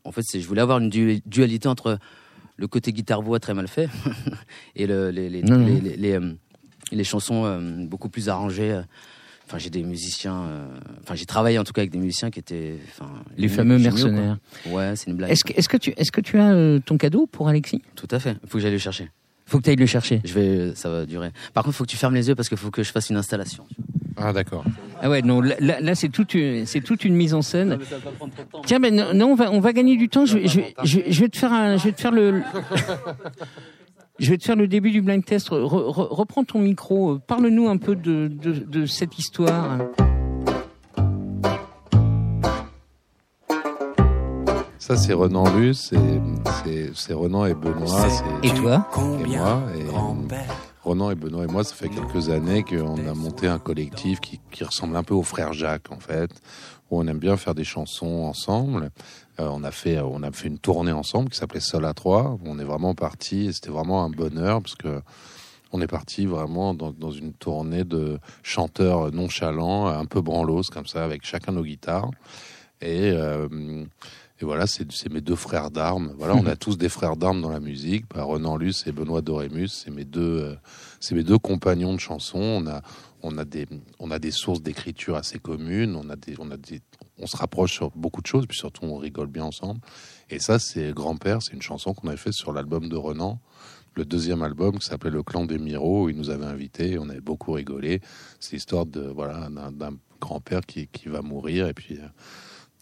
En 0.03 0.11
fait, 0.11 0.23
je 0.33 0.47
voulais 0.47 0.61
avoir 0.61 0.79
une 0.79 0.89
du- 0.89 1.21
dualité 1.25 1.67
entre 1.67 1.99
le 2.57 2.67
côté 2.67 2.91
guitare-voix 2.93 3.39
très 3.39 3.53
mal 3.53 3.67
fait 3.67 3.89
et 4.75 4.85
le- 4.87 5.09
les, 5.11 5.29
les, 5.29 5.41
Non, 5.43 5.65
les, 5.65 5.79
les- 5.81 5.97
les, 5.97 6.11
euh, 6.13 7.03
chansons 7.03 7.45
euh, 7.45 7.85
beaucoup 7.85 8.09
plus 8.09 8.29
arrangées. 8.29 8.71
euh. 8.71 8.81
Enfin, 9.45 9.57
j'ai 9.57 9.69
des 9.69 9.83
musiciens. 9.83 10.69
Enfin, 11.03 11.15
j'ai 11.15 11.25
travaillé 11.25 11.59
en 11.59 11.63
tout 11.65 11.73
cas 11.73 11.81
avec 11.81 11.91
des 11.91 11.97
musiciens 11.99 12.31
qui 12.31 12.39
étaient. 12.39 12.75
Enfin, 12.89 13.11
Les 13.37 13.49
fameux 13.49 13.77
géniaux, 13.77 13.91
quoi. 13.91 14.01
mercenaires. 14.11 14.37
Ouais, 14.67 14.95
c'est 14.95 15.09
une 15.11 15.17
blague. 15.17 15.31
Est-ce 15.31 15.43
que, 15.67 15.77
tu, 15.77 15.93
est-ce 15.97 16.11
que 16.13 16.21
tu 16.21 16.39
as 16.39 16.79
ton 16.85 16.97
cadeau 16.97 17.27
pour 17.27 17.49
Alexis? 17.49 17.81
Tout 17.95 18.07
à 18.09 18.19
fait. 18.19 18.37
Il 18.41 18.49
faut 18.49 18.57
que 18.57 18.61
j'aille 18.61 18.71
le 18.71 18.77
chercher. 18.77 19.11
Faut 19.45 19.57
que 19.59 19.63
tu 19.65 19.69
ailles 19.69 19.75
le 19.75 19.85
chercher. 19.85 20.21
Je 20.23 20.33
vais, 20.33 20.75
ça 20.75 20.89
va 20.89 21.05
durer. 21.05 21.31
Par 21.53 21.65
contre, 21.65 21.75
il 21.75 21.77
faut 21.77 21.83
que 21.83 21.89
tu 21.91 21.97
fermes 21.97 22.15
les 22.15 22.29
yeux 22.29 22.35
parce 22.35 22.47
qu'il 22.47 22.57
faut 22.57 22.71
que 22.71 22.83
je 22.83 22.91
fasse 22.93 23.09
une 23.09 23.17
installation. 23.17 23.67
Ah, 24.17 24.33
d'accord. 24.33 24.63
Ah 25.01 25.09
ouais, 25.09 25.21
non, 25.21 25.41
là, 25.41 25.55
là, 25.59 25.79
là, 25.81 25.95
c'est 25.95 26.09
toute, 26.09 26.35
c'est 26.65 26.81
toute 26.81 27.03
une 27.05 27.15
mise 27.15 27.33
en 27.33 27.41
scène. 27.41 27.77
Tiens, 28.65 28.79
ben 28.79 28.95
non, 28.95 29.13
non, 29.13 29.27
on 29.31 29.35
va, 29.35 29.51
on 29.51 29.59
va 29.59 29.73
gagner 29.73 29.97
du 29.97 30.07
temps. 30.09 30.25
Je, 30.25 30.37
vais- 30.37 30.47
je, 30.47 30.59
vais- 30.61 30.73
je, 30.83 30.99
vais- 30.99 31.11
je 31.11 31.19
vais 31.21 31.29
te 31.29 31.37
faire 31.37 31.51
un, 31.53 31.77
je 31.77 31.83
vais 31.85 31.91
te 31.91 31.99
faire 32.01 32.11
le, 32.11 32.41
je 34.19 34.29
vais 34.29 34.37
te 34.37 34.43
faire 34.45 34.55
le 34.55 34.67
début 34.67 34.91
du 34.91 35.01
blind 35.01 35.23
test. 35.25 35.49
Re- 35.49 35.61
re- 35.65 36.07
reprends 36.13 36.43
ton 36.43 36.59
micro. 36.59 37.17
Parle-nous 37.19 37.67
un 37.67 37.77
peu 37.77 37.95
de, 37.95 38.27
de, 38.29 38.51
de 38.53 38.85
cette 38.85 39.17
histoire. 39.19 39.79
Ça, 44.77 44.97
c'est 44.97 45.13
Renan 45.13 45.45
Luce, 45.55 45.93
c'est- 46.95 47.13
Renan 47.13 47.45
et 47.45 47.53
Benoît. 47.53 48.07
Et 48.43 48.49
toi 48.51 48.87
et 49.23 49.27
moi. 49.37 49.63
Et, 49.77 49.83
Renan 50.83 51.11
et 51.11 51.15
Benoît 51.15 51.45
et 51.45 51.47
moi, 51.47 51.63
ça 51.63 51.75
fait 51.75 51.87
quelques 51.87 52.29
années 52.29 52.63
qu'on 52.63 53.07
a 53.07 53.13
monté 53.13 53.47
un 53.47 53.59
collectif 53.59 54.19
qui, 54.19 54.63
ressemble 54.63 54.97
un 54.97 55.03
peu 55.03 55.13
aux 55.13 55.23
frères 55.23 55.53
Jacques, 55.53 55.91
en 55.91 55.99
fait, 55.99 56.29
où 56.91 56.99
on 56.99 57.07
aime 57.07 57.19
bien 57.19 57.37
faire 57.37 57.55
des 57.55 57.63
chansons 57.63 58.23
ensemble. 58.23 58.91
Euh, 59.39 59.47
on, 59.49 59.63
a 59.63 59.71
fait, 59.71 59.99
on 59.99 60.23
a 60.23 60.31
fait 60.31 60.49
une 60.49 60.59
tournée 60.59 60.91
ensemble 60.91 61.29
qui 61.29 61.37
s'appelait 61.37 61.61
Sol 61.61 61.85
à 61.85 61.93
trois. 61.93 62.37
On 62.45 62.59
est 62.59 62.65
vraiment 62.65 62.95
parti, 62.95 63.45
et 63.45 63.53
c'était 63.53 63.69
vraiment 63.69 64.03
un 64.03 64.09
bonheur 64.09 64.61
parce 64.61 64.75
que 64.75 65.01
on 65.71 65.81
est 65.81 65.87
parti 65.87 66.27
vraiment 66.27 66.75
dans, 66.75 66.91
dans 66.91 67.11
une 67.11 67.33
tournée 67.33 67.83
de 67.83 68.19
chanteurs 68.43 69.11
nonchalants, 69.11 69.87
un 69.87 70.05
peu 70.05 70.21
branlos 70.21 70.69
comme 70.71 70.85
ça, 70.85 71.03
avec 71.03 71.25
chacun 71.25 71.53
nos 71.53 71.63
guitares. 71.63 72.11
Et, 72.81 73.11
euh, 73.11 73.47
et 74.43 74.45
voilà, 74.45 74.67
c'est 74.67 75.09
mes 75.09 75.21
deux 75.21 75.37
frères 75.37 75.71
d'armes. 75.71 76.13
Voilà, 76.17 76.35
on 76.35 76.45
a 76.47 76.55
tous 76.57 76.77
des 76.77 76.89
frères 76.89 77.15
d'armes 77.15 77.41
dans 77.41 77.49
la 77.49 77.61
musique. 77.61 78.03
Bah, 78.13 78.23
Renan 78.23 78.57
Luce 78.57 78.85
et 78.87 78.91
Benoît 78.91 79.21
Dorémus, 79.21 79.69
c'est 79.69 79.89
mes 79.89 80.03
deux, 80.03 80.41
euh, 80.43 80.55
c'est 80.99 81.15
mes 81.15 81.23
deux 81.23 81.37
compagnons 81.37 81.93
de 81.93 81.99
chansons. 82.01 82.41
On 82.41 82.67
a, 82.67 82.81
on 83.21 83.37
a 83.37 83.45
des, 83.45 83.65
on 83.99 84.11
a 84.11 84.19
des 84.19 84.31
sources 84.31 84.61
d'écriture 84.61 85.15
assez 85.15 85.39
communes. 85.39 85.95
On 85.95 86.09
a 86.09 86.17
des, 86.17 86.35
on 86.39 86.51
a 86.51 86.57
des, 86.57 86.81
on 87.19 87.25
se 87.25 87.37
rapproche 87.37 87.71
sur 87.71 87.91
beaucoup 87.91 88.21
de 88.21 88.27
choses, 88.27 88.45
puis 88.45 88.57
surtout 88.57 88.83
on 88.83 88.97
rigole 88.97 89.27
bien 89.27 89.45
ensemble. 89.45 89.79
Et 90.29 90.39
ça, 90.39 90.59
c'est 90.59 90.91
Grand-père. 90.91 91.41
C'est 91.41 91.53
une 91.53 91.61
chanson 91.61 91.93
qu'on 91.93 92.09
avait 92.09 92.17
fait 92.17 92.33
sur 92.33 92.51
l'album 92.51 92.89
de 92.89 92.97
Renan, 92.97 93.39
le 93.95 94.03
deuxième 94.03 94.43
album 94.43 94.77
qui 94.77 94.85
s'appelait 94.85 95.09
Le 95.09 95.23
Clan 95.23 95.45
des 95.45 95.57
Miro. 95.57 96.03
Où 96.03 96.09
il 96.09 96.17
nous 96.17 96.31
avait 96.31 96.43
invités. 96.47 96.97
On 96.99 97.07
avait 97.07 97.21
beaucoup 97.21 97.53
rigolé. 97.53 98.01
C'est 98.41 98.57
l'histoire 98.57 98.85
de 98.85 99.03
voilà 99.07 99.47
d'un 99.49 99.71
d'un 99.71 99.95
grand-père 100.19 100.65
qui, 100.65 100.87
qui 100.87 101.07
va 101.07 101.21
mourir 101.21 101.69
et 101.69 101.73
puis. 101.73 101.95
euh, 101.97 102.07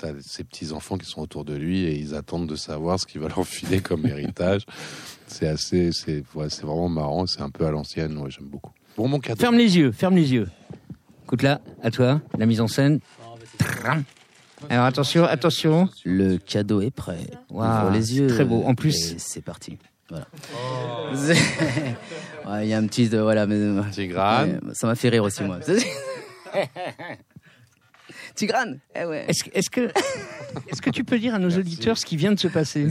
T'as 0.01 0.13
ces 0.25 0.43
petits 0.43 0.71
enfants 0.71 0.97
qui 0.97 1.05
sont 1.07 1.21
autour 1.21 1.45
de 1.45 1.53
lui 1.55 1.83
et 1.83 1.93
ils 1.95 2.15
attendent 2.15 2.47
de 2.47 2.55
savoir 2.55 2.99
ce 2.99 3.05
qu'il 3.05 3.21
va 3.21 3.27
leur 3.35 3.45
filer 3.45 3.81
comme 3.81 4.05
héritage. 4.07 4.63
C'est 5.27 5.47
assez, 5.47 5.91
c'est 5.91 6.23
ouais, 6.33 6.49
c'est 6.49 6.63
vraiment 6.63 6.89
marrant. 6.89 7.27
C'est 7.27 7.41
un 7.41 7.51
peu 7.51 7.67
à 7.67 7.71
l'ancienne. 7.71 8.17
Ouais, 8.17 8.31
j'aime 8.31 8.47
beaucoup. 8.47 8.71
Bon, 8.97 9.07
mon 9.07 9.19
cadeau. 9.19 9.39
Ferme 9.39 9.57
les 9.57 9.77
yeux, 9.77 9.91
ferme 9.91 10.15
les 10.15 10.33
yeux. 10.33 10.49
Écoute 11.25 11.43
là, 11.43 11.61
à 11.83 11.91
toi, 11.91 12.19
la 12.37 12.45
mise 12.47 12.61
en 12.61 12.67
scène. 12.67 12.99
Alors 14.69 14.85
attention, 14.85 15.23
attention. 15.23 15.87
Le 16.03 16.37
cadeau 16.37 16.81
est 16.81 16.91
prêt. 16.91 17.19
Waouh, 17.51 17.85
Ouvre 17.85 17.91
les 17.93 18.17
yeux. 18.17 18.27
très 18.27 18.43
beau. 18.45 18.63
En 18.65 18.73
plus- 18.75 19.15
c'est 19.17 19.41
parti. 19.43 19.77
Voilà. 20.09 20.27
Ouais, 22.47 22.65
Il 22.65 22.69
y 22.69 22.73
a 22.73 22.77
un 22.79 22.87
petit, 22.87 23.07
euh, 23.13 23.21
voilà, 23.21 23.45
mais 23.45 23.55
Tigrane. 23.91 24.59
Ouais, 24.65 24.73
ça 24.73 24.87
m'a 24.87 24.95
fait 24.95 25.09
rire 25.09 25.23
aussi 25.23 25.43
moi. 25.43 25.59
Tigrane. 28.41 28.79
Eh 28.95 29.05
ouais. 29.05 29.25
Est-ce 29.27 29.43
que, 29.43 29.49
est-ce 29.53 29.69
que, 29.69 29.81
est-ce 30.69 30.81
que 30.81 30.89
tu 30.89 31.03
peux 31.03 31.19
dire 31.19 31.35
à 31.35 31.39
nos 31.39 31.49
auditeurs 31.49 31.97
ce 31.97 32.05
qui 32.05 32.17
vient 32.17 32.31
de 32.31 32.39
se 32.39 32.47
passer? 32.47 32.87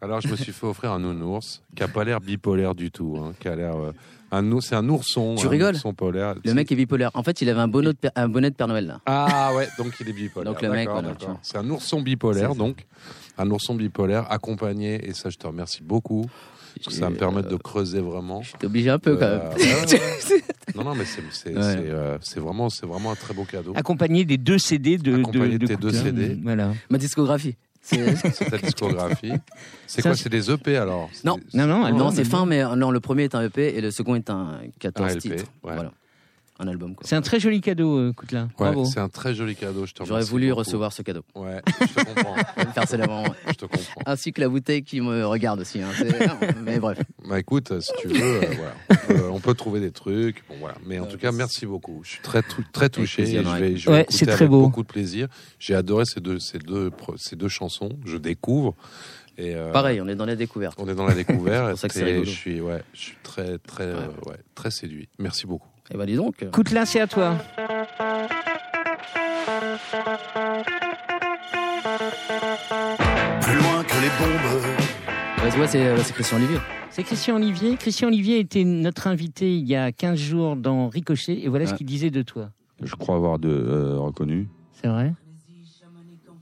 Alors, 0.00 0.20
je 0.20 0.28
me 0.28 0.36
suis 0.36 0.52
fait 0.52 0.66
offrir 0.66 0.92
un 0.92 0.98
nounours 1.00 1.62
qui 1.76 1.82
a 1.82 1.88
pas 1.88 2.04
l'air 2.04 2.20
bipolaire 2.20 2.74
du 2.74 2.90
tout. 2.90 3.16
Hein, 3.20 3.32
qui 3.40 3.48
a 3.48 3.56
l'air 3.56 3.76
euh, 3.76 3.92
un 4.30 4.50
ours, 4.52 4.66
c'est 4.68 4.76
un 4.76 4.88
ourson. 4.88 5.34
Tu 5.36 5.46
un 5.46 5.50
rigoles? 5.50 5.74
ourson 5.74 5.92
polaire. 5.92 6.34
Le 6.44 6.54
mec 6.54 6.70
est 6.72 6.76
bipolaire. 6.76 7.10
En 7.14 7.22
fait, 7.22 7.42
il 7.42 7.48
avait 7.50 7.60
un 7.60 7.68
bonnet 7.68 7.88
de, 7.88 7.98
Père- 7.98 8.12
un 8.14 8.28
bonnet 8.28 8.50
de 8.50 8.54
Père 8.54 8.68
Noël 8.68 8.86
là. 8.86 9.00
Ah 9.06 9.52
ouais, 9.54 9.68
donc 9.76 9.92
il 10.00 10.08
est 10.08 10.12
bipolaire. 10.12 10.52
Donc 10.52 10.62
le 10.62 10.70
mec, 10.70 10.88
voilà. 10.88 11.14
C'est 11.42 11.58
un 11.58 11.68
ourson 11.68 12.00
bipolaire, 12.00 12.54
donc 12.54 12.86
un 13.36 13.50
ourson 13.50 13.74
bipolaire 13.74 14.30
accompagné. 14.30 15.06
Et 15.08 15.14
ça, 15.14 15.30
je 15.30 15.36
te 15.36 15.46
remercie 15.46 15.82
beaucoup. 15.82 16.26
Parce 16.76 16.86
que 16.86 16.92
ça 16.92 17.00
va 17.06 17.10
me 17.10 17.16
Et, 17.16 17.18
permettre 17.18 17.48
euh, 17.48 17.52
de 17.52 17.56
creuser 17.56 18.00
vraiment. 18.00 18.42
T'es 18.58 18.66
obligé 18.66 18.90
un 18.90 18.98
peu 18.98 19.16
quand 19.16 19.24
Euh, 19.24 19.38
même. 19.38 19.58
ouais, 19.58 19.86
ouais. 19.92 20.42
non, 20.76 20.84
non, 20.84 20.94
mais 20.94 21.04
c'est 21.04 21.52
euh, 21.56 22.18
vraiment, 22.36 22.68
c'est 22.70 22.86
vraiment 22.86 23.12
un 23.12 23.16
très 23.16 23.34
beau 23.34 23.44
cadeau. 23.44 23.72
Accompagné 23.74 24.24
des 24.24 24.36
deux 24.38 24.58
CD 24.58 24.98
de. 24.98 25.18
Accompagné 25.18 25.58
de 25.58 25.66
tes 25.66 25.74
Couclin. 25.74 25.90
deux 25.90 25.96
CD. 25.96 26.38
Voilà. 26.42 26.72
Ma 26.90 26.98
discographie. 26.98 27.56
C'est- 27.80 28.50
ta 28.50 28.58
discographie. 28.58 29.32
C'est 29.86 30.02
quoi 30.02 30.14
c'est- 30.14 30.28
des 30.28 30.50
EP 30.50 30.76
alors? 30.76 31.08
Non. 31.24 31.38
Non, 31.54 31.66
non, 31.66 31.90
non, 31.96 32.10
c'est 32.10 32.24
fin, 32.24 32.44
mais 32.44 32.62
non, 32.76 32.90
le 32.90 33.00
premier 33.00 33.24
est 33.24 33.34
un 33.34 33.42
EP 33.42 33.76
et 33.76 33.80
le 33.80 33.90
second 33.90 34.14
est 34.14 34.28
un 34.30 34.60
14 34.78 35.10
Un 35.10 35.14
LP, 35.14 35.20
titres. 35.20 35.34
ouais. 35.64 35.74
Voilà. 35.74 35.92
Un 36.60 36.66
album 36.66 36.94
quoi. 36.96 37.06
C'est 37.06 37.14
un 37.14 37.22
très 37.22 37.38
joli 37.38 37.60
cadeau, 37.60 37.98
euh, 37.98 38.10
écoute 38.10 38.32
là. 38.32 38.42
Ouais, 38.44 38.48
Bravo. 38.72 38.84
c'est 38.84 38.98
un 38.98 39.08
très 39.08 39.32
joli 39.32 39.54
cadeau. 39.54 39.86
Je 39.86 39.92
te 39.92 40.02
J'aurais 40.04 40.24
voulu 40.24 40.48
beaucoup. 40.48 40.58
recevoir 40.58 40.92
ce 40.92 41.02
cadeau. 41.02 41.22
Ouais, 41.36 41.62
je 41.80 41.86
te 41.94 42.04
comprends. 42.04 42.34
Personnellement. 42.74 43.24
je 43.46 43.52
te 43.52 43.64
comprends. 43.66 44.02
Ainsi 44.06 44.32
que 44.32 44.40
la 44.40 44.48
bouteille 44.48 44.82
qui 44.82 45.00
me 45.00 45.24
regarde 45.24 45.60
aussi. 45.60 45.80
hein. 45.80 45.90
Mais 46.64 46.80
bref. 46.80 46.98
Bah 47.28 47.38
écoute, 47.38 47.70
euh, 47.70 47.80
si 47.80 47.92
tu 48.00 48.08
veux, 48.08 48.20
euh, 48.20 48.40
voilà. 48.56 48.74
on, 48.90 49.06
peut, 49.14 49.28
on 49.34 49.40
peut 49.40 49.54
trouver 49.54 49.78
des 49.80 49.92
trucs. 49.92 50.42
Bon, 50.48 50.56
voilà. 50.58 50.74
Mais 50.84 50.98
en 50.98 51.06
tout 51.06 51.16
cas, 51.18 51.30
merci 51.30 51.64
beaucoup. 51.64 52.00
Je 52.02 52.10
suis 52.10 52.22
très, 52.22 52.42
très 52.72 52.88
touché. 52.88 53.22
plaisir, 53.22 53.40
et 53.40 53.44
je 53.44 53.50
vais, 53.60 53.76
je 53.76 53.86
vais 53.86 53.92
Ouais, 53.94 54.00
écouter 54.02 54.16
c'est 54.18 54.26
très 54.26 54.34
avec 54.34 54.50
beau. 54.50 54.62
beaucoup 54.62 54.82
de 54.82 54.88
plaisir. 54.88 55.28
J'ai 55.60 55.74
adoré 55.76 56.04
ces 56.06 56.20
deux, 56.20 56.40
ces 56.40 56.58
deux, 56.58 56.90
ces 57.18 57.36
deux 57.36 57.48
chansons. 57.48 57.90
Je 58.04 58.16
découvre. 58.16 58.74
Et, 59.40 59.54
euh, 59.54 59.70
Pareil, 59.70 60.00
on 60.00 60.08
est 60.08 60.16
dans 60.16 60.26
la 60.26 60.34
découverte. 60.34 60.76
On 60.82 60.88
est 60.88 60.96
dans 60.96 61.06
la 61.06 61.14
découverte. 61.14 61.66
C'est 61.66 61.70
pour 61.70 61.78
ça 61.80 61.88
que 61.88 61.94
c'est 61.94 62.24
je 62.24 62.30
suis, 62.30 62.60
ouais, 62.60 62.82
je 62.92 63.00
suis 63.00 63.16
très, 63.22 63.58
très, 63.58 63.84
euh, 63.84 64.08
ouais, 64.26 64.34
très 64.56 64.72
séduit. 64.72 65.08
Merci 65.20 65.46
beaucoup. 65.46 65.68
Et 65.92 65.96
bah 65.96 66.06
dis 66.06 66.16
donc. 66.16 66.44
là, 66.72 66.84
c'est 66.86 67.00
à 67.00 67.06
toi. 67.06 67.36
Plus 73.40 73.56
loin 73.56 73.84
que 73.84 73.94
les 74.02 74.08
bombes, 74.18 75.60
ouais, 75.60 75.66
c'est 75.66 75.96
c'est 76.02 76.12
Christian 76.12 76.36
Olivier. 76.38 76.58
C'est 76.90 77.02
Christian 77.04 77.36
Olivier. 77.36 77.76
Christian 77.76 78.08
Olivier 78.08 78.38
était 78.40 78.64
notre 78.64 79.06
invité 79.06 79.56
il 79.56 79.66
y 79.66 79.76
a 79.76 79.92
15 79.92 80.18
jours 80.18 80.56
dans 80.56 80.88
Ricochet, 80.88 81.38
et 81.44 81.48
voilà 81.48 81.66
ce 81.66 81.74
qu'il 81.74 81.86
disait 81.86 82.10
de 82.10 82.22
toi. 82.22 82.50
Je 82.82 82.94
crois 82.94 83.16
avoir 83.16 83.38
de, 83.38 83.48
euh, 83.48 83.98
reconnu. 83.98 84.48
C'est 84.72 84.88
vrai? 84.88 85.12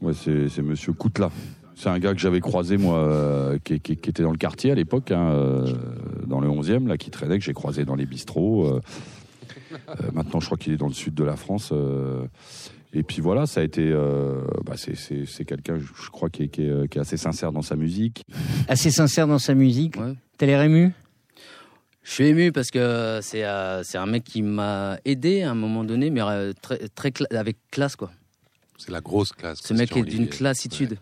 Ouais, 0.03 0.13
c'est 0.15 0.49
c'est 0.49 0.63
Monsieur 0.63 0.93
Koutla. 0.93 1.31
C'est 1.75 1.89
un 1.91 1.99
gars 1.99 2.15
que 2.15 2.21
j'avais 2.21 2.41
croisé, 2.41 2.79
moi, 2.79 2.97
euh, 2.99 3.59
qui, 3.63 3.81
qui- 3.81 3.97
qui 3.97 4.09
était 4.11 4.23
dans 4.23 4.31
le 4.31 4.39
quartier 4.39 4.71
à 4.71 4.75
l'époque, 4.75 5.11
hein, 5.11 5.29
euh, 5.31 5.67
dans 6.27 6.41
le 6.41 6.49
11e, 6.49 6.87
là, 6.89 6.97
qui 6.97 7.11
traînait, 7.11 7.39
que 7.39 7.45
j'ai 7.45 7.53
croisé 7.53 7.85
dans 7.85 7.95
les 7.95 8.07
bistrots. 8.07 8.81
Euh. 9.73 9.95
Maintenant, 10.13 10.41
je 10.41 10.47
crois 10.47 10.59
qu'il 10.59 10.73
est 10.73 10.77
dans 10.77 10.89
le 10.89 10.95
sud 10.95 11.15
de 11.15 11.25
la 11.25 11.37
France. 11.37 11.71
euh. 11.73 12.27
et 12.93 13.03
puis 13.03 13.21
voilà, 13.21 13.47
ça 13.47 13.61
a 13.61 13.65
été. 13.65 13.83
euh, 13.83 14.43
bah, 14.65 14.75
c'est- 14.77 15.45
quelqu'un, 15.45 15.79
je 15.79 16.11
crois, 16.11 16.31
qui 16.31 16.45
est, 16.45 16.49
qui 16.49 16.63
est, 16.63 16.89
qui 16.89 16.99
est 16.99 17.01
assez 17.01 17.17
sincère 17.17 17.53
dans 17.53 17.63
sa 17.63 17.77
musique. 17.77 18.25
Assez 18.69 18.91
sincère 18.91 19.27
dans 19.27 19.39
sa 19.39 19.55
musique. 19.55 19.97
Ouais. 19.97 20.15
T'as 20.39 20.47
l'air 20.47 20.63
ému? 20.63 20.93
Je 22.03 22.13
suis 22.13 22.27
ému 22.27 22.53
parce 22.53 22.71
que 22.71 23.19
c'est 23.23 23.45
euh, 23.45 23.83
un 23.95 24.07
mec 24.07 24.23
qui 24.23 24.41
m'a 24.43 24.99
aidé 25.05 25.43
à 25.43 25.51
un 25.51 25.55
moment 25.55 25.83
donné, 25.83 26.11
mais 26.11 26.21
euh, 26.23 26.53
très, 26.63 26.79
très 26.95 27.09
cla- 27.11 27.37
avec 27.37 27.57
classe, 27.73 27.97
quoi. 27.97 28.13
C'est 28.79 28.93
la 28.93 29.01
grosse 29.01 29.33
classe. 29.33 29.59
Ce 29.65 29.75
mec 29.75 29.97
est 29.97 30.03
d'une 30.03 30.29
classitude. 30.29 30.99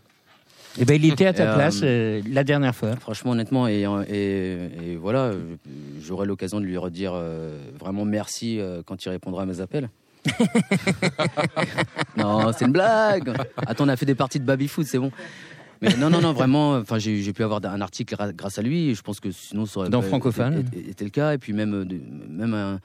Eh 0.78 0.84
ben, 0.84 0.94
il 1.00 1.10
était 1.12 1.26
à 1.26 1.32
ta 1.32 1.44
Et, 1.44 1.46
euh, 1.48 1.54
place 1.54 1.80
euh, 1.82 2.22
la 2.28 2.42
dernière 2.44 2.74
fois. 2.74 2.96
Franchement, 2.96 3.30
honnêtement, 3.32 3.68
et, 3.68 3.84
et, 4.08 4.52
et 4.92 4.96
voilà, 4.96 5.32
j'aurai 6.02 6.26
l'occasion 6.26 6.60
de 6.60 6.64
lui 6.66 6.76
redire 6.76 7.12
euh, 7.14 7.56
vraiment 7.78 8.04
merci 8.04 8.58
euh, 8.58 8.82
quand 8.84 9.04
il 9.04 9.08
répondra 9.10 9.42
à 9.42 9.46
mes 9.46 9.60
appels. 9.60 9.88
non, 12.16 12.52
c'est 12.52 12.64
une 12.64 12.72
blague. 12.72 13.34
Attends, 13.66 13.84
on 13.84 13.88
a 13.88 13.96
fait 13.96 14.06
des 14.06 14.14
parties 14.14 14.40
de 14.40 14.44
baby 14.44 14.68
foot, 14.68 14.86
c'est 14.86 14.98
bon. 14.98 15.10
Mais 15.82 15.94
non, 15.96 16.08
non, 16.10 16.20
non, 16.20 16.32
vraiment. 16.32 16.72
Enfin, 16.76 16.98
j'ai 16.98 17.32
pu 17.32 17.42
avoir 17.42 17.60
un 17.64 17.80
article 17.80 18.16
grâce 18.34 18.58
à 18.58 18.62
lui. 18.62 18.90
Et 18.90 18.94
je 18.94 19.02
pense 19.02 19.20
que 19.20 19.30
sinon, 19.30 19.66
ça 19.66 19.80
aurait 19.80 19.90
Dans 19.90 20.02
Francophone. 20.02 20.60
été, 20.72 20.90
été- 20.90 21.04
le 21.04 21.10
cas. 21.10 21.34
Et 21.34 21.38
puis 21.38 21.52
même, 21.52 21.84
même, 22.28 22.78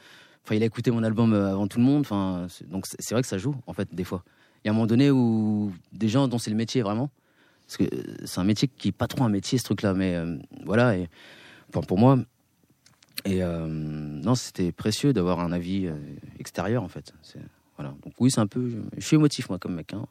enfin, 0.45 0.55
il 0.55 0.63
a 0.63 0.65
écouté 0.65 0.91
mon 0.91 1.03
album 1.03 1.33
avant 1.33 1.67
tout 1.67 1.79
le 1.79 1.85
monde. 1.85 2.01
Enfin, 2.01 2.47
donc 2.69 2.85
c'est 2.87 3.13
vrai 3.13 3.21
que 3.21 3.27
ça 3.27 3.37
joue 3.37 3.55
en 3.67 3.73
fait 3.73 3.87
des 3.93 4.03
fois. 4.03 4.23
Il 4.63 4.67
y 4.67 4.69
a 4.69 4.71
un 4.71 4.73
moment 4.73 4.87
donné 4.87 5.09
où 5.11 5.71
des 5.93 6.09
gens 6.09 6.27
dont 6.27 6.37
c'est 6.37 6.49
le 6.49 6.57
métier 6.57 6.81
vraiment, 6.81 7.09
parce 7.69 7.77
que 7.89 7.95
euh, 7.95 8.15
c'est 8.25 8.39
un 8.39 8.43
métier 8.43 8.67
qui 8.67 8.87
est 8.87 8.91
pas 8.91 9.05
trop 9.07 9.23
un 9.23 9.29
métier 9.29 9.57
ce 9.59 9.63
truc-là, 9.63 9.93
mais 9.93 10.15
euh, 10.15 10.37
voilà. 10.65 10.97
Et 10.97 11.07
enfin, 11.69 11.81
pour 11.85 11.97
moi. 11.99 12.17
Et 13.25 13.43
euh, 13.43 13.67
non, 13.67 14.33
c'était 14.35 14.71
précieux 14.71 15.11
d'avoir 15.13 15.39
un 15.41 15.51
avis 15.51 15.89
extérieur 16.39 16.83
en 16.83 16.87
fait. 16.87 17.13
C'est- 17.21 17.39
Voilà. 17.77 17.93
Donc 18.03 18.13
oui, 18.19 18.31
c'est 18.31 18.39
un 18.41 18.47
peu. 18.47 18.71
Je 18.97 19.05
suis 19.05 19.15
émotif 19.15 19.49
moi 19.49 19.59
comme 19.59 19.75
mec. 19.75 19.93
Hein, 19.93 20.05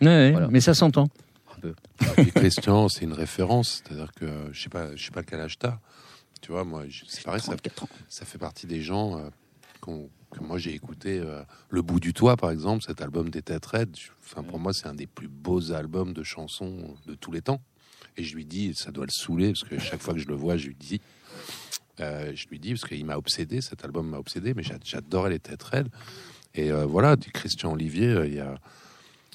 Ouais, 0.00 0.06
ouais, 0.08 0.30
Voilà. 0.32 0.48
Mais 0.48 0.60
ça 0.60 0.72
s'entend. 0.74 1.08
un 1.56 1.60
peu. 1.60 1.74
Et 2.18 2.30
Christian, 2.30 2.88
c'est 2.88 3.04
une 3.04 3.12
référence. 3.12 3.82
C'est-à-dire 3.84 4.12
que 4.14 4.26
je 4.52 4.60
sais 4.62 4.68
pas, 4.68 4.94
je 4.96 5.04
sais 5.04 5.10
pas 5.10 5.22
quel 5.22 5.40
âge 5.40 5.58
t'as. 5.58 5.78
Tu 6.40 6.52
vois, 6.52 6.64
moi, 6.64 6.84
c'est 7.08 7.24
pareil, 7.24 7.40
ça, 7.40 7.46
34 7.48 7.84
ans. 7.84 7.88
ça 8.08 8.24
fait 8.24 8.38
partie 8.38 8.66
des 8.66 8.82
gens 8.82 9.18
euh, 9.18 9.28
qu'on- 9.80 10.08
moi 10.40 10.58
j'ai 10.58 10.74
écouté. 10.74 11.18
euh, 11.18 11.42
Le 11.68 11.82
bout 11.82 12.00
du 12.00 12.12
toit, 12.12 12.36
par 12.36 12.50
exemple, 12.50 12.82
cet 12.86 13.00
album 13.02 13.30
des 13.30 13.42
Têtes 13.42 13.66
Raides. 13.66 13.96
Enfin, 14.24 14.42
pour 14.42 14.58
moi, 14.58 14.72
c'est 14.72 14.86
un 14.86 14.94
des 14.94 15.06
plus 15.06 15.28
beaux 15.28 15.72
albums 15.72 16.12
de 16.12 16.22
chansons 16.22 16.94
de 17.06 17.14
tous 17.14 17.30
les 17.32 17.42
temps. 17.42 17.60
Et 18.16 18.22
je 18.24 18.34
lui 18.36 18.44
dis, 18.44 18.74
ça 18.74 18.90
doit 18.92 19.06
le 19.06 19.10
saouler 19.12 19.48
parce 19.52 19.64
que 19.64 19.78
chaque 19.78 20.00
fois 20.00 20.14
que 20.14 20.20
je 20.20 20.28
le 20.28 20.34
vois, 20.34 20.56
je 20.56 20.68
lui 20.68 20.76
dis. 20.76 21.00
euh, 22.00 22.32
je 22.34 22.46
lui 22.48 22.58
dis 22.58 22.70
parce 22.74 22.84
qu'il 22.88 23.04
m'a 23.04 23.16
obsédé, 23.16 23.60
cet 23.60 23.84
album 23.84 24.08
m'a 24.08 24.18
obsédé, 24.18 24.54
mais 24.54 24.62
j'a- 24.62 24.78
j'adorais 24.84 25.30
les 25.30 25.38
têtes 25.40 25.62
raides. 25.62 25.88
Et 26.54 26.70
euh, 26.72 26.86
voilà, 26.86 27.16
du 27.16 27.30
Christian 27.30 27.72
Olivier, 27.72 28.08
euh, 28.08 28.26
il 28.26 28.34
y 28.34 28.40
a, 28.40 28.56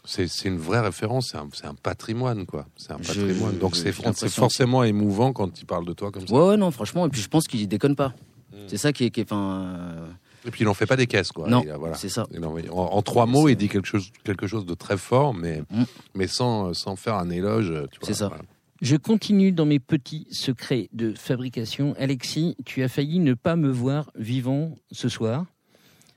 c'est 0.05 0.27
c'est 0.27 0.47
une 0.47 0.57
vraie 0.57 0.79
référence, 0.79 1.29
c'est 1.31 1.37
un, 1.37 1.49
c'est 1.53 1.65
un 1.65 1.75
patrimoine, 1.75 2.45
quoi. 2.45 2.65
C'est 2.77 2.91
un 2.91 2.97
patrimoine. 2.97 3.57
Donc 3.57 3.75
je- 3.75 3.81
c'est 3.81 4.29
forcément 4.29 4.83
émouvant 4.83 5.33
quand 5.33 5.59
il 5.61 5.65
parle 5.65 5.85
de 5.85 5.93
toi 5.93 6.11
comme 6.11 6.25
ça. 6.27 6.33
Ouais, 6.33 6.47
ouais, 6.49 6.57
non, 6.57 6.71
franchement. 6.71 7.05
Et 7.05 7.09
puis 7.09 7.21
je 7.21 7.27
pense 7.27 7.47
qu'il 7.47 7.67
déconne 7.67 7.95
pas. 7.95 8.13
Mm. 8.53 8.55
C'est 8.67 8.77
ça 8.77 8.93
qui 8.93 9.05
est. 9.05 9.09
Qui 9.09 9.19
est 9.21 9.23
enfin, 9.23 9.61
euh, 9.97 10.07
Et 10.45 10.51
puis 10.51 10.61
il 10.63 10.67
en 10.67 10.73
fait 10.73 10.85
pas 10.85 10.95
des 10.95 11.07
caisses, 11.07 11.31
quoi. 11.31 11.49
Non, 11.49 11.61
a- 11.69 11.77
voilà. 11.77 11.95
c'est 11.95 12.09
ça. 12.09 12.25
En- 12.71 13.01
trois 13.01 13.25
mots, 13.25 13.49
il 13.49 13.55
dit 13.55 13.67
quelque 13.69 13.87
chose, 13.87 14.11
quelque 14.23 14.47
chose 14.47 14.65
de 14.65 14.73
très 14.73 14.97
fort, 14.97 15.33
mais, 15.33 15.61
Mm. 15.69 15.83
mais 16.15 16.27
sans, 16.27 16.73
sans 16.73 16.95
faire 16.95 17.15
un 17.15 17.29
éloge. 17.29 17.67
tu 17.91 17.99
vois, 17.99 18.07
C'est 18.07 18.13
ça. 18.13 18.27
voilà. 18.29 18.43
Je 18.81 18.95
continue 18.95 19.51
dans 19.51 19.65
mes 19.65 19.79
petits 19.79 20.25
secrets 20.31 20.87
de 20.93 21.13
fabrication. 21.13 21.93
Alexis, 21.97 22.55
tu 22.65 22.81
as 22.83 22.87
failli 22.87 23.19
ne 23.19 23.33
pas 23.33 23.57
me 23.57 23.69
voir 23.69 24.09
vivant 24.15 24.75
ce 24.91 25.09
soir 25.09 25.45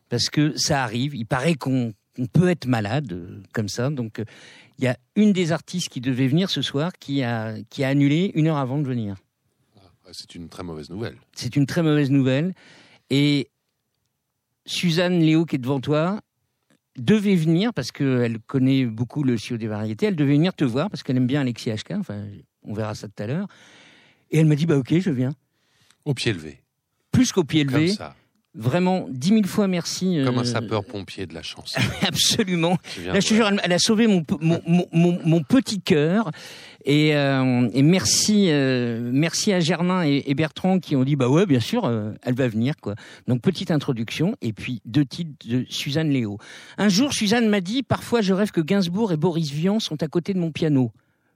parce 0.08 0.28
que 0.30 0.56
ça 0.56 0.84
arrive. 0.84 1.14
Il 1.16 1.26
paraît 1.26 1.54
qu'on 1.54 1.92
on 2.18 2.26
peut 2.26 2.48
être 2.50 2.66
malade 2.66 3.10
euh, 3.12 3.42
comme 3.52 3.68
ça. 3.68 3.88
Donc, 3.90 4.18
euh, 4.20 4.24
il 4.78 4.84
y 4.84 4.86
a 4.86 4.96
une 5.16 5.32
des 5.32 5.50
artistes 5.50 5.88
qui 5.88 6.00
devait 6.02 6.28
venir 6.28 6.50
ce 6.50 6.60
soir 6.62 6.92
qui 7.00 7.22
a, 7.24 7.54
qui 7.70 7.82
a 7.84 7.88
annulé 7.88 8.30
une 8.34 8.46
heure 8.48 8.58
avant 8.58 8.78
de 8.78 8.86
venir. 8.86 9.16
Ouais, 9.76 10.12
C'est 10.12 10.34
une 10.34 10.48
très 10.50 10.62
mauvaise 10.62 10.90
nouvelle. 10.90 11.16
C'est 11.34 11.56
une 11.56 11.64
très 11.66 11.82
mauvaise 11.82 12.10
nouvelle. 12.10 12.54
Et 13.10 13.48
Suzanne 14.64 15.20
Léo, 15.20 15.44
qui 15.44 15.56
est 15.56 15.58
devant 15.58 15.80
toi, 15.80 16.20
devait 16.96 17.34
venir 17.36 17.72
parce 17.72 17.90
qu'elle 17.92 18.38
connaît 18.40 18.84
beaucoup 18.84 19.22
le 19.22 19.36
CIO 19.36 19.56
des 19.56 19.66
variétés. 19.66 20.06
Elle 20.06 20.16
devait 20.16 20.34
venir 20.34 20.54
te 20.54 20.64
voir 20.64 20.90
parce 20.90 21.02
qu'elle 21.02 21.16
aime 21.16 21.26
bien 21.26 21.40
Alexis 21.40 21.70
HK. 21.70 21.92
Enfin, 21.92 22.24
on 22.62 22.74
verra 22.74 22.94
ça 22.94 23.08
tout 23.08 23.22
à 23.22 23.26
l'heure. 23.26 23.48
Et 24.30 24.38
elle 24.38 24.46
m'a 24.46 24.54
dit 24.54 24.66
bah 24.66 24.76
ok, 24.78 24.98
je 24.98 25.10
viens. 25.10 25.32
Au 26.04 26.14
pied 26.14 26.32
levé. 26.32 26.60
Plus 27.10 27.32
qu'au 27.32 27.44
pied 27.44 27.64
Comme 27.64 27.74
levé. 27.76 27.88
ça. 27.88 28.14
Vraiment, 28.54 29.06
dix 29.08 29.32
mille 29.32 29.46
fois 29.46 29.66
merci. 29.66 30.20
Comme 30.24 30.36
un 30.36 30.42
euh, 30.42 30.44
sapeur-pompier 30.44 31.26
de 31.26 31.32
la 31.32 31.42
chanson. 31.42 31.80
Absolument. 32.02 32.76
Là, 33.02 33.18
je 33.18 33.28
te 33.28 33.34
jure, 33.34 33.48
elle, 33.62 33.72
a 33.72 33.78
sauvé 33.78 34.06
mon, 34.06 34.22
mon, 34.40 35.18
mon, 35.24 35.42
petit 35.42 35.80
cœur. 35.80 36.30
Et, 36.84 37.16
euh, 37.16 37.70
et 37.72 37.82
merci, 37.82 38.48
euh, 38.50 39.10
merci 39.10 39.54
à 39.54 39.60
Germain 39.60 40.04
et, 40.04 40.24
et 40.26 40.34
Bertrand 40.34 40.80
qui 40.80 40.96
ont 40.96 41.04
dit 41.04 41.16
bah 41.16 41.28
ouais, 41.28 41.46
bien 41.46 41.60
sûr, 41.60 41.86
euh, 41.86 42.12
elle 42.22 42.34
va 42.34 42.46
venir 42.48 42.74
quoi. 42.76 42.94
Donc 43.26 43.40
petite 43.40 43.70
introduction 43.70 44.36
et 44.42 44.52
puis 44.52 44.82
deux 44.84 45.06
titres 45.06 45.32
de 45.48 45.64
Suzanne 45.70 46.10
Léo. 46.10 46.36
Un 46.76 46.90
jour, 46.90 47.14
Suzanne 47.14 47.48
m'a 47.48 47.60
dit 47.62 47.82
parfois 47.82 48.20
je 48.20 48.34
rêve 48.34 48.50
que 48.50 48.60
Gainsbourg 48.60 49.12
et 49.12 49.16
Boris 49.16 49.50
Vian 49.50 49.80
sont 49.80 50.02
à 50.02 50.08
côté 50.08 50.34
de 50.34 50.38
mon 50.38 50.50
piano. 50.50 50.92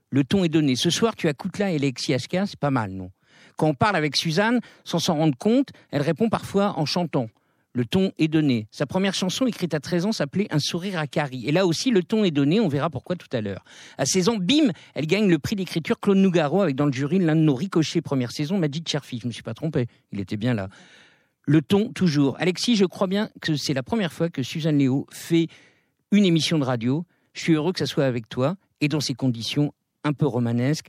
Le 0.09 0.23
ton 0.23 0.43
est 0.43 0.49
donné. 0.49 0.75
Ce 0.75 0.89
soir, 0.89 1.15
tu 1.15 1.27
as 1.27 1.33
Koutla 1.33 1.71
et 1.71 1.75
Alexis 1.75 2.13
HK, 2.13 2.45
c'est 2.45 2.59
pas 2.59 2.71
mal, 2.71 2.91
non? 2.91 3.09
Quand 3.57 3.67
on 3.67 3.73
parle 3.73 3.95
avec 3.95 4.15
Suzanne, 4.15 4.61
sans 4.85 4.99
s'en 4.99 5.15
rendre 5.15 5.37
compte, 5.37 5.69
elle 5.91 6.01
répond 6.01 6.29
parfois 6.29 6.73
en 6.77 6.85
chantant. 6.85 7.27
Le 7.73 7.85
ton 7.85 8.11
est 8.17 8.27
donné. 8.27 8.67
Sa 8.71 8.87
première 8.87 9.13
chanson, 9.13 9.45
écrite 9.45 9.75
à 9.75 9.79
13 9.79 10.07
ans, 10.07 10.11
s'appelait 10.11 10.47
Un 10.49 10.57
sourire 10.57 10.97
à 10.97 11.05
Carrie. 11.05 11.45
Et 11.45 11.51
là 11.51 11.67
aussi, 11.67 11.91
le 11.91 12.01
ton 12.01 12.23
est 12.23 12.31
donné, 12.31 12.59
on 12.59 12.67
verra 12.67 12.89
pourquoi 12.89 13.15
tout 13.15 13.27
à 13.31 13.41
l'heure. 13.41 13.63
À 13.99 14.05
16 14.05 14.29
ans, 14.29 14.37
bim, 14.37 14.71
elle 14.95 15.05
gagne 15.05 15.29
le 15.29 15.37
prix 15.37 15.55
d'écriture 15.55 15.99
Claude 15.99 16.17
Nougaro 16.17 16.61
avec 16.61 16.75
dans 16.75 16.87
le 16.87 16.91
jury 16.91 17.19
l'un 17.19 17.35
de 17.35 17.41
nos 17.41 17.53
ricochets 17.53 18.01
première 18.01 18.31
saison, 18.31 18.57
Magic 18.57 18.89
Cherfi. 18.89 19.19
Je 19.21 19.27
me 19.27 19.31
suis 19.31 19.43
pas 19.43 19.53
trompé, 19.53 19.85
il 20.11 20.19
était 20.19 20.37
bien 20.37 20.55
là. 20.55 20.69
Le 21.45 21.61
ton, 21.61 21.89
toujours. 21.89 22.35
Alexis, 22.39 22.75
je 22.77 22.85
crois 22.85 23.05
bien 23.05 23.29
que 23.41 23.55
c'est 23.55 23.75
la 23.75 23.83
première 23.83 24.11
fois 24.11 24.29
que 24.29 24.41
Suzanne 24.41 24.79
Léo 24.79 25.05
fait 25.11 25.47
une 26.11 26.25
émission 26.25 26.57
de 26.57 26.63
radio. 26.63 27.05
Je 27.33 27.41
suis 27.41 27.53
heureux 27.53 27.73
que 27.73 27.79
ça 27.79 27.85
soit 27.85 28.05
avec 28.05 28.27
toi 28.27 28.55
et 28.81 28.87
dans 28.87 29.01
ces 29.01 29.13
conditions 29.13 29.71
un 30.03 30.13
peu 30.13 30.25
romanesques. 30.25 30.87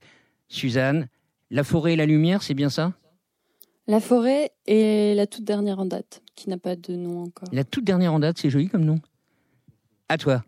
Suzanne, 0.49 1.09
la 1.51 1.65
forêt 1.65 1.95
et 1.95 1.97
la 1.97 2.07
lumière, 2.07 2.43
c'est 2.43 2.55
bien 2.55 2.71
ça? 2.71 2.93
La 3.87 4.01
forêt 4.01 4.53
est 4.67 5.17
la 5.17 5.27
toute 5.27 5.45
dernière 5.45 5.79
en 5.79 5.87
date, 5.87 6.23
qui 6.35 6.51
n'a 6.51 6.59
pas 6.59 6.77
de 6.77 6.95
nom 6.95 7.23
encore. 7.23 7.49
La 7.53 7.65
toute 7.65 7.85
dernière 7.85 8.13
en 8.13 8.19
date, 8.19 8.39
c'est 8.39 8.51
joli 8.51 8.69
comme 8.69 8.85
nom. 8.85 9.01
À 10.09 10.19
toi. 10.19 10.45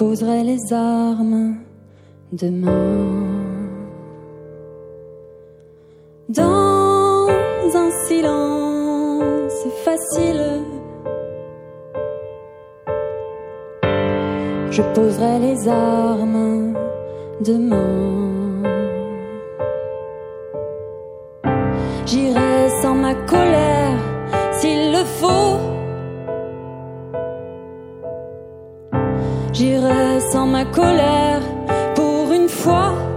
Poserai 0.00 0.42
les 0.44 0.72
armes 0.72 1.56
demain. 2.32 2.70
Dans 6.30 7.28
un 7.82 7.90
silence 8.06 9.60
facile, 9.84 10.64
Je 14.70 14.82
poserai 14.94 15.38
les 15.40 15.68
armes 15.68 16.74
demain. 17.44 18.19
J'irai 29.52 30.20
sans 30.32 30.46
ma 30.46 30.64
colère 30.64 31.42
pour 31.94 32.32
une 32.32 32.48
fois. 32.48 33.09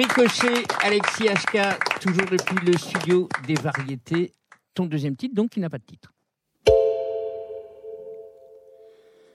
Ricochet, 0.00 0.64
Alexis 0.82 1.24
HK, 1.24 2.00
toujours 2.00 2.24
depuis 2.30 2.56
le 2.64 2.72
studio 2.78 3.28
des 3.46 3.52
variétés. 3.52 4.32
Ton 4.72 4.86
deuxième 4.86 5.14
titre, 5.14 5.34
donc, 5.34 5.50
qui 5.50 5.60
n'a 5.60 5.68
pas 5.68 5.76
de 5.76 5.84
titre. 5.84 6.10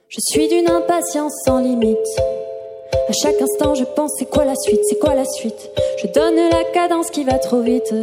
Je 0.08 0.18
suis 0.18 0.48
d'une 0.48 0.68
impatience 0.68 1.34
sans 1.44 1.60
limite. 1.60 1.96
À 3.08 3.12
chaque 3.12 3.40
instant, 3.40 3.76
je 3.76 3.84
pense 3.84 4.10
c'est 4.18 4.28
quoi 4.28 4.44
la 4.44 4.56
suite, 4.56 4.80
c'est 4.88 4.98
quoi 4.98 5.14
la 5.14 5.24
suite? 5.24 5.70
Je 6.02 6.08
donne 6.08 6.34
la 6.34 6.64
cadence 6.74 7.12
qui 7.12 7.22
va 7.22 7.38
trop 7.38 7.60
vite. 7.60 7.94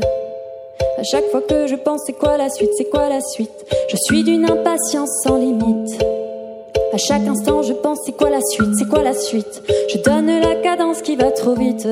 À 0.97 1.03
chaque 1.03 1.26
fois 1.32 1.41
que 1.41 1.68
je 1.68 1.76
pense 1.76 2.03
c'est 2.05 2.14
quoi 2.14 2.38
la 2.38 2.49
suite, 2.49 2.72
c'est 2.78 2.89
quoi 2.89 3.09
la 3.09 3.20
suite? 3.20 3.66
Je 3.89 3.97
suis 4.05 4.24
d'une 4.24 4.49
impatience 4.49 5.09
sans 5.24 5.36
limite. 5.38 6.01
À 6.93 6.97
chaque 6.97 7.28
instant, 7.28 7.61
je 7.61 7.74
pense 7.74 7.99
c'est 8.05 8.16
quoi 8.16 8.30
la 8.30 8.39
suite, 8.41 8.72
c'est 8.80 8.88
quoi 8.88 9.03
la 9.03 9.14
suite? 9.14 9.64
Je 9.89 9.97
donne 9.97 10.28
la 10.28 10.55
cadence 10.55 11.01
qui 11.01 11.18
va 11.18 11.30
trop 11.32 11.55
vite. 11.55 11.89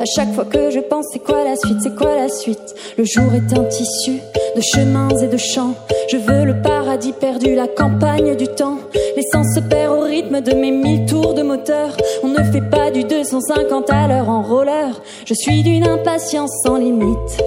À 0.00 0.04
chaque 0.04 0.32
fois 0.34 0.44
que 0.44 0.70
je 0.70 0.80
pense 0.80 1.06
c'est 1.12 1.18
quoi 1.18 1.44
la 1.44 1.56
suite, 1.56 1.78
c'est 1.82 1.94
quoi 1.94 2.14
la 2.14 2.28
suite. 2.28 2.74
Le 2.98 3.04
jour 3.04 3.32
est 3.34 3.58
un 3.58 3.64
tissu 3.64 4.20
de 4.56 4.60
chemins 4.60 5.08
et 5.20 5.28
de 5.28 5.36
champs. 5.36 5.74
Je 6.10 6.16
veux 6.16 6.44
le 6.44 6.60
paradis 6.62 7.12
perdu, 7.12 7.54
la 7.54 7.66
campagne 7.68 8.36
du 8.36 8.46
temps. 8.48 8.78
L'essence 9.16 9.54
se 9.54 9.60
perd 9.60 9.92
au 9.92 10.00
rythme 10.02 10.40
de 10.40 10.52
mes 10.54 10.70
mille 10.70 11.06
tours 11.06 11.34
de 11.34 11.42
moteur. 11.42 11.96
On 12.22 12.28
ne 12.28 12.42
fait 12.52 12.68
pas 12.70 12.90
du 12.90 13.04
250 13.04 13.90
à 13.90 14.08
l'heure 14.08 14.28
en 14.28 14.42
roller. 14.42 15.00
Je 15.24 15.34
suis 15.34 15.62
d'une 15.62 15.86
impatience 15.86 16.50
sans 16.64 16.76
limite. 16.76 17.42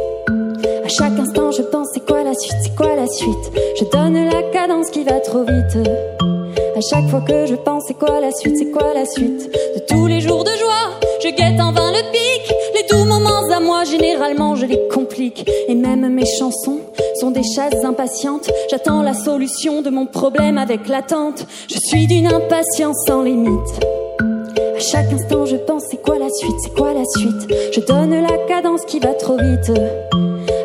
À 0.83 0.89
chaque 0.89 1.19
instant, 1.19 1.51
je 1.51 1.61
pense 1.61 1.87
c'est 1.93 2.05
quoi 2.05 2.23
la 2.23 2.33
suite, 2.33 2.57
c'est 2.63 2.75
quoi 2.75 2.95
la 2.95 3.07
suite. 3.07 3.51
Je 3.79 3.85
donne 3.85 4.25
la 4.25 4.43
cadence 4.51 4.89
qui 4.89 5.03
va 5.03 5.19
trop 5.19 5.43
vite. 5.43 5.87
À 6.75 6.81
chaque 6.81 7.07
fois 7.09 7.21
que 7.21 7.45
je 7.45 7.55
pense 7.55 7.83
c'est 7.87 7.97
quoi 7.97 8.21
la 8.21 8.31
suite, 8.31 8.55
c'est 8.57 8.71
quoi 8.71 8.93
la 8.93 9.05
suite. 9.05 9.51
De 9.75 9.79
tous 9.87 10.07
les 10.07 10.21
jours 10.21 10.43
de 10.43 10.51
joie, 10.51 11.06
je 11.21 11.29
guette 11.29 11.59
en 11.59 11.71
vain 11.71 11.91
le 11.91 12.01
pic. 12.11 12.53
Les 12.75 12.83
doux 12.89 13.05
moments 13.05 13.49
à 13.51 13.59
moi, 13.59 13.83
généralement, 13.83 14.55
je 14.55 14.65
les 14.65 14.87
complique. 14.89 15.49
Et 15.67 15.75
même 15.75 16.07
mes 16.09 16.25
chansons 16.25 16.79
sont 17.19 17.31
des 17.31 17.43
chasses 17.43 17.83
impatientes. 17.83 18.49
J'attends 18.69 19.01
la 19.01 19.13
solution 19.13 19.81
de 19.81 19.89
mon 19.89 20.05
problème 20.05 20.57
avec 20.57 20.87
l'attente. 20.87 21.45
Je 21.69 21.77
suis 21.79 22.07
d'une 22.07 22.27
impatience 22.27 22.97
sans 23.07 23.21
limite. 23.21 23.85
À 24.75 24.79
chaque 24.79 25.11
instant, 25.11 25.45
je 25.45 25.55
pense 25.55 25.83
c'est 25.89 26.01
quoi 26.01 26.19
la 26.19 26.29
suite, 26.29 26.55
c'est 26.63 26.73
quoi 26.73 26.93
la 26.93 27.03
suite? 27.05 27.51
Je 27.73 27.79
donne 27.81 28.11
la 28.21 28.37
cadence 28.47 28.85
qui 28.85 28.99
va 28.99 29.13
trop 29.13 29.37
vite. 29.37 29.71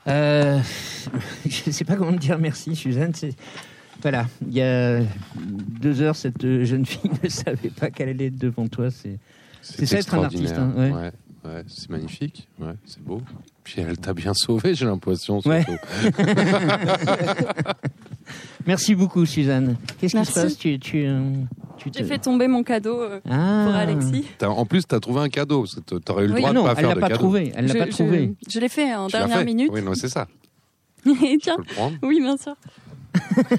Euh, 0.09 0.59
je 1.49 1.63
ne 1.67 1.73
sais 1.73 1.85
pas 1.85 1.97
comment 1.97 2.13
te 2.13 2.19
dire 2.19 2.39
merci, 2.39 2.75
Suzanne. 2.75 3.13
Voilà, 4.03 4.27
il 4.47 4.55
y 4.55 4.63
a 4.63 5.01
deux 5.37 6.01
heures, 6.01 6.17
cette 6.17 6.43
jeune 6.65 6.87
fille 6.87 7.11
ne 7.23 7.29
savait 7.29 7.69
pas 7.69 7.91
qu'elle 7.91 8.09
allait 8.09 8.27
être 8.27 8.39
devant 8.39 8.67
toi. 8.67 8.91
C'est 8.91 9.19
C'est 9.61 9.85
ça, 9.87 9.99
être 9.99 10.15
un 10.15 10.25
artiste, 10.25 10.57
hein, 10.57 10.73
ouais. 10.75 10.91
ouais. 10.91 11.13
ouais, 11.45 11.65
c'est 11.67 11.91
magnifique, 11.91 12.49
ouais, 12.61 12.75
c'est 12.87 13.03
beau. 13.03 13.21
Puis 13.63 13.83
elle 13.83 13.99
t'a 13.99 14.15
bien 14.15 14.33
sauvé, 14.35 14.75
j'ai 14.75 14.87
l'impression. 14.87 15.41
Ouais. 15.45 15.67
Merci 18.67 18.95
beaucoup, 18.95 19.25
Suzanne. 19.27 19.77
Qu'est-ce 20.01 20.17
qui 20.17 20.25
se 20.25 20.33
passe 20.33 20.57
Tu, 20.59 20.79
tu, 20.79 21.05
euh, 21.07 21.23
tu 21.79 21.91
te- 21.91 21.99
J'ai 21.99 22.05
fait 22.05 22.19
tomber 22.19 22.47
mon 22.49 22.63
cadeau 22.63 23.01
euh, 23.01 23.21
Ah. 23.29 23.65
pour 23.67 23.75
Alexis. 23.75 24.25
En 24.43 24.67
plus, 24.67 24.87
t'as 24.87 25.01
trouvé 25.01 25.21
un 25.23 25.29
cadeau. 25.29 25.63
parce 25.63 25.77
que 25.77 25.95
T'aurais 25.99 26.25
eu 26.25 26.29
le 26.29 26.35
Oui. 26.35 26.41
droit 26.41 26.53
non, 26.53 26.63
de 26.63 26.67
pas 26.67 26.73
elle 26.73 26.77
faire 26.81 26.89
l'a 26.91 26.95
de 26.97 27.01
pas 27.01 27.09
cadeau. 27.09 27.19
trouvé. 27.19 27.53
Elle 27.57 27.67
l'a 27.67 27.75
pas 27.75 27.87
trouvé. 27.87 28.35
je 28.49 28.61
l'ai 28.61 28.69
fait 28.69 28.95
en 28.95 29.07
Tu 29.07 29.13
dernière 29.17 29.39
fait 29.39 29.45
minute. 29.45 29.71
Oui, 29.73 29.83
non, 29.83 29.95
c'est 29.95 30.09
ça. 30.09 30.29
Et 31.07 31.39
tiens, 31.43 31.57
Tu 31.57 31.63
peux 31.63 31.69
le 31.69 31.75
prendre. 31.75 31.97
oui, 32.03 32.21
bien 32.21 32.37
sûr. 32.37 32.55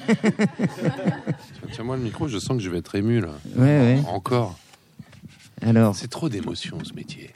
Tiens-moi 1.74 1.98
le 1.98 2.04
micro, 2.04 2.28
je 2.28 2.38
sens 2.38 2.58
que 2.58 2.64
je 2.64 2.70
vais 2.70 2.78
être 2.80 2.96
ému 2.96 3.20
là. 3.22 3.30
Ouais, 3.56 3.66
ouais. 3.66 4.00
Encore. 4.08 4.58
Alors, 5.62 5.96
C'est 5.96 6.08
trop 6.10 6.30
d'émotion 6.30 6.78
ce 6.84 6.94
métier. 6.94 7.32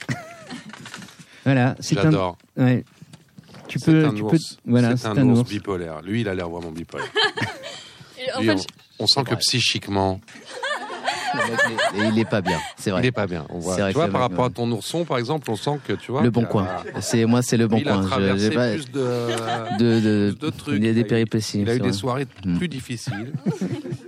voilà, 1.44 1.76
c'est 1.80 1.98
un. 1.98 2.02
J'adore. 2.02 2.38
Ouais. 2.56 2.84
Tu 3.68 3.78
C'est 3.78 3.90
peux, 3.92 4.04
un 4.06 4.12
tu 4.14 4.22
ours. 4.22 4.32
peux. 4.54 4.70
Voilà, 4.70 4.96
c'est 4.96 5.06
un, 5.08 5.28
ours 5.28 5.48
bipolaire. 5.48 6.02
Lui, 6.02 6.20
il 6.22 6.28
a 6.28 6.34
l'air 6.34 6.48
vraiment 6.48 6.70
bipolaire. 6.70 7.08
En 8.34 8.40
Lui, 8.40 8.48
fait, 8.48 8.66
on, 8.98 9.04
on 9.04 9.06
sent 9.06 9.22
que 9.22 9.34
psychiquement, 9.36 10.20
Et 11.94 11.98
il 12.08 12.18
est 12.18 12.24
pas 12.24 12.40
bien, 12.40 12.58
c'est 12.76 12.90
vrai. 12.90 13.02
il 13.02 13.06
est 13.06 13.12
pas 13.12 13.26
bien. 13.28 13.46
On 13.50 13.60
voit. 13.60 13.74
C'est 13.76 13.82
vrai 13.82 13.92
Tu 13.92 13.96
vois, 13.98 14.08
par 14.08 14.22
rapport 14.22 14.40
ouais. 14.40 14.50
à 14.50 14.50
ton 14.50 14.68
ourson, 14.72 15.04
par 15.04 15.18
exemple, 15.18 15.48
on 15.50 15.54
sent 15.56 15.78
que 15.86 15.92
tu 15.92 16.10
vois. 16.10 16.22
Le 16.22 16.30
bon 16.30 16.44
coin. 16.44 16.66
C'est 17.00 17.24
moi, 17.24 17.40
c'est 17.42 17.56
le 17.56 17.68
bon 17.68 17.76
il 17.78 17.88
a 17.88 17.92
coin. 17.92 18.02
Je- 18.02 18.06
traversé 18.08 18.50
pas 18.50 18.70
plus 18.72 18.90
de, 18.90 18.98
de, 19.78 20.00
de, 20.00 20.30
plus 20.32 20.46
de 20.46 20.50
trucs. 20.50 20.76
Il 20.78 20.86
y 20.86 20.88
a 20.88 20.92
des 20.92 21.04
péripéties. 21.04 21.60
Il 21.60 21.70
a 21.70 21.76
eu 21.76 21.80
des 21.80 21.92
soirées 21.92 22.26
Mm. 22.44 22.58
plus 22.58 22.68
difficiles. 22.68 23.32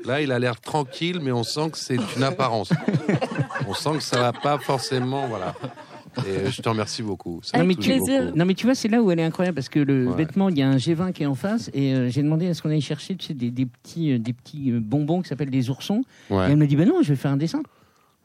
Là, 0.05 0.21
il 0.21 0.33
a 0.33 0.39
l'air 0.41 0.61
tranquille, 0.61 1.21
mais 1.23 1.31
on 1.33 1.45
sent 1.45 1.71
que 1.71 1.79
c'est 1.79 1.99
une 2.17 2.23
apparence. 2.25 2.71
on 3.69 3.75
sent 3.75 3.93
que 3.99 4.03
ça 4.03 4.19
va 4.21 4.33
pas 4.33 4.59
forcément, 4.59 5.29
voilà. 5.29 5.55
Et 6.27 6.51
je 6.51 6.63
te 6.63 6.69
remercie 6.69 7.03
beaucoup. 7.03 7.41
Ça 7.43 7.59
Avec 7.59 7.79
plaisir. 7.79 8.25
beaucoup. 8.27 8.37
Non, 8.39 8.45
mais 8.45 8.55
tu 8.55 8.67
vois, 8.67 8.75
c'est 8.75 8.89
là 8.89 9.03
où 9.03 9.11
elle 9.11 9.19
est 9.21 9.25
incroyable 9.25 9.55
parce 9.55 9.69
que 9.69 9.79
le 9.81 10.09
Ouais. 10.09 10.17
vêtement, 10.17 10.49
il 10.49 10.59
y 10.59 10.63
a 10.63 10.69
un 10.69 10.77
G20 10.77 11.13
qui 11.13 11.23
est 11.23 11.27
en 11.27 11.35
face 11.35 11.71
et 11.75 11.95
euh, 11.95 12.09
j'ai 12.09 12.23
demandé 12.23 12.49
à 12.49 12.55
ce 12.55 12.63
qu'on 12.63 12.71
aille 12.71 12.81
chercher 12.81 13.15
tu 13.17 13.27
sais, 13.27 13.35
des, 13.35 13.51
des 13.51 13.67
petits, 13.67 14.13
euh, 14.13 14.19
des 14.19 14.33
petits 14.33 14.71
euh, 14.73 14.81
bonbons 14.81 15.23
qui 15.23 15.29
s'appellent 15.29 15.51
des 15.51 15.71
oursons. 15.71 16.03
Et 16.31 16.35
elle 16.35 16.57
me 16.57 16.67
dit, 16.67 16.77
ben 16.77 16.89
non, 16.89 17.03
je 17.03 17.09
vais 17.11 17.17
faire 17.17 17.31
un 17.33 17.37
dessin. 17.37 17.63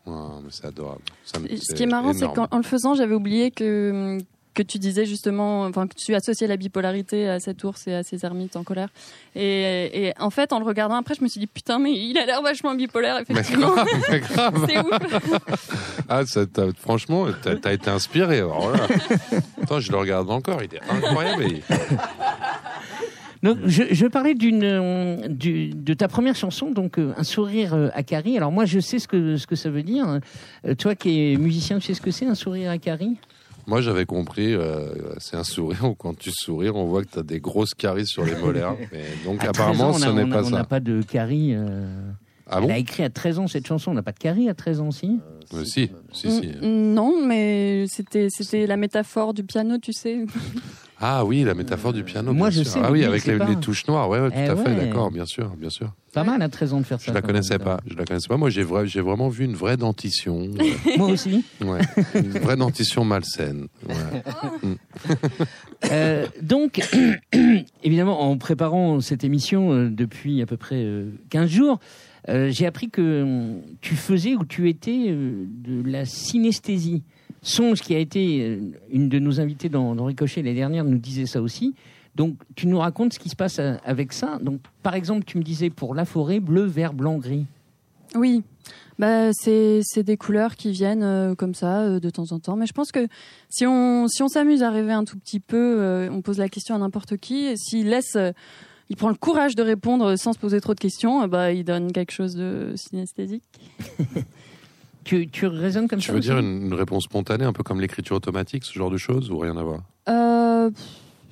Mais 0.05 0.13
c'est 0.49 0.65
adorable. 0.65 1.01
Ça 1.23 1.39
me- 1.39 1.47
ce 1.55 1.73
qui 1.73 1.83
est 1.83 1.87
marrant, 1.87 2.13
c'est 2.13 2.31
qu'en 2.33 2.47
en 2.51 2.57
le 2.57 2.63
faisant, 2.63 2.93
j'avais 2.93 3.15
oublié 3.15 3.51
que 3.51 4.17
que 4.53 4.61
tu 4.63 4.77
disais 4.79 5.05
justement, 5.05 5.63
enfin 5.63 5.87
que 5.87 5.95
tu 5.95 6.13
associais 6.15 6.47
la 6.47 6.57
bipolarité 6.57 7.27
à 7.29 7.39
cet 7.39 7.63
ours 7.63 7.87
et 7.87 7.93
à 7.95 8.03
ces 8.03 8.23
ermites 8.25 8.55
en 8.55 8.63
colère. 8.63 8.89
Et, 9.35 10.07
et 10.07 10.13
en 10.19 10.29
fait, 10.29 10.53
en 10.53 10.59
le 10.59 10.65
regardant 10.65 10.95
après, 10.95 11.15
je 11.15 11.23
me 11.23 11.27
suis 11.27 11.39
dit 11.39 11.47
putain, 11.47 11.79
mais 11.79 11.91
il 11.93 12.17
a 12.17 12.25
l'air 12.25 12.41
vachement 12.41 12.75
bipolaire, 12.75 13.17
Mais 13.29 13.35
effectivement. 13.39 13.73
grave, 13.73 13.87
mais 14.11 14.19
grave. 14.19 14.65
C'est 14.69 14.79
ouf. 14.79 15.39
Ah, 16.09 16.25
ça 16.25 16.41
franchement, 16.79 17.25
t'as 17.41 17.55
as 17.69 17.73
été 17.73 17.89
inspiré. 17.89 18.37
Alors 18.39 18.71
là. 18.71 18.87
Attends, 19.61 19.79
je 19.79 19.91
le 19.91 19.97
regarde 19.97 20.29
encore. 20.29 20.59
Il 20.61 20.75
est 20.75 20.81
incroyable. 20.89 21.43
et- 21.43 21.63
Donc, 23.41 23.57
je, 23.65 23.83
je 23.91 24.05
parlais 24.07 24.35
d'une, 24.35 24.63
euh, 24.63 25.27
du- 25.27 25.69
de 25.73 25.93
ta 25.93 26.07
première 26.07 26.35
chanson, 26.35 26.71
donc 26.71 26.97
euh, 26.97 27.13
un 27.17 27.23
sourire 27.25 27.73
euh, 27.73 27.89
à 27.93 28.01
Carrie. 28.01 28.37
Alors 28.37 28.53
moi, 28.53 28.63
je 28.63 28.79
sais 28.79 28.99
ce 28.99 29.07
que 29.07 29.35
ce 29.35 29.45
que 29.47 29.57
ça 29.57 29.69
veut 29.69 29.83
dire. 29.83 30.19
Euh, 30.65 30.75
toi, 30.75 30.95
qui 30.95 31.33
es 31.33 31.35
musicien, 31.35 31.79
tu 31.79 31.87
sais 31.87 31.93
ce 31.93 31.99
que 31.99 32.11
c'est 32.11 32.25
un 32.25 32.35
sourire 32.35 32.71
à 32.71 32.77
Carrie 32.77 33.17
Moi, 33.67 33.81
j'avais 33.81 34.05
compris, 34.05 34.53
euh, 34.53 34.87
c'est 35.19 35.37
un 35.37 35.43
sourire 35.43 35.85
où 35.85 35.95
quand 35.95 36.17
tu 36.17 36.31
souris, 36.33 36.69
on 36.69 36.85
voit 36.85 37.03
que 37.03 37.09
tu 37.11 37.19
as 37.19 37.23
des 37.23 37.39
grosses 37.39 37.73
caries 37.73 38.05
sur 38.07 38.25
les 38.25 38.35
molaires. 38.35 38.75
Mais 38.91 39.03
donc, 39.25 39.43
À 39.43 39.47
13 39.47 39.49
apparemment, 39.49 39.89
ans, 39.89 39.93
ce 39.93 40.05
n'est 40.09 40.23
on 40.23 40.31
a- 40.31 40.33
pas 40.35 40.45
On 40.45 40.49
n'a 40.49 40.57
ça. 40.59 40.63
pas 40.65 40.79
de 40.79 41.01
Carrie. 41.01 41.53
euh, 41.55 41.87
Ah 42.47 42.57
elle 42.57 42.63
bon 42.67 42.73
a 42.73 42.77
écrit 42.77 43.03
à 43.03 43.09
13 43.09 43.39
ans 43.39 43.47
cette 43.47 43.65
chanson. 43.65 43.91
On 43.91 43.93
n'a 43.93 44.03
pas 44.03 44.11
de 44.11 44.19
Carrie 44.19 44.49
à 44.49 44.53
13 44.53 44.81
ans, 44.81 44.91
si 44.91 45.19
Euh, 45.53 45.63
Si, 45.63 45.89
si, 46.11 46.29
si. 46.31 46.47
Mm, 46.61 46.93
Non, 46.93 47.25
mais 47.25 47.85
c'était 47.87 48.27
c'était 48.29 48.67
la 48.67 48.75
métaphore 48.77 49.33
du 49.33 49.43
piano, 49.43 49.77
tu 49.77 49.93
sais. 49.93 50.25
Ah 51.05 51.25
oui, 51.25 51.43
la 51.43 51.53
métaphore 51.53 51.91
du 51.91 52.03
piano. 52.05 52.31
Moi, 52.31 52.49
bien 52.49 52.59
je 52.59 52.63
sûr. 52.63 52.73
sais, 52.73 52.79
Ah 52.81 52.89
oui, 52.89 53.03
avec 53.03 53.25
les, 53.25 53.37
touches 53.59 53.85
noires. 53.87 54.07
Ouais, 54.07 54.21
ouais, 54.21 54.29
tout 54.29 54.37
Eh 54.37 54.47
à 54.47 54.55
fait, 54.55 54.73
d'accord, 54.73 55.11
bien 55.11 55.25
sûr, 55.25 55.49
bien 55.57 55.69
sûr. 55.69 55.91
Pas 56.13 56.23
mal 56.23 56.41
à 56.41 56.47
13 56.47 56.73
ans 56.73 56.79
de 56.79 56.85
faire 56.85 57.01
ça. 57.01 57.07
Je 57.07 57.13
la 57.13 57.21
connaissais 57.21 57.59
pas. 57.59 57.81
Je 57.85 57.95
la 57.97 58.05
connaissais 58.05 58.29
pas. 58.29 58.37
Moi, 58.37 58.49
j'ai 58.49 58.63
vra- 58.63 58.85
j'ai 58.85 59.01
vraiment 59.01 59.27
vu 59.27 59.43
une 59.43 59.55
vraie 59.55 59.75
dentition. 59.75 60.43
euh, 60.61 60.63
Moi 60.97 61.07
aussi. 61.09 61.43
ouais. 61.59 61.79
Une 62.15 62.29
vraie 62.39 62.55
dentition 62.55 63.03
malsaine. 63.03 63.67
Ouais. 63.87 64.23
Euh, 65.91 66.27
donc, 66.41 66.81
évidemment, 67.83 68.21
en 68.21 68.37
préparant 68.37 69.01
cette 69.01 69.25
émission 69.25 69.73
euh, 69.73 69.89
depuis 69.89 70.41
à 70.41 70.45
peu 70.45 70.55
près 70.55 70.81
euh, 70.81 71.09
15 71.29 71.49
jours, 71.49 71.79
euh, 72.29 72.49
j'ai 72.49 72.65
appris 72.65 72.89
que 72.89 73.59
tu 73.81 73.95
faisais 73.95 74.35
ou 74.35 74.45
tu 74.45 74.69
étais 74.69 75.07
euh, 75.09 75.45
de 75.47 75.89
la 75.89 76.05
synesthésie. 76.05 77.03
Songe, 77.41 77.81
qui 77.81 77.93
a 77.93 77.99
été 77.99 78.41
euh, 78.41 78.71
une 78.89 79.09
de 79.09 79.19
nos 79.19 79.41
invitées 79.41 79.67
dans, 79.67 79.93
Ricochet 80.05 80.41
l'année 80.41 80.55
dernière, 80.55 80.85
nous 80.85 80.97
disait 80.97 81.25
ça 81.25 81.41
aussi. 81.41 81.75
Donc, 82.15 82.37
tu 82.55 82.67
nous 82.67 82.79
racontes 82.79 83.13
ce 83.13 83.19
qui 83.19 83.29
se 83.29 83.35
passe 83.35 83.59
avec 83.59 84.13
ça. 84.13 84.37
Donc, 84.41 84.61
par 84.83 84.93
exemple, 84.93 85.25
tu 85.25 85.37
me 85.37 85.43
disais 85.43 85.69
pour 85.69 85.95
la 85.95 86.05
forêt, 86.05 86.39
bleu, 86.39 86.63
vert, 86.63 86.93
blanc, 86.93 87.17
gris. 87.17 87.47
Oui, 88.15 88.43
bah, 88.99 89.31
c'est 89.33 89.81
des 89.97 90.15
couleurs 90.15 90.55
qui 90.55 90.71
viennent 90.71 91.35
comme 91.35 91.55
ça 91.55 91.99
de 91.99 92.09
temps 92.11 92.31
en 92.31 92.37
temps. 92.37 92.55
Mais 92.55 92.67
je 92.67 92.73
pense 92.73 92.91
que 92.91 93.07
si 93.49 93.65
on, 93.65 94.07
si 94.07 94.21
on 94.21 94.27
s'amuse 94.27 94.61
à 94.61 94.69
rêver 94.69 94.91
un 94.91 95.05
tout 95.05 95.17
petit 95.17 95.39
peu, 95.39 96.07
on 96.11 96.21
pose 96.21 96.37
la 96.37 96.49
question 96.49 96.75
à 96.75 96.77
n'importe 96.77 97.17
qui, 97.17 97.57
s'il 97.57 97.89
laisse, 97.89 98.15
il 98.89 98.95
prend 98.95 99.09
le 99.09 99.15
courage 99.15 99.55
de 99.55 99.63
répondre 99.63 100.15
sans 100.17 100.33
se 100.33 100.39
poser 100.39 100.59
trop 100.61 100.73
de 100.73 100.79
questions, 100.79 101.23
euh, 101.23 101.27
bah, 101.27 101.51
il 101.51 101.63
donne 101.63 101.91
quelque 101.91 102.11
chose 102.11 102.35
de 102.35 102.73
synesthésique. 102.75 103.43
Tu, 105.05 105.27
tu 105.27 105.47
raisonnes 105.47 105.89
comme 105.89 105.99
Tu 105.99 106.05
ça 106.07 106.13
veux 106.13 106.19
aussi 106.19 106.29
dire 106.29 106.37
une, 106.39 106.67
une 106.67 106.73
réponse 106.73 107.03
spontanée, 107.03 107.43
un 107.43 107.51
peu 107.51 107.61
comme 107.61 107.81
l'écriture 107.81 108.15
automatique, 108.15 108.63
ce 108.63 108.71
genre 108.71 108.89
de 108.89 108.95
choses, 108.95 109.29
ou 109.31 109.37
rien 109.37 109.57
à 109.57 109.61
voir? 109.63 109.81
Euh, 110.07 110.71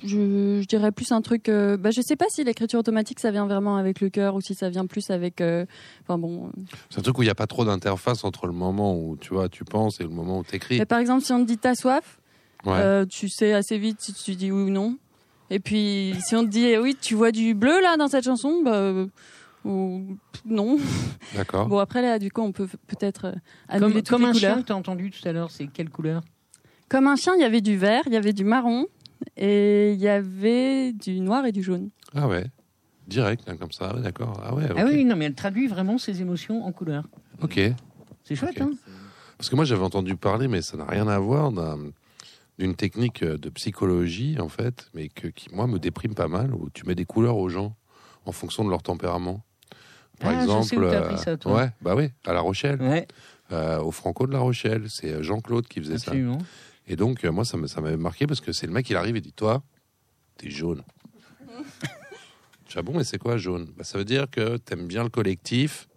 je, 0.04 0.60
je 0.60 0.66
dirais 0.66 0.92
plus 0.92 1.10
un 1.10 1.22
truc. 1.22 1.48
euh, 1.48 1.78
bah, 1.78 1.90
je 1.90 2.02
sais 2.02 2.14
pas 2.16 2.26
si 2.28 2.44
l'écriture 2.44 2.78
automatique 2.80 3.18
ça 3.18 3.30
vient 3.30 3.46
vraiment 3.46 3.76
avec 3.78 4.02
le 4.02 4.10
cœur 4.10 4.34
ou 4.34 4.42
si 4.42 4.54
ça 4.54 4.68
vient 4.68 4.84
plus 4.84 5.08
avec. 5.08 5.40
euh, 5.40 5.64
Enfin 6.02 6.18
bon. 6.18 6.48
euh. 6.48 6.62
C'est 6.90 6.98
un 6.98 7.02
truc 7.02 7.16
où 7.16 7.22
il 7.22 7.26
n'y 7.26 7.30
a 7.30 7.34
pas 7.34 7.46
trop 7.46 7.64
d'interface 7.64 8.24
entre 8.24 8.46
le 8.46 8.52
moment 8.52 8.94
où 8.94 9.16
tu 9.18 9.32
vois, 9.32 9.48
tu 9.48 9.64
penses 9.64 10.00
et 10.00 10.02
le 10.02 10.10
moment 10.10 10.40
où 10.40 10.44
tu 10.44 10.54
écris. 10.54 10.78
Mais 10.78 10.84
par 10.84 10.98
exemple, 10.98 11.24
si 11.24 11.32
on 11.32 11.40
te 11.40 11.46
dit 11.46 11.56
t'as 11.56 11.74
soif, 11.74 12.18
Ouais. 12.66 12.74
Euh, 12.76 13.06
tu 13.06 13.30
sais 13.30 13.54
assez 13.54 13.78
vite 13.78 14.02
si 14.02 14.12
tu 14.12 14.34
dis 14.36 14.52
oui 14.52 14.64
ou 14.64 14.70
non. 14.70 14.98
Et 15.50 15.58
puis, 15.60 16.14
si 16.24 16.34
on 16.34 16.44
te 16.44 16.48
dit 16.50 16.64
eh 16.66 16.78
oui, 16.78 16.96
tu 17.00 17.14
vois 17.14 17.30
du 17.32 17.54
bleu 17.54 17.80
là 17.82 17.96
dans 17.96 18.08
cette 18.08 18.24
chanson, 18.24 18.62
bah, 18.64 18.72
euh, 18.74 19.06
ou 19.64 20.16
non. 20.44 20.78
D'accord. 21.34 21.66
Bon, 21.68 21.78
après 21.78 22.02
là, 22.02 22.18
du 22.18 22.30
coup, 22.30 22.40
on 22.42 22.52
peut 22.52 22.68
peut-être 22.86 23.26
euh, 23.26 23.32
annuler 23.68 23.92
Comme, 23.92 24.02
toutes 24.02 24.08
comme 24.08 24.22
les 24.22 24.26
un 24.28 24.32
couleurs. 24.32 24.52
chien 24.54 24.62
que 24.62 24.66
tu 24.66 24.72
as 24.72 24.76
entendu 24.76 25.10
tout 25.10 25.28
à 25.28 25.32
l'heure, 25.32 25.50
c'est 25.50 25.66
quelle 25.66 25.90
couleur? 25.90 26.22
Comme 26.88 27.06
un 27.06 27.16
chien, 27.16 27.34
il 27.36 27.40
y 27.40 27.44
avait 27.44 27.60
du 27.60 27.76
vert, 27.76 28.02
il 28.06 28.12
y 28.12 28.16
avait 28.16 28.32
du 28.32 28.44
marron 28.44 28.86
et 29.36 29.92
il 29.92 30.00
y 30.00 30.08
avait 30.08 30.92
du 30.92 31.20
noir 31.20 31.44
et 31.46 31.52
du 31.52 31.62
jaune. 31.62 31.90
Ah 32.14 32.26
ouais. 32.28 32.44
Direct, 33.06 33.46
là, 33.46 33.56
comme 33.56 33.72
ça, 33.72 33.94
ouais, 33.94 34.00
d'accord. 34.00 34.40
Ah 34.44 34.54
ouais. 34.54 34.64
Ah 34.76 34.84
oui, 34.86 35.04
non, 35.04 35.16
mais 35.16 35.26
elle 35.26 35.34
traduit 35.34 35.66
vraiment 35.66 35.98
ses 35.98 36.20
émotions 36.22 36.64
en 36.64 36.72
couleurs. 36.72 37.04
Ok. 37.42 37.60
C'est 38.24 38.36
chouette, 38.36 38.60
hein 38.60 38.70
Parce 39.36 39.50
que 39.50 39.56
moi, 39.56 39.64
j'avais 39.64 39.82
entendu 39.82 40.16
parler, 40.16 40.48
mais 40.48 40.62
ça 40.62 40.76
n'a 40.76 40.84
rien 40.84 41.08
à 41.08 41.18
voir, 41.18 41.50
d'un- 41.52 41.90
d'une 42.62 42.76
technique 42.76 43.24
euh, 43.24 43.36
de 43.38 43.48
psychologie, 43.50 44.36
en 44.38 44.48
fait, 44.48 44.88
mais 44.94 45.08
que, 45.08 45.26
qui, 45.26 45.52
moi, 45.52 45.66
me 45.66 45.80
déprime 45.80 46.14
pas 46.14 46.28
mal, 46.28 46.54
où 46.54 46.70
tu 46.70 46.86
mets 46.86 46.94
des 46.94 47.04
couleurs 47.04 47.36
aux 47.36 47.48
gens 47.48 47.74
en 48.24 48.30
fonction 48.30 48.64
de 48.64 48.70
leur 48.70 48.84
tempérament. 48.84 49.44
Par 50.20 50.30
Ah, 50.30 50.34
je 50.34 50.42
exemple, 50.42 50.66
sais 50.68 50.76
où 50.76 50.80
t'as 50.88 50.98
appris 51.00 51.18
ça, 51.18 51.36
toi. 51.36 51.56
ouais, 51.56 51.70
bah 51.80 51.96
oui, 51.96 52.10
à 52.24 52.32
La 52.32 52.40
Rochelle, 52.40 52.80
Ouais, 52.80 53.08
euh, 53.50 53.80
au 53.80 53.90
Franco 53.90 54.28
de 54.28 54.32
La 54.32 54.38
Rochelle, 54.38 54.88
c'est 54.88 55.10
euh, 55.10 55.22
Jean-Claude 55.24 55.66
qui 55.66 55.80
faisait 55.80 55.98
ça. 55.98 56.12
Et 56.86 56.94
donc, 56.94 57.24
moi, 57.24 57.44
ça 57.44 57.56
m'avait 57.56 57.96
marqué 57.96 58.28
parce 58.28 58.40
que 58.40 58.52
c'est 58.52 58.66
le 58.68 58.72
mec, 58.72 58.88
il 58.90 58.96
arrive 58.96 59.16
et 59.16 59.20
dit 59.20 59.32
Toi, 59.32 59.62
t'es 60.38 60.48
jaune. 60.50 60.82
Ah 62.74 62.80
bon, 62.80 62.96
mais 62.96 63.04
c'est 63.04 63.18
quoi 63.18 63.36
jaune? 63.36 63.70
Bah, 63.76 63.84
Ça 63.84 63.98
veut 63.98 64.04
dire 64.06 64.30
que 64.30 64.56
t'aimes 64.56 64.86
bien 64.86 65.02
le 65.02 65.10
collectif, 65.10 65.88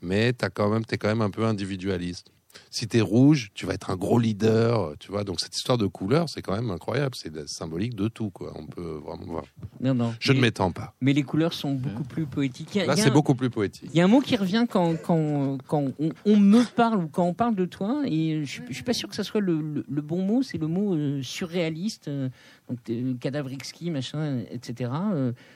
mais 0.00 0.32
t'as 0.32 0.48
quand 0.48 0.70
même, 0.70 0.84
t'es 0.84 0.96
quand 0.96 1.08
même 1.08 1.22
un 1.22 1.30
peu 1.30 1.44
individualiste. 1.44 2.30
Si 2.70 2.86
t'es 2.88 3.00
rouge, 3.00 3.50
tu 3.54 3.66
vas 3.66 3.74
être 3.74 3.90
un 3.90 3.96
gros 3.96 4.18
leader, 4.18 4.94
tu 4.98 5.10
vois. 5.10 5.24
Donc, 5.24 5.40
cette 5.40 5.56
histoire 5.56 5.78
de 5.78 5.86
couleur, 5.86 6.28
c'est 6.28 6.42
quand 6.42 6.54
même 6.54 6.70
incroyable. 6.70 7.14
C'est 7.14 7.48
symbolique 7.48 7.94
de 7.94 8.08
tout, 8.08 8.30
quoi. 8.30 8.52
On 8.56 8.66
peut 8.66 9.00
vraiment 9.04 9.24
voir. 9.26 9.44
Non, 9.80 9.94
non. 9.94 10.14
Je 10.20 10.32
ne 10.32 10.40
m'étends 10.40 10.72
pas. 10.72 10.94
mais 11.00 11.12
les 11.12 11.22
couleurs 11.22 11.52
sont 11.52 11.72
beaucoup 11.72 12.04
plus 12.04 12.26
poétiques. 12.26 12.76
A- 12.76 12.86
Là, 12.86 12.96
c'est 12.96 13.10
beaucoup 13.10 13.34
plus 13.34 13.50
poétique. 13.50 13.90
Il 13.92 13.96
y 13.96 14.00
a 14.00 14.04
un 14.04 14.08
mot 14.08 14.20
qui 14.20 14.36
revient 14.36 14.66
quand, 14.70 14.96
quand, 15.02 15.58
quand 15.66 15.84
on, 15.98 16.10
on 16.24 16.36
me 16.36 16.64
parle 16.74 17.04
ou 17.04 17.08
quand 17.08 17.24
on 17.24 17.34
parle 17.34 17.54
de 17.54 17.64
toi, 17.64 18.02
et 18.06 18.44
je 18.44 18.62
ne 18.62 18.72
suis 18.72 18.82
pas 18.84 18.92
sûr 18.92 19.08
que 19.08 19.14
ce 19.16 19.22
soit 19.22 19.40
le, 19.40 19.60
le- 19.60 19.84
le 19.88 20.02
bon 20.02 20.22
mot, 20.22 20.42
c'est 20.42 20.58
le 20.58 20.66
mot 20.66 20.94
euh, 20.94 21.22
surréaliste, 21.22 22.08
euh, 22.08 22.28
donc 22.68 22.78
euh, 22.90 23.14
cadavre 23.20 23.52
exquis, 23.52 23.90
machin, 23.90 24.40
etc. 24.50 24.90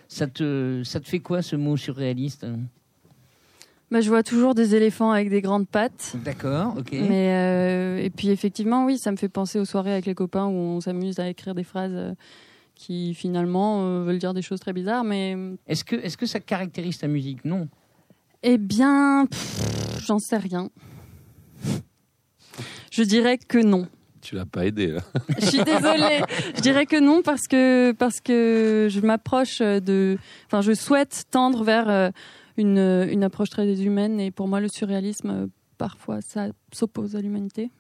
Ça, 0.09 0.27
te, 0.27 0.83
ça 0.85 1.01
te 1.01 1.09
fait 1.09 1.21
quoi 1.21 1.43
ce 1.43 1.57
mot 1.57 1.77
surréaliste? 1.77 2.47
Bah, 3.91 4.01
je 4.03 4.09
vois 4.11 4.23
toujours 4.23 4.55
des 4.55 4.75
éléphants 4.75 5.11
avec 5.13 5.31
des 5.31 5.41
grandes 5.41 5.67
pattes. 5.67 6.15
D'accord, 6.23 6.75
ok. 6.79 6.93
Mais 6.93 7.33
euh, 7.33 7.99
et 8.05 8.11
puis 8.11 8.29
effectivement, 8.29 8.85
oui, 8.85 8.99
ça 8.99 9.11
me 9.11 9.17
fait 9.17 9.31
penser 9.31 9.59
aux 9.59 9.65
soirées 9.65 9.93
avec 9.93 10.05
les 10.05 10.15
copains 10.15 10.47
où 10.47 10.53
on 10.53 10.81
s'amuse 10.81 11.19
à 11.19 11.29
écrire 11.29 11.55
des 11.55 11.65
phrases 11.65 11.93
euh, 11.95 12.13
qui 12.75 13.15
finalement 13.15 13.81
euh, 13.83 14.05
veulent 14.05 14.19
dire 14.19 14.35
des 14.35 14.43
choses 14.43 14.61
très 14.61 14.75
bizarres. 14.75 15.05
Mais 15.05 15.37
Est-ce 15.67 15.85
que, 15.85 15.97
est-ce 15.97 16.19
que 16.19 16.27
ça 16.27 16.39
caractérise 16.39 16.99
ta 16.99 17.09
musique? 17.09 17.45
Non. 17.47 17.69
eh 18.43 18.59
bien, 18.59 19.27
j'en 20.05 20.19
sais 20.19 20.37
rien. 20.37 20.69
Je 22.91 23.03
dirais 23.03 23.39
que 23.39 23.59
non. 23.59 23.87
Tu 24.21 24.35
l'as 24.35 24.45
pas 24.45 24.67
aidé 24.67 24.89
là. 24.89 25.01
Je 25.39 25.47
suis 25.47 25.63
désolée. 25.65 26.21
Je 26.57 26.61
dirais 26.61 26.85
que 26.87 27.01
non 27.01 27.23
parce 27.23 27.47
que 27.49 27.93
parce 27.93 28.21
que 28.21 28.89
je 28.91 29.01
m'approche 29.01 29.61
de, 29.61 30.19
enfin, 30.47 30.61
je 30.61 30.73
souhaite 30.75 31.25
tendre 31.31 31.65
vers 31.65 31.89
euh, 31.89 32.11
une 32.59 33.07
une 33.11 33.25
approche 33.25 33.51
très 33.51 33.83
humaine 33.83 34.21
et 34.21 34.31
pour 34.31 34.49
moi 34.49 34.61
le 34.61 34.69
surréalisme 34.69 35.31
euh, 35.31 35.47
parfois 35.79 36.21
ça 36.21 36.49
s'oppose 36.73 37.17
à 37.17 37.21
l'humanité. 37.21 37.71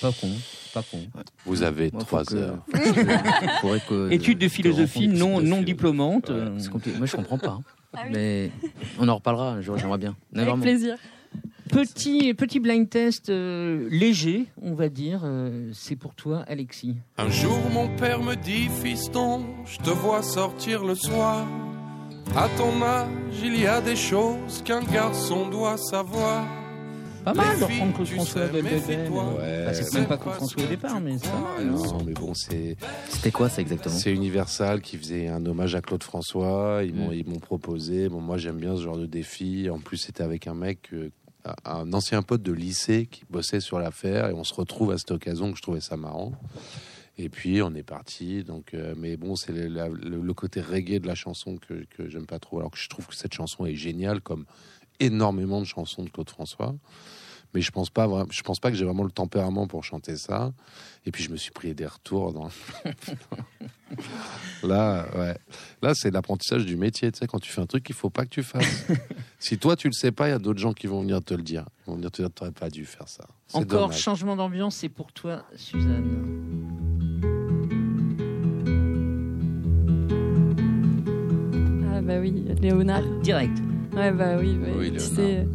Pas 0.00 0.12
con, 0.12 0.30
pas 0.72 0.82
con. 0.88 1.00
Vous 1.46 1.62
avez 1.62 1.90
Moi, 1.92 2.02
trois 2.04 2.24
que- 2.24 2.34
heures. 2.36 2.64
que- 3.88 4.10
Études 4.12 4.38
de 4.38 4.48
philosophie 4.48 5.08
non, 5.08 5.40
non 5.40 5.62
diplômante. 5.62 6.28
Ouais, 6.30 6.36
euh. 6.36 6.58
Moi, 6.96 7.06
je 7.06 7.16
comprends 7.16 7.38
pas. 7.38 7.48
hein. 7.58 7.62
Ah 7.92 8.02
oui. 8.06 8.10
Mais 8.12 8.50
on 8.98 9.08
en 9.08 9.16
reparlera. 9.16 9.52
un 9.52 9.60
jour, 9.60 9.76
J'aimerais 9.78 9.98
bien. 9.98 10.16
Avec 10.34 10.46
vraiment. 10.48 10.62
plaisir. 10.62 10.96
Petit, 11.68 12.34
petit 12.34 12.60
blind 12.60 12.88
test 12.88 13.30
euh, 13.30 13.88
léger, 13.90 14.46
on 14.62 14.74
va 14.74 14.88
dire. 14.88 15.22
euh, 15.24 15.70
c'est 15.72 15.96
pour 15.96 16.14
toi, 16.14 16.44
Alexis. 16.46 16.94
Un 17.18 17.28
jour 17.30 17.58
mon 17.72 17.88
père 17.96 18.22
me 18.22 18.36
dit 18.36 18.68
Fiston, 18.82 19.44
je 19.66 19.78
te 19.78 19.90
vois 19.90 20.22
sortir 20.22 20.84
le 20.84 20.94
soir. 20.94 21.46
À 22.36 22.48
ton 22.56 22.82
âge, 22.82 23.06
il 23.42 23.60
y 23.60 23.66
a 23.66 23.80
des 23.80 23.94
choses 23.96 24.62
qu'un 24.64 24.82
garçon 24.82 25.48
doit 25.48 25.76
savoir. 25.76 26.44
Pas 27.24 27.32
mal 27.32 27.54
de 27.54 27.60
Les 27.60 27.64
reprendre 27.66 27.94
Claude 27.94 28.06
filles, 28.08 28.18
tu 28.18 28.24
François 28.26 28.46
Belvedere. 28.48 28.98
méfie-toi. 28.98 29.24
Ouais. 29.38 29.64
Bah, 29.64 29.74
c'est 29.74 29.94
même 29.94 30.06
pas 30.06 30.16
Claude 30.18 30.34
François 30.34 30.62
au 30.62 30.66
départ, 30.66 31.00
mais 31.00 31.16
ça. 31.18 31.28
va, 31.58 31.64
non 31.64 31.82
Non, 31.84 32.02
mais 32.04 32.12
bon, 32.12 32.34
c'est 32.34 32.76
C'était 33.08 33.30
quoi 33.30 33.48
ça 33.48 33.62
exactement 33.62 33.94
c'est 33.94 34.12
Universal 34.12 34.82
qui 34.82 34.98
faisait 34.98 35.28
un 35.28 35.44
hommage 35.46 35.74
à 35.74 35.80
Claude 35.80 36.02
François. 36.02 36.82
Ils 36.84 36.94
m'ont 36.94 37.10
Mm. 37.10 37.14
ils 37.14 37.26
m'ont 37.28 37.38
proposé. 37.38 38.08
Bon, 38.08 38.20
moi 38.20 38.36
j'aime 38.36 38.56
bien 38.58 38.76
ce 38.76 38.82
genre 38.82 38.98
de 38.98 39.06
défi. 39.06 39.70
En 39.70 39.78
plus, 39.78 39.96
c'était 39.96 40.22
avec 40.22 40.46
un 40.48 40.54
mec, 40.54 40.90
euh, 40.92 41.10
un 41.64 41.92
ancien 41.94 42.20
pote 42.22 42.42
de 42.42 42.52
lycée 42.52 43.06
qui 43.10 43.22
bossait 43.30 43.60
sur 43.60 43.78
l'affaire, 43.78 44.28
et 44.28 44.32
on 44.34 44.44
se 44.44 44.52
retrouve 44.54 44.90
à 44.90 44.98
cette 44.98 45.12
occasion 45.12 45.50
que 45.52 45.56
je 45.56 45.62
trouvais 45.62 45.80
ça 45.80 45.96
marrant. 45.96 46.32
Et 47.18 47.28
puis 47.28 47.62
on 47.62 47.74
est 47.74 47.82
parti. 47.84 48.42
Donc, 48.44 48.74
euh, 48.74 48.94
mais 48.96 49.16
bon, 49.16 49.36
c'est 49.36 49.52
le, 49.52 49.68
la- 49.68 49.88
le- 49.88 50.20
le 50.20 50.34
côté 50.34 50.60
reggae 50.60 50.98
de 51.00 51.06
la 51.06 51.14
chanson 51.14 51.56
que, 51.58 51.84
que 51.96 52.08
j'aime 52.08 52.26
pas 52.26 52.38
trop. 52.40 52.58
Alors 52.58 52.70
que 52.72 52.78
je 52.78 52.88
trouve 52.88 53.06
que 53.06 53.14
cette 53.14 53.34
chanson 53.34 53.64
est 53.66 53.76
géniale, 53.76 54.20
comme 54.20 54.44
énormément 55.00 55.60
de 55.60 55.66
chansons 55.66 56.02
de 56.04 56.10
Claude 56.10 56.28
François. 56.30 56.74
Mais 57.52 57.60
je 57.60 57.70
pense 57.70 57.88
pas, 57.88 58.08
je 58.30 58.42
pense 58.42 58.58
pas 58.58 58.72
que 58.72 58.76
j'ai 58.76 58.84
vraiment 58.84 59.04
le 59.04 59.12
tempérament 59.12 59.68
pour 59.68 59.84
chanter 59.84 60.16
ça. 60.16 60.52
Et 61.06 61.12
puis 61.12 61.22
je 61.22 61.30
me 61.30 61.36
suis 61.36 61.52
pris 61.52 61.72
des 61.72 61.86
retours 61.86 62.32
dans. 62.32 62.48
Là, 64.64 65.06
ouais. 65.16 65.36
Là, 65.82 65.94
c'est 65.94 66.10
l'apprentissage 66.10 66.66
du 66.66 66.76
métier. 66.76 67.12
Tu 67.12 67.18
sais, 67.20 67.26
quand 67.28 67.38
tu 67.38 67.52
fais 67.52 67.60
un 67.60 67.66
truc 67.66 67.84
qu'il 67.84 67.94
faut 67.94 68.10
pas 68.10 68.24
que 68.24 68.30
tu 68.30 68.42
fasses. 68.42 68.86
si 69.38 69.56
toi 69.58 69.76
tu 69.76 69.86
le 69.86 69.92
sais 69.92 70.10
pas, 70.10 70.26
il 70.28 70.30
y 70.32 70.34
a 70.34 70.38
d'autres 70.40 70.58
gens 70.58 70.72
qui 70.72 70.88
vont 70.88 71.02
venir 71.02 71.22
te 71.22 71.34
le 71.34 71.42
dire. 71.42 71.64
Ils 71.86 71.90
vont 71.90 71.94
venir 71.96 72.10
te 72.10 72.22
dire, 72.22 72.30
t'aurais 72.32 72.50
pas 72.50 72.70
dû 72.70 72.84
faire 72.86 73.08
ça. 73.08 73.24
Encore 73.52 73.82
dommage. 73.82 74.00
changement 74.00 74.34
d'ambiance, 74.34 74.74
c'est 74.76 74.88
pour 74.88 75.12
toi, 75.12 75.44
Suzanne. 75.54 76.93
Bah 82.04 82.14
oui, 82.20 82.44
Léonard. 82.60 83.02
Direct. 83.22 83.56
Ouais 83.96 84.10
bah 84.10 84.36
oui. 84.38 84.56
bah, 84.60 84.68
Oui, 84.76 84.92
tu 84.92 84.98
sais, 85.00 85.46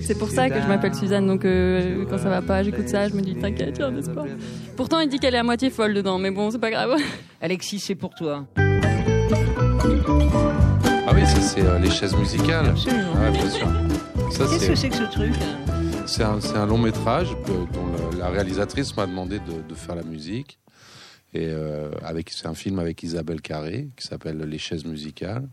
c'est 0.00 0.18
pour 0.18 0.28
ça 0.28 0.48
que 0.50 0.60
je 0.60 0.66
m'appelle 0.66 0.94
Suzanne. 0.94 1.26
Donc 1.26 1.44
euh, 1.44 2.04
quand 2.08 2.18
ça 2.18 2.28
va 2.28 2.42
pas, 2.42 2.62
j'écoute 2.62 2.88
ça, 2.88 3.08
je 3.08 3.14
me 3.14 3.22
dis 3.22 3.34
t'inquiète, 3.34 3.76
j'ai 3.76 3.82
un 3.82 3.96
espoir. 3.96 4.26
Pourtant 4.76 5.00
il 5.00 5.08
dit 5.08 5.18
qu'elle 5.18 5.34
est 5.34 5.38
à 5.38 5.42
moitié 5.42 5.70
folle 5.70 5.94
dedans, 5.94 6.18
mais 6.18 6.30
bon 6.30 6.50
c'est 6.50 6.58
pas 6.58 6.70
grave. 6.70 6.96
Alexis, 7.40 7.78
c'est 7.78 7.94
pour 7.94 8.14
toi. 8.14 8.44
Ah 11.06 11.12
oui, 11.14 11.26
ça 11.26 11.40
c'est 11.40 11.62
euh, 11.62 11.78
les 11.78 11.90
chaises 11.90 12.16
musicales. 12.16 12.66
Absolument. 12.66 13.12
Ouais, 13.14 13.30
bien 13.30 13.50
sûr. 13.50 13.68
Ça 14.30 14.44
Qu'est-ce 14.46 14.68
que 14.68 14.74
c'est 14.74 14.88
que 14.88 14.96
ce 14.96 15.10
truc 15.10 15.32
C'est 16.06 16.22
un, 16.22 16.66
long 16.66 16.78
métrage 16.78 17.36
dont 17.46 17.66
la 18.18 18.28
réalisatrice 18.28 18.96
m'a 18.96 19.06
demandé 19.06 19.38
de, 19.38 19.68
de 19.68 19.74
faire 19.74 19.94
la 19.94 20.02
musique. 20.02 20.58
Et 21.34 21.48
euh, 21.48 21.90
avec, 22.02 22.30
c'est 22.30 22.46
un 22.46 22.54
film 22.54 22.78
avec 22.78 23.02
Isabelle 23.02 23.40
Carré 23.40 23.88
qui 23.96 24.06
s'appelle 24.06 24.38
Les 24.38 24.58
chaises 24.58 24.84
musicales. 24.84 25.48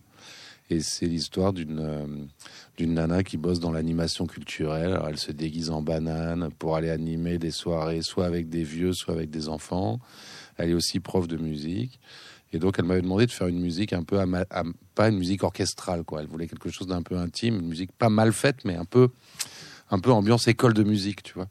Et 0.70 0.80
c'est 0.80 1.08
l'histoire 1.08 1.52
d'une 1.52 1.80
euh, 1.80 2.06
d'une 2.78 2.94
nana 2.94 3.24
qui 3.24 3.36
bosse 3.36 3.60
dans 3.60 3.72
l'animation 3.72 4.26
culturelle. 4.26 4.94
Alors, 4.94 5.10
elle 5.10 5.18
se 5.18 5.32
déguise 5.32 5.70
en 5.70 5.82
banane 5.82 6.50
pour 6.58 6.76
aller 6.78 6.90
animer 6.90 7.40
des 7.40 7.52
soirées, 7.52 8.02
soit 8.04 8.26
avec 8.26 8.48
des 8.48 8.64
vieux, 8.64 8.94
soit 8.94 9.14
avec 9.14 9.30
des 9.30 9.50
enfants. 9.50 10.00
Elle 10.58 10.70
est 10.70 10.74
aussi 10.74 11.00
prof 11.00 11.28
de 11.28 11.36
musique. 11.36 12.00
Et 12.54 12.60
donc, 12.60 12.76
elle 12.80 12.86
m'avait 12.86 13.02
demandé 13.02 13.26
de 13.26 13.32
faire 13.32 13.48
une 13.48 13.60
musique 13.60 13.94
un 13.94 14.04
peu, 14.04 14.18
pas 14.96 15.10
une 15.10 15.18
musique 15.18 15.44
orchestrale, 15.44 16.04
quoi. 16.04 16.22
Elle 16.22 16.28
voulait 16.28 16.48
quelque 16.48 16.70
chose 16.70 16.88
d'un 16.88 17.02
peu 17.02 17.18
intime, 17.18 17.56
une 17.56 17.68
musique 17.68 17.92
pas 17.94 18.10
mal 18.10 18.34
faite, 18.34 18.66
mais 18.66 18.76
un 18.76 18.86
peu, 18.86 19.10
un 19.90 20.00
peu 20.00 20.12
ambiance 20.12 20.48
école 20.48 20.74
de 20.74 20.84
musique, 20.84 21.24
tu 21.24 21.34
vois. 21.34 21.48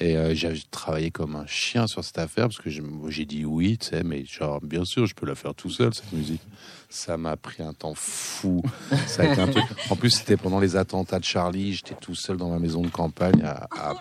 Et 0.00 0.16
euh, 0.16 0.32
j'ai 0.32 0.52
travaillé 0.70 1.10
comme 1.10 1.34
un 1.34 1.46
chien 1.46 1.88
sur 1.88 2.04
cette 2.04 2.18
affaire 2.18 2.44
parce 2.44 2.58
que 2.58 2.70
j'ai 2.70 3.24
dit 3.24 3.44
oui, 3.44 3.78
tu 3.78 3.88
sais, 3.88 4.04
mais 4.04 4.24
genre, 4.24 4.60
bien 4.60 4.84
sûr, 4.84 5.06
je 5.06 5.14
peux 5.14 5.26
la 5.26 5.34
faire 5.34 5.54
tout 5.54 5.70
seul, 5.70 5.92
cette 5.92 6.12
musique. 6.12 6.42
Ça 6.88 7.16
m'a 7.16 7.36
pris 7.36 7.62
un 7.62 7.72
temps 7.72 7.94
fou. 7.94 8.62
Ça 9.06 9.22
a 9.22 9.32
été 9.32 9.40
un 9.40 9.48
truc. 9.48 9.64
En 9.90 9.96
plus, 9.96 10.10
c'était 10.10 10.36
pendant 10.36 10.60
les 10.60 10.76
attentats 10.76 11.18
de 11.18 11.24
Charlie. 11.24 11.74
J'étais 11.74 11.96
tout 11.96 12.14
seul 12.14 12.36
dans 12.36 12.48
ma 12.48 12.58
maison 12.58 12.80
de 12.80 12.88
campagne 12.88 13.42
à, 13.42 13.68
à, 13.72 13.94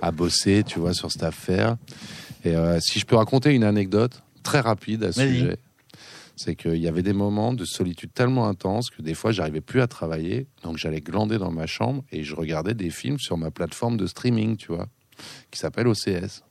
à 0.00 0.10
bosser, 0.10 0.64
tu 0.66 0.78
vois, 0.78 0.94
sur 0.94 1.12
cette 1.12 1.22
affaire. 1.22 1.76
Et 2.44 2.56
euh, 2.56 2.80
si 2.80 2.98
je 2.98 3.06
peux 3.06 3.16
raconter 3.16 3.52
une 3.54 3.64
anecdote 3.64 4.22
très 4.42 4.60
rapide 4.60 5.04
à 5.04 5.12
ce 5.12 5.20
sujet, 5.20 5.58
c'est 6.36 6.56
qu'il 6.56 6.76
y 6.76 6.88
avait 6.88 7.02
des 7.02 7.12
moments 7.12 7.52
de 7.52 7.64
solitude 7.64 8.12
tellement 8.12 8.48
intenses 8.48 8.90
que 8.90 9.02
des 9.02 9.14
fois, 9.14 9.30
j'arrivais 9.30 9.60
plus 9.60 9.80
à 9.80 9.86
travailler. 9.86 10.46
Donc, 10.62 10.78
j'allais 10.78 11.00
glander 11.00 11.38
dans 11.38 11.52
ma 11.52 11.66
chambre 11.66 12.02
et 12.10 12.24
je 12.24 12.34
regardais 12.34 12.74
des 12.74 12.90
films 12.90 13.18
sur 13.18 13.36
ma 13.36 13.50
plateforme 13.50 13.96
de 13.96 14.06
streaming, 14.06 14.56
tu 14.56 14.72
vois, 14.72 14.88
qui 15.50 15.58
s'appelle 15.58 15.86
OCS. 15.88 16.42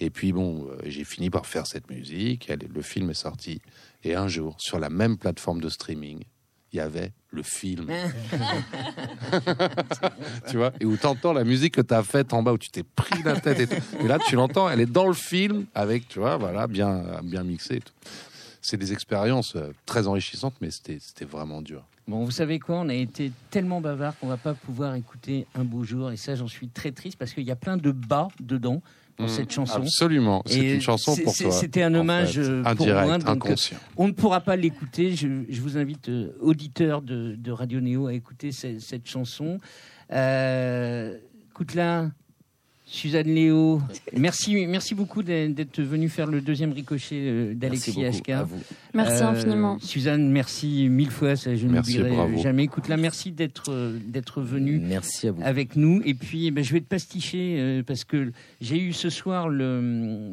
Et 0.00 0.10
puis, 0.10 0.32
bon, 0.32 0.66
euh, 0.68 0.76
j'ai 0.86 1.04
fini 1.04 1.30
par 1.30 1.46
faire 1.46 1.66
cette 1.66 1.88
musique. 1.90 2.50
Elle- 2.50 2.68
le 2.72 2.82
film 2.82 3.10
est 3.10 3.14
sorti. 3.14 3.60
Et 4.04 4.14
un 4.14 4.28
jour, 4.28 4.56
sur 4.58 4.78
la 4.78 4.90
même 4.90 5.16
plateforme 5.16 5.60
de 5.60 5.68
streaming, 5.68 6.24
il 6.72 6.76
y 6.78 6.80
avait 6.80 7.12
le 7.30 7.42
film. 7.42 7.88
tu 10.48 10.56
vois 10.56 10.72
Et 10.80 10.84
où 10.84 10.96
t'entends 10.96 11.32
la 11.32 11.44
musique 11.44 11.74
que 11.74 11.80
t'as 11.80 12.02
faite 12.02 12.32
en 12.32 12.42
bas, 12.42 12.52
où 12.52 12.58
tu 12.58 12.70
t'es 12.70 12.82
pris 12.82 13.22
la 13.22 13.40
tête 13.40 13.60
et 13.60 13.66
tout. 13.66 13.82
Et 14.00 14.08
là, 14.08 14.18
tu 14.18 14.36
l'entends, 14.36 14.68
elle 14.68 14.80
est 14.80 14.86
dans 14.90 15.06
le 15.06 15.14
film 15.14 15.66
avec, 15.74 16.08
tu 16.08 16.18
vois, 16.18 16.36
voilà, 16.36 16.66
bien, 16.66 17.20
bien 17.22 17.44
mixé 17.44 17.76
et 17.76 17.80
tout. 17.80 17.92
C'est 18.60 18.76
des 18.76 18.92
expériences 18.92 19.56
euh, 19.56 19.72
très 19.86 20.06
enrichissantes, 20.06 20.54
mais 20.60 20.70
c'était 20.70 21.24
vraiment 21.24 21.62
dur. 21.62 21.84
Bon, 22.08 22.24
vous 22.24 22.30
savez 22.32 22.58
quoi 22.58 22.80
On 22.80 22.88
a 22.88 22.94
été 22.94 23.30
tellement 23.50 23.80
bavard 23.80 24.18
qu'on 24.18 24.26
va 24.26 24.36
pas 24.36 24.54
pouvoir 24.54 24.94
écouter 24.96 25.46
un 25.54 25.64
beau 25.64 25.84
jour. 25.84 26.10
Et 26.10 26.16
ça, 26.16 26.34
j'en 26.34 26.48
suis 26.48 26.68
très 26.68 26.90
triste 26.92 27.16
parce 27.18 27.32
qu'il 27.32 27.44
y 27.44 27.50
a 27.50 27.56
plein 27.56 27.76
de 27.76 27.92
bas 27.92 28.28
dedans 28.40 28.82
dans 29.18 29.24
Mm, 29.26 29.28
cette 29.28 29.52
chanson. 29.52 29.76
Absolument. 29.82 30.42
C'est 30.46 30.74
une 30.74 30.80
chanson 30.80 31.14
pour 31.16 31.34
toi. 31.34 31.50
C'était 31.52 31.82
un 31.82 31.94
en 31.94 32.00
hommage 32.00 32.32
fait. 32.32 32.40
euh, 32.40 32.62
pour 32.62 32.70
Indirect, 32.72 33.06
moi. 33.06 33.18
donc, 33.18 33.28
inconscient. 33.28 33.76
On 33.96 34.08
ne 34.08 34.12
pourra 34.12 34.40
pas 34.40 34.56
l'écouter. 34.56 35.14
Je, 35.14 35.28
je 35.48 35.60
vous 35.60 35.76
invite, 35.76 36.08
euh, 36.08 36.32
auditeurs 36.40 37.02
de, 37.02 37.36
de 37.38 37.50
Radio 37.52 37.80
Néo, 37.80 38.06
à 38.08 38.14
écouter 38.14 38.50
ce- 38.52 38.78
cette 38.80 39.06
chanson. 39.06 39.60
Euh, 40.12 41.16
Suzanne 42.84 43.28
Léo, 43.28 43.80
merci, 44.14 44.66
merci 44.66 44.94
beaucoup 44.94 45.22
d'être 45.22 45.80
venu 45.80 46.08
faire 46.10 46.26
le 46.26 46.40
deuxième 46.42 46.72
ricochet 46.72 47.14
euh, 47.22 47.54
Merci 47.58 47.92
d'Alexis 47.94 48.20
HK. 48.22 48.32
Merci 48.94 49.22
Euh, 49.22 49.28
infiniment. 49.28 49.78
Suzanne, 49.80 50.30
merci 50.30 50.88
mille 50.90 51.10
fois. 51.10 51.34
Ça, 51.36 51.54
je 51.56 51.66
Merci, 51.66 51.96
n'oublierai 51.98 52.16
bravo. 52.16 52.42
jamais. 52.42 52.64
Écoute 52.64 52.88
là, 52.88 52.96
merci 52.98 53.32
d'être 53.32 53.70
euh, 53.70 53.98
d'être 54.06 54.42
venu 54.42 54.78
Merci 54.80 55.28
à 55.28 55.32
vous. 55.32 55.40
avec 55.42 55.76
nous. 55.76 56.02
Et 56.04 56.12
puis, 56.14 56.46
eh 56.46 56.50
ben, 56.50 56.62
je 56.62 56.72
vais 56.74 56.80
te 56.80 56.86
pasticher 56.88 57.56
euh, 57.58 57.82
parce 57.82 58.04
que 58.04 58.32
j'ai 58.60 58.78
eu 58.78 58.92
ce 58.92 59.08
soir 59.08 59.48
le, 59.48 59.80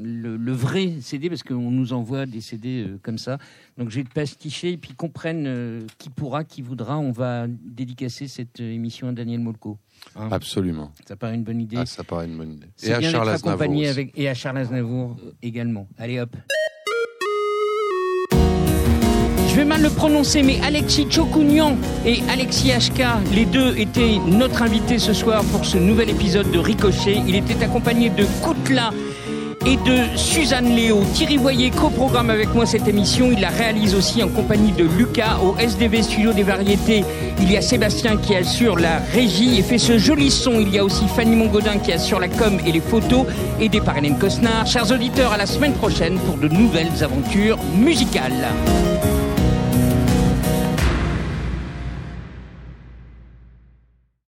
le, 0.04 0.36
le 0.36 0.52
vrai 0.52 0.96
CD 1.02 1.30
parce 1.30 1.44
qu'on 1.44 1.72
nous 1.72 1.94
envoie 1.94 2.26
des 2.26 2.42
CD 2.42 2.84
euh, 2.88 3.00
comme 3.02 3.18
ça. 3.18 3.38
Donc, 3.78 3.92
je 3.92 3.96
vais 3.96 4.04
te 4.04 4.14
pasticher 4.14 4.74
et 4.74 4.78
puis 4.78 4.94
qu'on 4.94 5.10
prenne 5.10 5.46
euh, 5.48 5.82
qui 5.98 6.10
pourra, 6.10 6.44
qui 6.44 6.62
voudra. 6.62 7.00
On 7.00 7.12
va 7.12 7.48
dédicacer 7.48 8.28
cette 8.28 8.60
émission 8.60 9.08
à 9.08 9.12
Daniel 9.14 9.40
Molko. 9.40 9.78
Hein, 10.16 10.30
Absolument. 10.32 10.92
ça 11.08 11.16
paraît 11.16 11.36
une 11.36 11.44
bonne 11.44 11.62
idée. 11.62 11.78
Ah, 11.78 11.86
ça 11.86 12.04
paraît 12.04 12.26
une 12.26 12.38
bonne 12.38 12.54
idée. 12.54 12.68
Et 12.84 12.92
à 12.94 13.00
bien 13.00 13.10
Charles 13.12 13.30
accompagné 13.30 13.88
avec 13.88 14.12
et 14.18 14.28
à 14.30 14.34
Charles 14.34 14.58
Aznavour 14.58 15.18
également. 15.42 15.88
Allez 15.98 16.20
hop. 16.20 16.36
Je 19.60 19.66
vais 19.66 19.70
mal 19.72 19.82
le 19.82 19.90
prononcer, 19.90 20.42
mais 20.42 20.58
Alexis 20.66 21.08
Chokounian 21.10 21.76
et 22.06 22.20
Alexis 22.32 22.70
HK, 22.70 23.04
les 23.34 23.44
deux 23.44 23.78
étaient 23.78 24.16
notre 24.26 24.62
invité 24.62 24.98
ce 25.00 25.12
soir 25.12 25.44
pour 25.52 25.66
ce 25.66 25.78
nouvel 25.78 26.10
épisode 26.10 26.50
de 26.50 26.60
Ricochet. 26.60 27.22
Il 27.28 27.36
était 27.36 27.62
accompagné 27.62 28.10
de 28.10 28.24
Koutla 28.42 28.92
et 29.66 29.76
de 29.76 30.18
Suzanne 30.18 30.74
Léo. 30.74 31.04
Thierry 31.14 31.36
Voyer 31.36 31.72
coprogramme 31.72 32.30
avec 32.30 32.54
moi 32.54 32.66
cette 32.66 32.88
émission. 32.88 33.34
Il 33.34 33.42
la 33.42 33.50
réalise 33.50 33.96
aussi 33.96 34.24
en 34.24 34.30
compagnie 34.30 34.72
de 34.72 34.86
Lucas 34.86 35.40
au 35.44 35.58
SDV 35.60 36.04
Studio 36.04 36.32
des 36.32 36.44
Variétés. 36.44 37.04
Il 37.42 37.52
y 37.52 37.58
a 37.58 37.62
Sébastien 37.62 38.16
qui 38.16 38.38
assure 38.38 38.78
la 38.78 39.00
régie 39.12 39.60
et 39.60 39.62
fait 39.62 39.78
ce 39.78 39.98
joli 39.98 40.32
son. 40.32 40.62
Il 40.62 40.70
y 40.70 40.80
a 40.80 40.86
aussi 40.86 41.06
Fanny 41.10 41.36
Mongodin 41.36 41.80
qui 41.80 41.92
assure 41.92 42.22
la 42.22 42.30
com 42.30 42.60
et 42.66 42.72
les 42.72 42.80
photos, 42.80 43.26
aidée 43.60 43.82
par 43.82 43.98
Hélène 43.98 44.18
Cosnard. 44.18 44.66
Chers 44.66 44.90
auditeurs, 44.90 45.34
à 45.34 45.38
la 45.38 45.46
semaine 45.46 45.74
prochaine 45.74 46.18
pour 46.20 46.38
de 46.38 46.48
nouvelles 46.48 47.04
aventures 47.04 47.60
musicales. 47.76 48.48